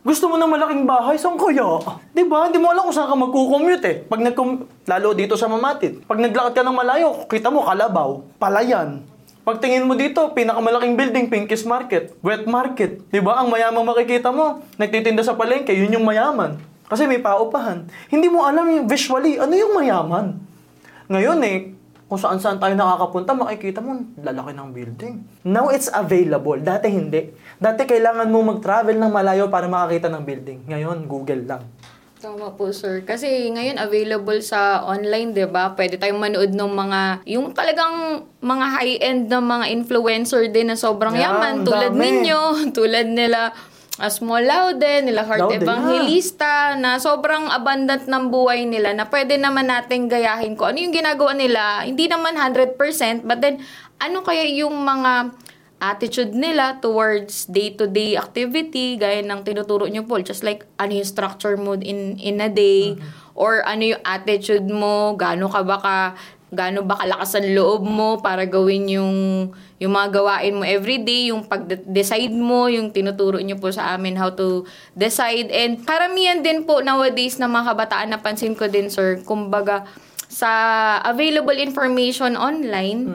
Gusto 0.04 0.32
mo 0.32 0.36
ng 0.36 0.52
malaking 0.52 0.84
bahay, 0.84 1.16
saan 1.16 1.40
kaya? 1.40 1.80
Di 2.12 2.24
ba? 2.28 2.48
Hindi 2.48 2.60
mo 2.60 2.72
alam 2.72 2.88
kung 2.88 2.96
saan 2.96 3.08
ka 3.08 3.16
magkukommute 3.16 3.88
eh. 3.88 3.98
Pag 4.08 4.20
nag 4.20 4.36
lalo 4.88 5.08
dito 5.16 5.40
sa 5.40 5.48
Mamatit. 5.48 6.04
Pag 6.04 6.20
naglakad 6.20 6.60
ka 6.60 6.64
ng 6.64 6.76
malayo, 6.76 7.24
kita 7.28 7.48
mo 7.48 7.64
Kalabaw, 7.64 8.24
Palayan. 8.36 9.04
Pag 9.44 9.60
tingin 9.60 9.88
mo 9.88 9.96
dito, 9.96 10.32
pinakamalaking 10.32 10.96
building, 10.96 11.26
Pinkies 11.28 11.68
Market, 11.68 12.16
Wet 12.24 12.48
Market. 12.48 13.04
Di 13.12 13.20
ba? 13.20 13.44
Ang 13.44 13.52
mayamang 13.52 13.84
makikita 13.84 14.32
mo, 14.32 14.64
nagtitinda 14.80 15.24
sa 15.24 15.36
palengke, 15.36 15.76
yun 15.76 15.92
yung 15.92 16.08
mayaman. 16.08 16.60
Kasi 16.88 17.08
may 17.08 17.20
paupahan. 17.20 17.88
Hindi 18.08 18.28
mo 18.28 18.44
alam 18.44 18.68
yung 18.72 18.88
visually, 18.88 19.40
ano 19.40 19.56
yung 19.56 19.72
mayaman. 19.76 20.40
Ngayon 21.12 21.40
eh, 21.48 21.76
kung 22.14 22.22
saan 22.22 22.38
saan 22.38 22.62
tayo 22.62 22.78
nakakapunta, 22.78 23.34
makikita 23.34 23.82
mo, 23.82 23.98
lalaki 24.22 24.54
ng 24.54 24.70
building. 24.70 25.14
Now 25.50 25.74
it's 25.74 25.90
available. 25.90 26.62
Dati 26.62 26.86
hindi. 26.86 27.34
Dati 27.58 27.90
kailangan 27.90 28.30
mo 28.30 28.54
mag-travel 28.54 29.02
ng 29.02 29.10
malayo 29.10 29.50
para 29.50 29.66
makakita 29.66 30.14
ng 30.14 30.22
building. 30.22 30.70
Ngayon, 30.70 31.10
Google 31.10 31.42
lang. 31.42 31.66
Tama 32.22 32.54
po, 32.54 32.70
sir. 32.70 33.02
Kasi 33.02 33.50
ngayon 33.50 33.82
available 33.82 34.38
sa 34.46 34.86
online, 34.86 35.34
'di 35.34 35.50
ba? 35.50 35.74
Pwede 35.74 35.98
tayong 35.98 36.22
manood 36.22 36.54
ng 36.54 36.72
mga 36.72 37.02
yung 37.28 37.50
talagang 37.52 38.24
mga 38.40 38.66
high-end 38.80 39.22
na 39.28 39.42
mga 39.42 39.66
influencer 39.74 40.48
din 40.48 40.70
na 40.70 40.78
sobrang 40.78 41.18
Yan, 41.18 41.34
yaman 41.34 41.54
tulad 41.68 41.92
dami. 41.92 42.00
ninyo, 42.00 42.40
tulad 42.78 43.10
nila 43.10 43.52
Small 43.94 44.42
Laude, 44.42 45.06
nila 45.06 45.22
Heart 45.22 45.42
Laude, 45.46 45.62
Evangelista, 45.62 46.74
na 46.74 46.98
sobrang 46.98 47.46
abundant 47.54 48.02
ng 48.10 48.34
buhay 48.34 48.66
nila 48.66 48.90
na 48.98 49.06
pwede 49.06 49.38
naman 49.38 49.70
nating 49.70 50.10
gayahin 50.10 50.58
ko. 50.58 50.66
Ano 50.66 50.82
yung 50.82 50.96
ginagawa 50.96 51.38
nila? 51.38 51.86
Hindi 51.86 52.10
naman 52.10 52.34
100%, 52.34 52.74
but 53.22 53.38
then 53.38 53.62
ano 54.02 54.26
kaya 54.26 54.50
yung 54.50 54.82
mga 54.82 55.38
attitude 55.84 56.32
nila 56.32 56.80
towards 56.80 57.46
day-to-day 57.52 58.16
activity, 58.16 58.96
gaya 58.96 59.20
ng 59.20 59.44
tinuturo 59.44 59.84
niyo, 59.86 60.08
Paul, 60.08 60.24
just 60.24 60.42
like 60.42 60.64
ano 60.80 60.96
yung 60.96 61.06
structure 61.06 61.60
mo 61.60 61.76
in, 61.76 62.16
in 62.18 62.40
a 62.40 62.48
day, 62.48 62.96
or 63.36 63.62
ano 63.68 63.94
yung 63.94 64.02
attitude 64.08 64.66
mo, 64.66 65.14
gaano 65.20 65.52
ka 65.52 65.62
ba 65.62 65.78
ka, 65.78 65.98
gaano 66.56 66.86
ba 66.88 66.98
kalakas 66.98 67.36
ang 67.38 67.52
loob 67.54 67.84
mo 67.84 68.22
para 68.24 68.48
gawin 68.48 68.88
yung, 68.88 69.16
yung 69.78 69.92
mga 69.94 70.10
gawain 70.16 70.56
mo 70.58 70.64
everyday, 70.64 71.34
yung 71.34 71.46
pag-decide 71.46 72.34
mo, 72.34 72.72
yung 72.72 72.94
tinuturo 72.96 73.42
niyo 73.42 73.60
po 73.60 73.70
sa 73.70 73.94
amin 73.98 74.16
how 74.16 74.32
to 74.32 74.64
decide. 74.96 75.52
And 75.52 75.84
karamihan 75.84 76.40
din 76.40 76.64
po 76.64 76.80
nowadays 76.80 77.38
na 77.42 77.52
mga 77.52 77.76
kabataan, 77.76 78.14
napansin 78.14 78.56
ko 78.56 78.72
din, 78.72 78.88
sir, 78.88 79.20
kumbaga, 79.28 79.84
sa 80.34 80.50
available 81.06 81.58
information 81.60 82.34
online, 82.34 83.06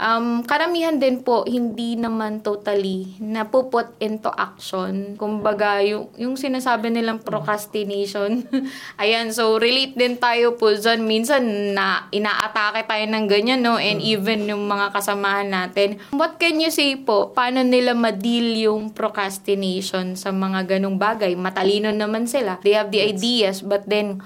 um, 0.00 0.42
karamihan 0.48 0.96
din 0.96 1.20
po 1.20 1.44
hindi 1.44 1.94
naman 1.94 2.40
totally 2.40 3.20
napuput 3.20 3.92
into 4.00 4.32
action. 4.32 5.14
Kumbaga, 5.20 5.84
yung, 5.84 6.08
yung 6.16 6.34
sinasabi 6.40 6.88
nilang 6.88 7.20
procrastination. 7.20 8.48
Ayan, 9.02 9.30
so 9.30 9.60
relate 9.60 9.94
din 9.94 10.16
tayo 10.16 10.56
po 10.56 10.72
dyan. 10.72 11.04
Minsan, 11.04 11.76
na, 11.76 12.08
inaatake 12.10 12.88
tayo 12.88 13.04
ng 13.04 13.26
ganyan, 13.28 13.60
no? 13.60 13.76
And 13.76 14.00
even 14.00 14.48
yung 14.48 14.64
mga 14.64 14.96
kasamahan 14.96 15.52
natin. 15.52 16.00
What 16.16 16.40
can 16.40 16.58
you 16.58 16.72
say 16.72 16.96
po? 16.96 17.36
Paano 17.36 17.60
nila 17.60 17.92
ma-deal 17.92 18.56
yung 18.56 18.96
procrastination 18.96 20.16
sa 20.16 20.32
mga 20.32 20.76
ganong 20.76 20.96
bagay? 20.96 21.36
Matalino 21.36 21.92
naman 21.92 22.24
sila. 22.24 22.56
They 22.64 22.74
have 22.74 22.88
the 22.88 23.04
ideas, 23.04 23.60
but 23.60 23.84
then 23.84 24.24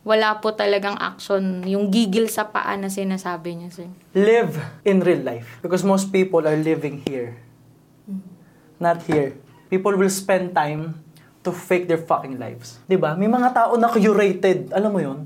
wala 0.00 0.40
po 0.40 0.56
talagang 0.56 0.96
action, 0.96 1.60
yung 1.68 1.92
gigil 1.92 2.26
sa 2.32 2.48
paa 2.48 2.72
na 2.80 2.88
sinasabi 2.88 3.60
niya, 3.60 3.70
sir. 3.70 3.88
Live 4.16 4.56
in 4.84 5.04
real 5.04 5.20
life. 5.20 5.60
Because 5.60 5.84
most 5.84 6.08
people 6.08 6.44
are 6.48 6.56
living 6.56 7.04
here. 7.04 7.36
Not 8.80 9.04
here. 9.04 9.36
People 9.68 9.94
will 9.94 10.10
spend 10.10 10.56
time 10.56 10.96
to 11.44 11.52
fake 11.52 11.88
their 11.88 12.00
fucking 12.00 12.36
lives. 12.36 12.80
'Di 12.84 13.00
ba? 13.00 13.16
May 13.16 13.28
mga 13.28 13.52
tao 13.52 13.72
na 13.80 13.88
curated, 13.88 14.72
alam 14.76 14.92
mo 14.92 15.00
'yon, 15.00 15.24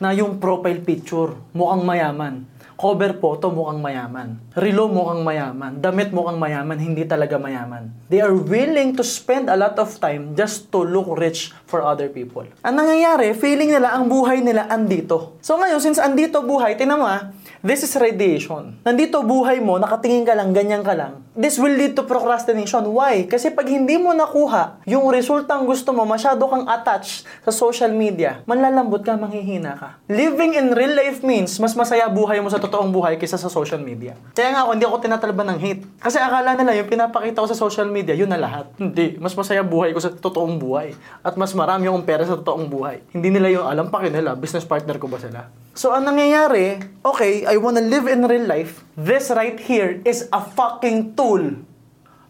na 0.00 0.12
yung 0.16 0.40
profile 0.40 0.80
picture 0.80 1.36
mukhang 1.52 1.84
mayaman. 1.84 2.48
Cover 2.80 3.12
photo 3.20 3.52
mukhang 3.52 3.84
mayaman. 3.84 4.40
Relo 4.56 4.88
mukhang 4.88 5.20
mayaman. 5.20 5.84
Damit 5.84 6.16
mukhang 6.16 6.40
mayaman, 6.40 6.80
hindi 6.80 7.04
talaga 7.04 7.36
mayaman. 7.36 7.92
They 8.08 8.24
are 8.24 8.32
willing 8.32 8.96
to 8.96 9.04
spend 9.04 9.52
a 9.52 9.56
lot 9.60 9.76
of 9.76 9.92
time 10.00 10.32
just 10.32 10.72
to 10.72 10.80
look 10.80 11.12
rich 11.20 11.52
for 11.68 11.84
other 11.84 12.08
people. 12.08 12.48
Ang 12.64 12.80
nangyayari, 12.80 13.36
feeling 13.36 13.76
nila 13.76 13.92
ang 13.92 14.08
buhay 14.08 14.40
nila 14.40 14.64
andito. 14.72 15.36
So 15.44 15.60
ngayon, 15.60 15.84
since 15.84 16.00
andito 16.00 16.40
buhay, 16.40 16.80
tinan 16.80 17.04
mo 17.04 17.04
ah, 17.04 17.28
this 17.60 17.84
is 17.84 17.92
radiation. 17.96 18.80
Nandito 18.84 19.20
buhay 19.20 19.60
mo, 19.60 19.76
nakatingin 19.76 20.24
ka 20.24 20.32
lang, 20.32 20.52
ganyan 20.52 20.80
ka 20.80 20.96
lang. 20.96 21.20
This 21.36 21.56
will 21.56 21.72
lead 21.72 21.96
to 21.96 22.04
procrastination. 22.04 22.84
Why? 22.90 23.24
Kasi 23.24 23.54
pag 23.54 23.64
hindi 23.68 23.96
mo 23.96 24.12
nakuha 24.12 24.82
yung 24.84 25.08
resultang 25.08 25.64
gusto 25.64 25.94
mo, 25.94 26.04
masyado 26.04 26.42
kang 26.50 26.66
attached 26.66 27.24
sa 27.46 27.52
social 27.54 27.92
media, 27.94 28.42
manlalambot 28.44 29.00
ka, 29.00 29.14
manghihina 29.14 29.78
ka. 29.78 29.88
Living 30.10 30.58
in 30.58 30.74
real 30.74 30.92
life 30.92 31.22
means, 31.22 31.56
mas 31.62 31.72
masaya 31.78 32.10
buhay 32.10 32.42
mo 32.42 32.50
sa 32.50 32.58
totoong 32.58 32.90
buhay 32.90 33.14
kaysa 33.16 33.38
sa 33.38 33.48
social 33.48 33.80
media. 33.80 34.18
Kaya 34.34 34.52
nga 34.52 34.66
ako, 34.66 34.70
hindi 34.74 34.86
ako 34.88 34.96
tinatalban 35.00 35.46
ng 35.54 35.58
hate. 35.62 35.82
Kasi 36.02 36.18
akala 36.18 36.58
nila, 36.58 36.76
yung 36.76 36.90
pinapakita 36.90 37.44
ko 37.44 37.48
sa 37.48 37.56
social 37.56 37.88
media, 37.88 38.12
yun 38.12 38.28
na 38.28 38.40
lahat. 38.40 38.68
Hindi. 38.76 39.20
Mas 39.22 39.32
masaya 39.38 39.62
buhay 39.62 39.94
ko 39.94 40.00
sa 40.02 40.10
totoong 40.10 40.58
buhay. 40.58 40.92
At 41.22 41.38
mas 41.38 41.54
marami 41.54 41.86
akong 41.86 42.04
pera 42.04 42.24
sa 42.26 42.36
totoong 42.36 42.66
buhay. 42.66 43.04
Hindi 43.14 43.28
nila 43.32 43.48
yung 43.52 43.66
alam 43.68 43.86
pa 43.88 44.02
nila, 44.02 44.34
business 44.34 44.66
partner 44.66 44.98
ko 44.98 45.06
ba 45.06 45.20
sila? 45.20 45.46
So, 45.70 45.94
ang 45.94 46.02
nangyayari, 46.02 46.82
okay, 47.06 47.46
I 47.46 47.54
wanna 47.54 47.82
live 47.84 48.10
in 48.10 48.26
real 48.26 48.42
life. 48.42 48.82
This 48.98 49.30
right 49.30 49.54
here 49.54 50.02
is 50.02 50.26
a 50.34 50.42
fucking 50.42 51.14
tool 51.14 51.62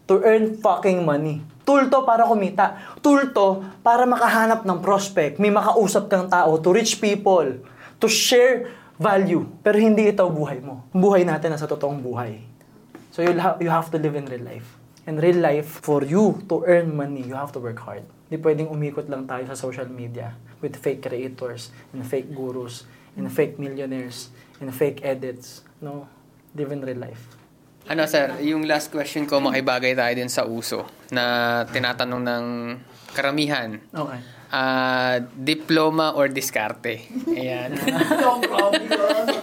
to 0.05 0.13
earn 0.21 0.61
fucking 0.61 1.01
money. 1.01 1.41
Tool 1.65 1.89
to 1.89 2.05
para 2.05 2.25
kumita. 2.29 2.77
Tool 3.01 3.33
to 3.33 3.65
para 3.81 4.05
makahanap 4.05 4.61
ng 4.61 4.77
prospect. 4.81 5.41
May 5.41 5.49
makausap 5.49 6.09
kang 6.09 6.29
tao 6.29 6.57
to 6.61 6.69
reach 6.69 7.01
people. 7.01 7.65
To 8.01 8.07
share 8.09 8.69
value. 9.01 9.49
Pero 9.65 9.77
hindi 9.81 10.09
ito 10.09 10.25
buhay 10.29 10.61
mo. 10.61 10.85
Buhay 10.93 11.25
natin 11.25 11.53
nasa 11.53 11.65
totoong 11.65 12.01
buhay. 12.01 12.45
So 13.09 13.25
you 13.25 13.33
ha- 13.41 13.57
you 13.57 13.69
have 13.73 13.89
to 13.89 13.97
live 13.97 14.13
in 14.13 14.29
real 14.29 14.45
life. 14.45 14.77
In 15.09 15.17
real 15.17 15.41
life, 15.41 15.81
for 15.81 16.05
you 16.05 16.45
to 16.45 16.61
earn 16.69 16.93
money, 16.93 17.25
you 17.25 17.33
have 17.33 17.49
to 17.57 17.59
work 17.59 17.81
hard. 17.81 18.05
Hindi 18.29 18.37
pwedeng 18.37 18.69
umikot 18.69 19.09
lang 19.09 19.25
tayo 19.25 19.43
sa 19.49 19.57
social 19.57 19.89
media 19.89 20.37
with 20.61 20.77
fake 20.77 21.01
creators, 21.01 21.73
and 21.89 22.05
fake 22.05 22.29
gurus, 22.31 22.85
and 23.17 23.27
fake 23.31 23.59
millionaires, 23.59 24.29
and 24.59 24.71
fake 24.73 25.03
edits. 25.03 25.61
No, 25.81 26.07
live 26.55 26.71
in 26.71 26.81
real 26.81 26.99
life. 26.99 27.41
Ano 27.89 28.05
sir, 28.05 28.37
yung 28.45 28.69
last 28.69 28.93
question 28.93 29.25
ko 29.25 29.41
makibagay 29.41 29.97
tayo 29.97 30.13
din 30.13 30.29
sa 30.29 30.45
uso 30.45 30.85
na 31.09 31.65
tinatanong 31.65 32.21
ng 32.21 32.45
karamihan. 33.11 33.81
Okay. 33.89 34.19
Ah, 34.51 35.23
diploma 35.23 36.11
or 36.13 36.27
diskarte? 36.27 37.07
Ayan. 37.31 37.71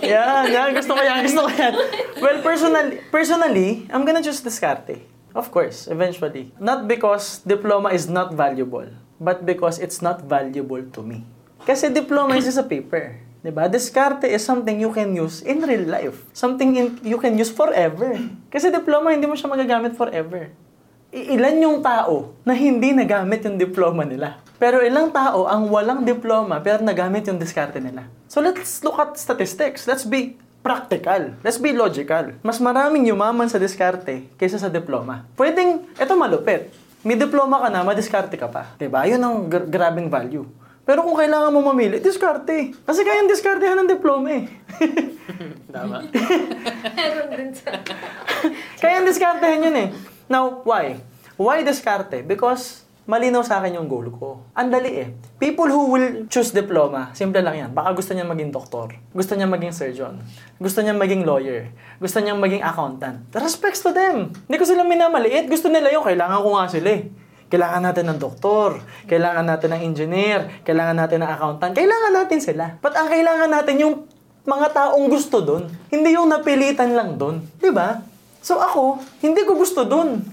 Yan, 0.08 0.44
yan. 0.48 0.68
Gusto 0.72 0.96
ko 0.96 1.02
yan. 1.04 1.20
Gusto 1.24 1.40
ko 1.44 1.50
yan. 1.52 1.74
Well, 2.20 2.38
personally, 2.40 2.96
personally, 3.12 3.68
I'm 3.92 4.04
gonna 4.08 4.24
choose 4.24 4.40
Descarte. 4.40 5.04
Of 5.36 5.52
course, 5.52 5.84
eventually. 5.88 6.52
Not 6.56 6.88
because 6.88 7.44
diploma 7.44 7.92
is 7.92 8.08
not 8.08 8.32
valuable, 8.32 8.88
but 9.20 9.44
because 9.44 9.76
it's 9.76 10.00
not 10.00 10.24
valuable 10.24 10.80
to 10.80 11.00
me. 11.04 11.28
Kasi 11.68 11.92
diploma 11.92 12.40
is 12.40 12.48
just 12.48 12.60
a 12.60 12.64
paper. 12.64 13.20
Diba? 13.38 13.70
Descarte 13.70 14.26
is 14.26 14.42
something 14.42 14.82
you 14.82 14.90
can 14.90 15.14
use 15.14 15.46
in 15.46 15.62
real 15.62 15.86
life. 15.86 16.26
Something 16.34 16.74
in, 16.74 16.86
you 17.06 17.22
can 17.22 17.38
use 17.38 17.54
forever. 17.54 18.18
Kasi 18.50 18.74
diploma, 18.74 19.14
hindi 19.14 19.30
mo 19.30 19.38
siya 19.38 19.46
magagamit 19.46 19.94
forever. 19.94 20.50
I- 21.08 21.38
ilan 21.38 21.56
yung 21.62 21.78
tao 21.80 22.36
na 22.44 22.52
hindi 22.52 22.92
nagamit 22.92 23.40
yung 23.46 23.56
diploma 23.56 24.04
nila? 24.04 24.42
Pero 24.58 24.82
ilang 24.82 25.14
tao 25.14 25.46
ang 25.46 25.70
walang 25.70 26.02
diploma 26.02 26.58
pero 26.58 26.82
nagamit 26.82 27.24
yung 27.30 27.38
diskarte 27.38 27.78
nila? 27.78 28.10
So 28.26 28.42
let's 28.42 28.82
look 28.82 28.98
at 28.98 29.14
statistics. 29.16 29.86
Let's 29.86 30.04
be 30.04 30.36
practical. 30.60 31.38
Let's 31.40 31.56
be 31.56 31.72
logical. 31.72 32.36
Mas 32.42 32.60
maraming 32.60 33.06
yumaman 33.08 33.46
sa 33.48 33.56
diskarte 33.56 34.28
kaysa 34.36 34.60
sa 34.60 34.68
diploma. 34.68 35.24
Pwedeng, 35.38 35.86
eto 35.96 36.12
malupit. 36.18 36.74
May 37.06 37.14
diploma 37.14 37.62
ka 37.62 37.68
na, 37.70 37.86
madiskarte 37.86 38.34
ka 38.34 38.50
pa. 38.50 38.74
'Di 38.74 38.90
ba? 38.90 39.06
Yun 39.06 39.22
ang 39.22 39.36
gr- 39.46 39.70
grabing 39.70 40.10
value. 40.10 40.44
Pero 40.88 41.04
kung 41.04 41.12
kailangan 41.12 41.52
mo 41.52 41.60
mamili, 41.60 42.00
diskarte. 42.00 42.72
Kasi 42.72 43.04
kayang 43.04 43.28
diskartehan 43.28 43.76
ng 43.84 43.92
diploma 43.92 44.32
eh. 44.32 44.48
Tama. 45.76 46.00
Meron 46.96 47.28
din 47.28 47.52
sa... 47.52 47.76
Kaya 48.80 49.04
diskartehan 49.04 49.68
yun 49.68 49.76
eh. 49.76 49.88
Now, 50.32 50.64
why? 50.64 50.96
Why 51.36 51.60
diskarte? 51.60 52.24
Because 52.24 52.88
malinaw 53.04 53.44
sa 53.44 53.60
akin 53.60 53.76
yung 53.76 53.84
goal 53.84 54.08
ko. 54.16 54.48
Ang 54.56 54.72
dali 54.72 54.96
eh. 54.96 55.12
People 55.36 55.68
who 55.68 55.92
will 55.92 56.08
choose 56.32 56.56
diploma, 56.56 57.12
simple 57.12 57.44
lang 57.44 57.68
yan. 57.68 57.70
Baka 57.76 57.92
gusto 57.92 58.16
niya 58.16 58.24
maging 58.24 58.48
doktor. 58.48 58.96
Gusto 59.12 59.36
niya 59.36 59.44
maging 59.44 59.76
surgeon. 59.76 60.24
Gusto 60.56 60.80
niya 60.80 60.96
maging 60.96 61.28
lawyer. 61.28 61.68
Gusto 62.00 62.24
niya 62.24 62.32
maging 62.32 62.64
accountant. 62.64 63.28
Respects 63.36 63.84
to 63.84 63.92
them. 63.92 64.32
Hindi 64.48 64.56
ko 64.56 64.64
sila 64.64 64.88
minamaliit. 64.88 65.52
Gusto 65.52 65.68
nila 65.68 65.92
yung 65.92 66.08
kailangan 66.08 66.40
ko 66.40 66.48
nga 66.56 66.64
sila 66.64 66.88
eh. 66.96 67.27
Kailangan 67.48 67.80
natin 67.80 68.04
ng 68.12 68.18
doktor, 68.20 68.84
kailangan 69.08 69.44
natin 69.44 69.72
ng 69.72 69.82
engineer, 69.82 70.40
kailangan 70.64 70.96
natin 71.00 71.24
ng 71.24 71.30
accountant, 71.32 71.72
kailangan 71.72 72.12
natin 72.12 72.38
sila. 72.44 72.76
But 72.84 72.92
ang 72.92 73.08
kailangan 73.08 73.48
natin 73.48 73.76
yung 73.80 73.94
mga 74.48 74.68
taong 74.72 75.06
gusto 75.08 75.40
doon, 75.44 75.68
hindi 75.88 76.12
yung 76.12 76.28
napilitan 76.28 76.92
lang 76.92 77.16
doon. 77.16 77.44
ba? 77.72 78.04
So 78.44 78.60
ako, 78.60 79.00
hindi 79.24 79.44
ko 79.44 79.56
gusto 79.56 79.84
doon. 79.84 80.24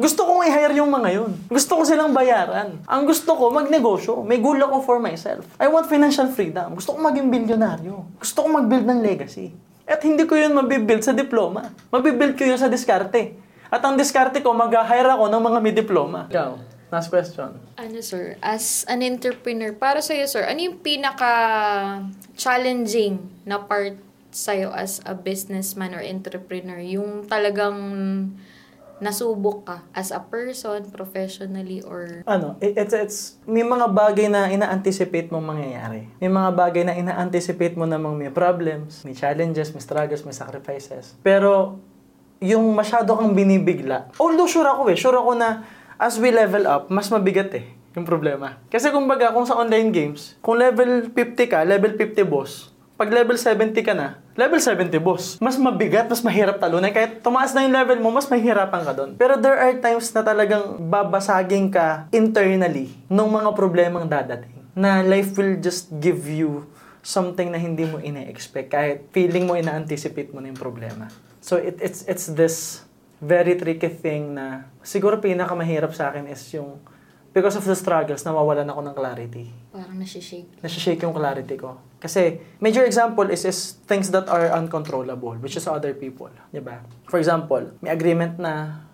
Gusto 0.00 0.24
kong 0.24 0.46
i-hire 0.46 0.78
yung 0.80 0.88
mga 0.88 1.10
yun. 1.12 1.34
Gusto 1.50 1.76
ko 1.76 1.82
silang 1.84 2.14
bayaran. 2.14 2.78
Ang 2.88 3.02
gusto 3.04 3.36
ko, 3.36 3.52
magnegosyo. 3.52 4.24
May 4.24 4.40
goal 4.40 4.56
ako 4.56 4.80
for 4.86 4.96
myself. 4.96 5.44
I 5.60 5.68
want 5.68 5.90
financial 5.90 6.30
freedom. 6.32 6.78
Gusto 6.78 6.96
ko 6.96 6.98
maging 7.04 7.28
bilyonaryo. 7.28 8.16
Gusto 8.16 8.46
ko 8.46 8.48
mag-build 8.48 8.86
ng 8.86 9.02
legacy. 9.04 9.52
At 9.90 10.00
hindi 10.06 10.22
ko 10.24 10.38
yun 10.38 10.54
mabibuild 10.54 11.02
sa 11.02 11.10
diploma. 11.10 11.74
Mabibuild 11.90 12.38
ko 12.38 12.46
yun 12.46 12.56
sa 12.56 12.70
diskarte. 12.70 13.49
At 13.70 13.86
ang 13.86 13.94
diskarte 13.94 14.42
ko, 14.42 14.50
mag-hire 14.50 15.14
ako 15.14 15.30
ng 15.30 15.42
mga 15.46 15.58
may 15.62 15.70
diploma. 15.70 16.26
Ikaw, 16.26 16.58
last 16.90 17.06
question. 17.06 17.54
Ano 17.78 18.02
sir, 18.02 18.34
as 18.42 18.82
an 18.90 18.98
entrepreneur, 19.06 19.70
para 19.70 20.02
sa'yo 20.02 20.26
sir, 20.26 20.42
ano 20.42 20.58
yung 20.58 20.82
pinaka-challenging 20.82 23.22
na 23.46 23.62
part 23.62 23.94
sa'yo 24.34 24.74
as 24.74 24.98
a 25.06 25.14
businessman 25.14 25.94
or 25.94 26.02
entrepreneur? 26.02 26.82
Yung 26.82 27.30
talagang 27.30 27.78
nasubok 29.00 29.64
ka 29.64 29.80
as 29.96 30.12
a 30.12 30.20
person, 30.20 30.84
professionally, 30.92 31.80
or... 31.80 32.20
ano, 32.28 32.60
it- 32.60 32.76
it's, 32.76 32.92
it's, 32.92 33.40
may 33.48 33.64
mga 33.64 33.88
bagay 33.96 34.28
na 34.28 34.52
ina-anticipate 34.52 35.32
mong 35.32 35.56
mangyayari. 35.56 36.04
May 36.20 36.28
mga 36.28 36.50
bagay 36.52 36.84
na 36.84 36.92
ina-anticipate 36.92 37.80
mo 37.80 37.88
namang 37.88 38.20
may 38.20 38.28
problems, 38.28 39.00
may 39.08 39.16
challenges, 39.16 39.72
may 39.72 39.80
struggles, 39.80 40.20
may 40.28 40.36
sacrifices. 40.36 41.16
Pero, 41.24 41.80
yung 42.40 42.72
masyado 42.72 43.12
kang 43.12 43.36
binibigla, 43.36 44.08
although 44.16 44.48
sure 44.48 44.66
ako 44.66 44.88
eh, 44.88 44.96
sure 44.96 45.16
ako 45.20 45.36
na 45.36 45.68
as 46.00 46.16
we 46.16 46.32
level 46.32 46.64
up, 46.64 46.88
mas 46.88 47.12
mabigat 47.12 47.52
eh, 47.52 47.68
yung 47.92 48.08
problema. 48.08 48.56
Kasi 48.72 48.88
kumbaga, 48.88 49.36
kung 49.36 49.44
sa 49.44 49.60
online 49.60 49.92
games, 49.92 50.40
kung 50.40 50.56
level 50.56 51.12
50 51.12 51.52
ka, 51.52 51.60
level 51.68 51.92
50 52.00 52.24
boss, 52.24 52.72
pag 52.96 53.12
level 53.12 53.36
70 53.36 53.76
ka 53.80 53.92
na, 53.96 54.20
level 54.36 54.60
70 54.60 54.92
boss. 55.00 55.36
Mas 55.40 55.56
mabigat, 55.56 56.04
mas 56.04 56.20
mahirap 56.20 56.60
talunan. 56.60 56.92
Kahit 56.92 57.24
tumaas 57.24 57.52
na 57.56 57.64
yung 57.64 57.72
level 57.72 57.96
mo, 57.96 58.12
mas 58.12 58.28
mahirapan 58.28 58.84
ka 58.84 58.92
doon. 58.92 59.16
Pero 59.16 59.40
there 59.40 59.56
are 59.56 59.72
times 59.80 60.12
na 60.12 60.20
talagang 60.20 60.76
babasagin 60.84 61.72
ka 61.72 62.08
internally 62.12 62.92
ng 63.08 63.28
mga 63.28 63.56
problemang 63.56 64.04
dadating. 64.04 64.52
Na 64.76 65.00
life 65.00 65.32
will 65.36 65.56
just 65.60 65.88
give 65.96 66.28
you 66.28 66.68
something 67.00 67.48
na 67.48 67.56
hindi 67.56 67.88
mo 67.88 68.00
ina-expect. 68.00 68.68
Kahit 68.68 69.08
feeling 69.16 69.48
mo, 69.48 69.56
ina-anticipate 69.56 70.32
mo 70.36 70.44
na 70.44 70.52
yung 70.52 70.60
problema. 70.60 71.08
So 71.50 71.58
it, 71.58 71.82
it's, 71.82 72.06
it's 72.06 72.30
this 72.30 72.86
very 73.18 73.58
tricky 73.58 73.90
thing 73.90 74.38
na 74.38 74.70
siguro 74.86 75.18
pinakamahirap 75.18 75.90
sa 75.90 76.14
akin 76.14 76.30
is 76.30 76.38
yung 76.54 76.78
because 77.34 77.58
of 77.58 77.66
the 77.66 77.74
struggles, 77.74 78.22
nawawalan 78.22 78.70
ako 78.70 78.86
ng 78.86 78.94
clarity 78.94 79.50
Parang 79.74 79.98
nasishake. 79.98 80.46
nasi-shake 80.62 81.02
yung 81.02 81.10
clarity 81.10 81.58
ko. 81.58 81.82
Kasi, 81.98 82.38
major 82.62 82.86
example 82.86 83.26
is, 83.34 83.42
is 83.42 83.74
things 83.90 84.14
that 84.14 84.30
are 84.30 84.54
uncontrollable, 84.54 85.34
which 85.42 85.58
is 85.58 85.66
other 85.66 85.90
people. 85.90 86.30
Di 86.54 86.62
ba? 86.62 86.86
For 87.10 87.18
example, 87.18 87.74
may 87.82 87.90
agreement 87.90 88.38
na 88.38 88.86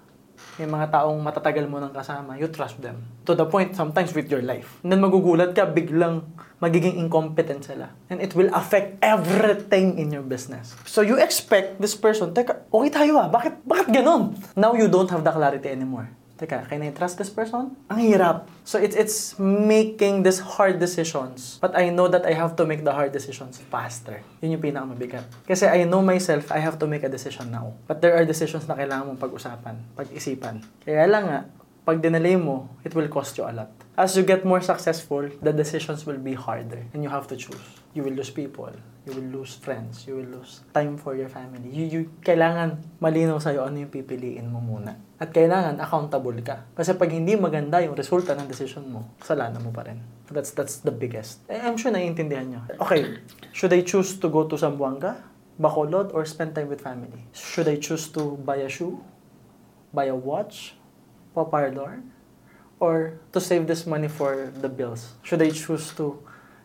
may 0.57 0.65
mga 0.65 0.89
taong 0.89 1.19
matatagal 1.21 1.69
mo 1.69 1.77
ng 1.83 1.93
kasama, 1.93 2.41
you 2.41 2.49
trust 2.49 2.81
them. 2.81 3.05
To 3.29 3.37
the 3.37 3.45
point, 3.45 3.77
sometimes 3.77 4.17
with 4.17 4.33
your 4.33 4.41
life. 4.41 4.81
And 4.81 4.95
then 4.95 5.05
magugulat 5.05 5.53
ka, 5.53 5.69
biglang 5.69 6.25
magiging 6.57 6.97
incompetent 6.97 7.69
sila. 7.69 7.93
And 8.09 8.25
it 8.25 8.33
will 8.33 8.49
affect 8.57 8.97
everything 9.05 10.01
in 10.01 10.09
your 10.09 10.25
business. 10.25 10.73
So 10.89 11.05
you 11.05 11.21
expect 11.21 11.77
this 11.77 11.93
person, 11.93 12.33
teka, 12.33 12.65
okay 12.73 12.89
tayo 12.89 13.21
ah, 13.21 13.29
bakit, 13.29 13.61
bakit 13.69 13.93
ganun? 13.93 14.33
Now 14.57 14.73
you 14.73 14.89
don't 14.89 15.13
have 15.13 15.21
the 15.21 15.33
clarity 15.33 15.69
anymore. 15.69 16.09
Teka, 16.37 16.69
can 16.69 16.85
I 16.85 16.93
trust 16.93 17.17
this 17.17 17.33
person? 17.33 17.73
Ang 17.89 18.01
hirap. 18.05 18.45
So 18.61 18.77
it's 18.77 18.93
it's 18.93 19.41
making 19.41 20.21
these 20.21 20.37
hard 20.37 20.77
decisions. 20.77 21.57
But 21.65 21.73
I 21.73 21.89
know 21.89 22.13
that 22.13 22.29
I 22.29 22.37
have 22.37 22.61
to 22.61 22.69
make 22.69 22.85
the 22.85 22.93
hard 22.93 23.17
decisions 23.17 23.57
faster. 23.73 24.21
Yun 24.45 24.61
yung 24.61 24.65
pinakamabigat. 24.65 25.25
Kasi 25.49 25.65
I 25.65 25.89
know 25.89 26.05
myself, 26.05 26.53
I 26.53 26.61
have 26.61 26.77
to 26.77 26.87
make 26.87 27.09
a 27.09 27.09
decision 27.09 27.49
now. 27.49 27.73
But 27.89 28.05
there 28.05 28.13
are 28.13 28.29
decisions 28.29 28.69
na 28.69 28.77
kailangan 28.77 29.17
mong 29.17 29.21
pag-usapan, 29.21 29.97
pag-isipan. 29.97 30.61
Kaya 30.85 31.09
lang 31.09 31.25
nga, 31.25 31.41
pag 31.89 32.05
dinelay 32.05 32.37
mo, 32.37 32.69
it 32.85 32.93
will 32.93 33.09
cost 33.09 33.41
you 33.41 33.49
a 33.49 33.57
lot. 33.57 33.73
As 33.97 34.13
you 34.13 34.21
get 34.21 34.45
more 34.45 34.61
successful, 34.61 35.33
the 35.41 35.57
decisions 35.57 36.05
will 36.05 36.21
be 36.21 36.37
harder. 36.37 36.85
And 36.93 37.01
you 37.01 37.09
have 37.09 37.25
to 37.33 37.37
choose. 37.41 37.65
You 37.97 38.05
will 38.05 38.13
lose 38.13 38.29
people. 38.29 38.77
You 39.09 39.17
will 39.17 39.41
lose 39.41 39.57
friends. 39.57 40.05
You 40.05 40.21
will 40.21 40.43
lose 40.43 40.61
time 40.77 41.01
for 41.01 41.17
your 41.17 41.33
family. 41.33 41.73
You, 41.73 41.85
you, 41.89 42.01
kailangan 42.21 43.01
malinaw 43.01 43.41
sa'yo 43.41 43.65
ano 43.65 43.81
yung 43.81 43.89
pipiliin 43.89 44.51
mo 44.53 44.61
muna. 44.61 44.99
At 45.17 45.33
kailangan 45.33 45.81
accountable 45.81 46.37
ka. 46.45 46.69
Kasi 46.77 46.93
pag 46.93 47.09
hindi 47.09 47.41
maganda 47.41 47.81
yung 47.81 47.97
resulta 47.97 48.37
ng 48.37 48.45
decision 48.45 48.85
mo, 48.85 49.17
kasalanan 49.17 49.65
mo 49.65 49.73
pa 49.73 49.89
rin. 49.89 50.03
That's, 50.29 50.53
that's 50.53 50.85
the 50.85 50.93
biggest. 50.93 51.41
Eh, 51.49 51.57
I'm 51.57 51.81
sure 51.81 51.89
naiintindihan 51.95 52.45
nyo. 52.51 52.61
Okay, 52.83 53.23
should 53.57 53.73
I 53.73 53.81
choose 53.87 54.21
to 54.21 54.29
go 54.29 54.45
to 54.45 54.59
Zamboanga, 54.61 55.23
Bacolod, 55.57 56.13
or 56.13 56.27
spend 56.29 56.53
time 56.53 56.69
with 56.69 56.85
family? 56.85 57.25
Should 57.33 57.71
I 57.71 57.81
choose 57.81 58.13
to 58.13 58.37
buy 58.45 58.61
a 58.61 58.69
shoe, 58.69 59.01
buy 59.95 60.11
a 60.11 60.19
watch, 60.19 60.77
paparlor, 61.33 62.03
or 62.83 63.23
to 63.33 63.41
save 63.41 63.71
this 63.71 63.87
money 63.87 64.11
for 64.11 64.53
the 64.53 64.69
bills? 64.69 65.15
Should 65.23 65.41
I 65.41 65.49
choose 65.55 65.95
to, 65.97 66.21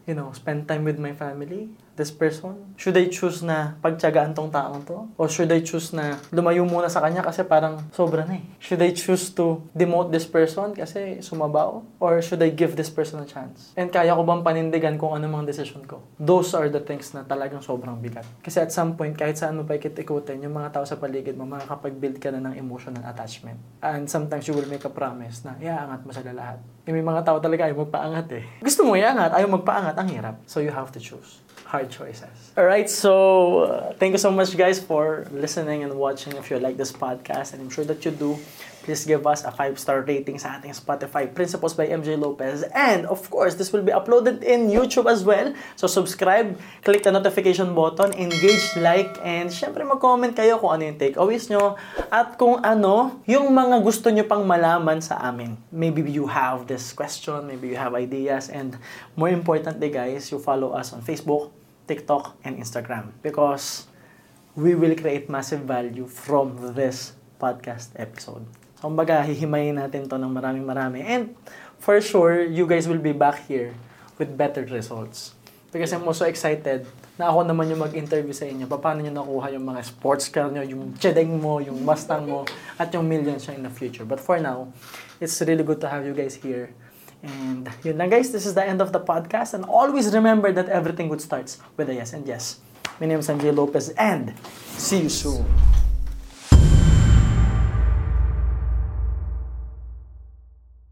you 0.07 0.13
know, 0.13 0.31
spend 0.33 0.67
time 0.67 0.83
with 0.83 0.99
my 0.99 1.13
family, 1.13 1.69
this 1.95 2.11
person? 2.11 2.75
Should 2.79 2.97
I 2.97 3.11
choose 3.11 3.43
na 3.43 3.75
pagtyagaan 3.83 4.33
tong 4.33 4.49
taong 4.49 4.83
to? 4.87 5.11
Or 5.19 5.27
should 5.27 5.51
I 5.51 5.61
choose 5.61 5.91
na 5.91 6.17
lumayo 6.31 6.63
muna 6.63 6.87
sa 6.87 7.03
kanya 7.03 7.21
kasi 7.21 7.43
parang 7.43 7.83
sobra 7.91 8.23
na 8.23 8.39
eh? 8.39 8.43
Should 8.63 8.81
I 8.81 8.95
choose 8.95 9.29
to 9.37 9.61
demote 9.75 10.09
this 10.09 10.25
person 10.25 10.73
kasi 10.73 11.19
sumabaw? 11.19 11.83
Or 11.99 12.23
should 12.23 12.41
I 12.41 12.49
give 12.51 12.79
this 12.79 12.89
person 12.89 13.21
a 13.21 13.27
chance? 13.27 13.75
And 13.75 13.91
kaya 13.91 14.15
ko 14.15 14.23
bang 14.23 14.41
panindigan 14.41 14.95
kung 14.95 15.13
ano 15.13 15.27
mang 15.27 15.43
decision 15.45 15.83
ko? 15.85 16.01
Those 16.17 16.55
are 16.55 16.71
the 16.71 16.81
things 16.81 17.11
na 17.11 17.27
talagang 17.27 17.61
sobrang 17.61 17.99
bigat. 17.99 18.25
Kasi 18.41 18.63
at 18.63 18.71
some 18.71 18.95
point, 18.95 19.13
kahit 19.13 19.37
saan 19.37 19.59
mo 19.59 19.63
pa 19.67 19.75
ikit-ikutin, 19.77 20.41
yung 20.41 20.55
mga 20.55 20.79
tao 20.79 20.85
sa 20.87 20.97
paligid 20.97 21.35
mo, 21.35 21.45
makakapag-build 21.45 22.17
ka 22.17 22.31
na 22.33 22.51
ng 22.51 22.55
emotional 22.57 23.03
attachment. 23.05 23.59
And 23.83 24.07
sometimes 24.07 24.47
you 24.47 24.55
will 24.55 24.67
make 24.67 24.83
a 24.87 24.93
promise 24.93 25.43
na 25.43 25.59
iaangat 25.59 26.01
mo 26.07 26.11
sila 26.15 26.31
lahat. 26.33 26.59
Eh, 26.87 26.89
may 26.89 27.05
mga 27.05 27.21
tao 27.21 27.37
talaga 27.37 27.69
ayaw 27.69 27.85
magpaangat 27.85 28.27
eh. 28.33 28.43
Gusto 28.65 28.81
mo 28.87 28.97
iangat, 28.97 29.37
ayaw 29.37 29.49
magpaangat, 29.53 29.95
ang 30.01 30.09
hirap. 30.09 30.35
So 30.49 30.65
you 30.65 30.73
have 30.73 30.89
to 30.95 30.99
choose. 30.99 31.37
Hard 31.71 31.87
choices. 31.87 32.51
All 32.59 32.67
right, 32.67 32.89
so 32.91 33.63
uh, 33.63 33.93
thank 33.95 34.11
you 34.11 34.19
so 34.19 34.27
much, 34.29 34.51
guys, 34.59 34.83
for 34.83 35.23
listening 35.31 35.87
and 35.87 35.95
watching. 35.95 36.35
If 36.35 36.51
you 36.51 36.59
like 36.59 36.75
this 36.75 36.91
podcast, 36.91 37.55
and 37.55 37.63
I'm 37.63 37.71
sure 37.71 37.87
that 37.87 38.03
you 38.03 38.11
do, 38.11 38.35
please 38.83 39.07
give 39.07 39.23
us 39.23 39.47
a 39.47 39.55
five-star 39.55 40.03
rating 40.03 40.35
sa 40.35 40.59
ating 40.59 40.75
Spotify, 40.75 41.31
Principles 41.31 41.71
by 41.71 41.87
MJ 41.87 42.19
Lopez. 42.19 42.67
And 42.75 43.07
of 43.07 43.23
course, 43.31 43.55
this 43.55 43.71
will 43.71 43.87
be 43.87 43.95
uploaded 43.95 44.43
in 44.43 44.67
YouTube 44.67 45.07
as 45.07 45.23
well. 45.23 45.55
So 45.79 45.87
subscribe, 45.87 46.59
click 46.83 47.07
the 47.07 47.15
notification 47.15 47.71
button, 47.71 48.11
engage, 48.19 48.75
like, 48.75 49.15
and 49.23 49.47
syempre 49.47 49.87
mag-comment 49.87 50.35
kayo 50.35 50.59
kung 50.59 50.75
ano 50.75 50.91
yung 50.91 50.99
takeaways 50.99 51.47
nyo 51.47 51.79
at 52.11 52.35
kung 52.35 52.59
ano 52.67 53.23
yung 53.31 53.47
mga 53.55 53.79
gusto 53.79 54.11
nyo 54.11 54.27
pang 54.27 54.43
malaman 54.43 54.99
sa 54.99 55.23
amin. 55.23 55.55
Maybe 55.71 56.03
you 56.03 56.27
have 56.27 56.67
this 56.67 56.91
question, 56.91 57.47
maybe 57.47 57.71
you 57.71 57.79
have 57.79 57.95
ideas, 57.95 58.51
and 58.51 58.75
more 59.15 59.31
importantly, 59.31 59.87
guys, 59.87 60.27
you 60.35 60.41
follow 60.41 60.75
us 60.75 60.91
on 60.91 60.99
Facebook, 60.99 61.60
TikTok, 61.91 62.39
and 62.47 62.55
Instagram 62.55 63.11
because 63.19 63.91
we 64.55 64.79
will 64.79 64.95
create 64.95 65.27
massive 65.27 65.67
value 65.67 66.07
from 66.07 66.55
this 66.71 67.19
podcast 67.35 67.91
episode. 67.99 68.47
So, 68.79 68.87
kumbaga, 68.87 69.27
hihimayin 69.27 69.75
natin 69.75 70.07
to 70.07 70.15
ng 70.15 70.31
maraming 70.31 70.63
marami. 70.63 71.03
And 71.03 71.35
for 71.83 71.99
sure, 71.99 72.47
you 72.47 72.63
guys 72.63 72.87
will 72.87 73.03
be 73.03 73.11
back 73.11 73.43
here 73.51 73.75
with 74.15 74.31
better 74.39 74.63
results. 74.63 75.35
Because 75.71 75.91
I'm 75.91 76.03
also 76.03 76.27
excited 76.27 76.83
na 77.15 77.31
ako 77.31 77.47
naman 77.47 77.71
yung 77.71 77.79
mag-interview 77.79 78.35
sa 78.35 78.43
inyo. 78.43 78.67
Paano 78.67 78.99
nyo 79.03 79.13
nakuha 79.13 79.55
yung 79.55 79.63
mga 79.63 79.81
sports 79.87 80.27
car 80.27 80.51
nyo, 80.51 80.63
yung 80.63 80.95
Chedeng 80.99 81.39
mo, 81.39 81.63
yung 81.63 81.79
Mustang 81.83 82.27
mo, 82.27 82.43
at 82.75 82.91
yung 82.91 83.07
millions 83.07 83.47
nyo 83.47 83.53
in 83.55 83.63
the 83.63 83.71
future. 83.71 84.03
But 84.03 84.19
for 84.19 84.35
now, 84.39 84.71
it's 85.23 85.39
really 85.43 85.63
good 85.63 85.79
to 85.83 85.87
have 85.87 86.03
you 86.03 86.11
guys 86.11 86.35
here. 86.39 86.75
And 87.23 87.69
yun 87.83 87.97
lang 87.97 88.09
guys, 88.09 88.31
this 88.31 88.45
is 88.45 88.53
the 88.53 88.65
end 88.65 88.81
of 88.81 88.91
the 88.91 88.99
podcast. 88.99 89.53
And 89.53 89.65
always 89.65 90.13
remember 90.13 90.51
that 90.51 90.69
everything 90.69 91.09
good 91.09 91.21
starts 91.21 91.59
with 91.77 91.89
a 91.89 91.93
yes 91.93 92.13
and 92.13 92.25
yes. 92.25 92.59
My 92.99 93.07
name 93.07 93.19
is 93.19 93.27
Sanjay 93.27 93.55
Lopez 93.55 93.89
and 93.97 94.33
see 94.77 95.01
you 95.01 95.09
soon. 95.09 95.45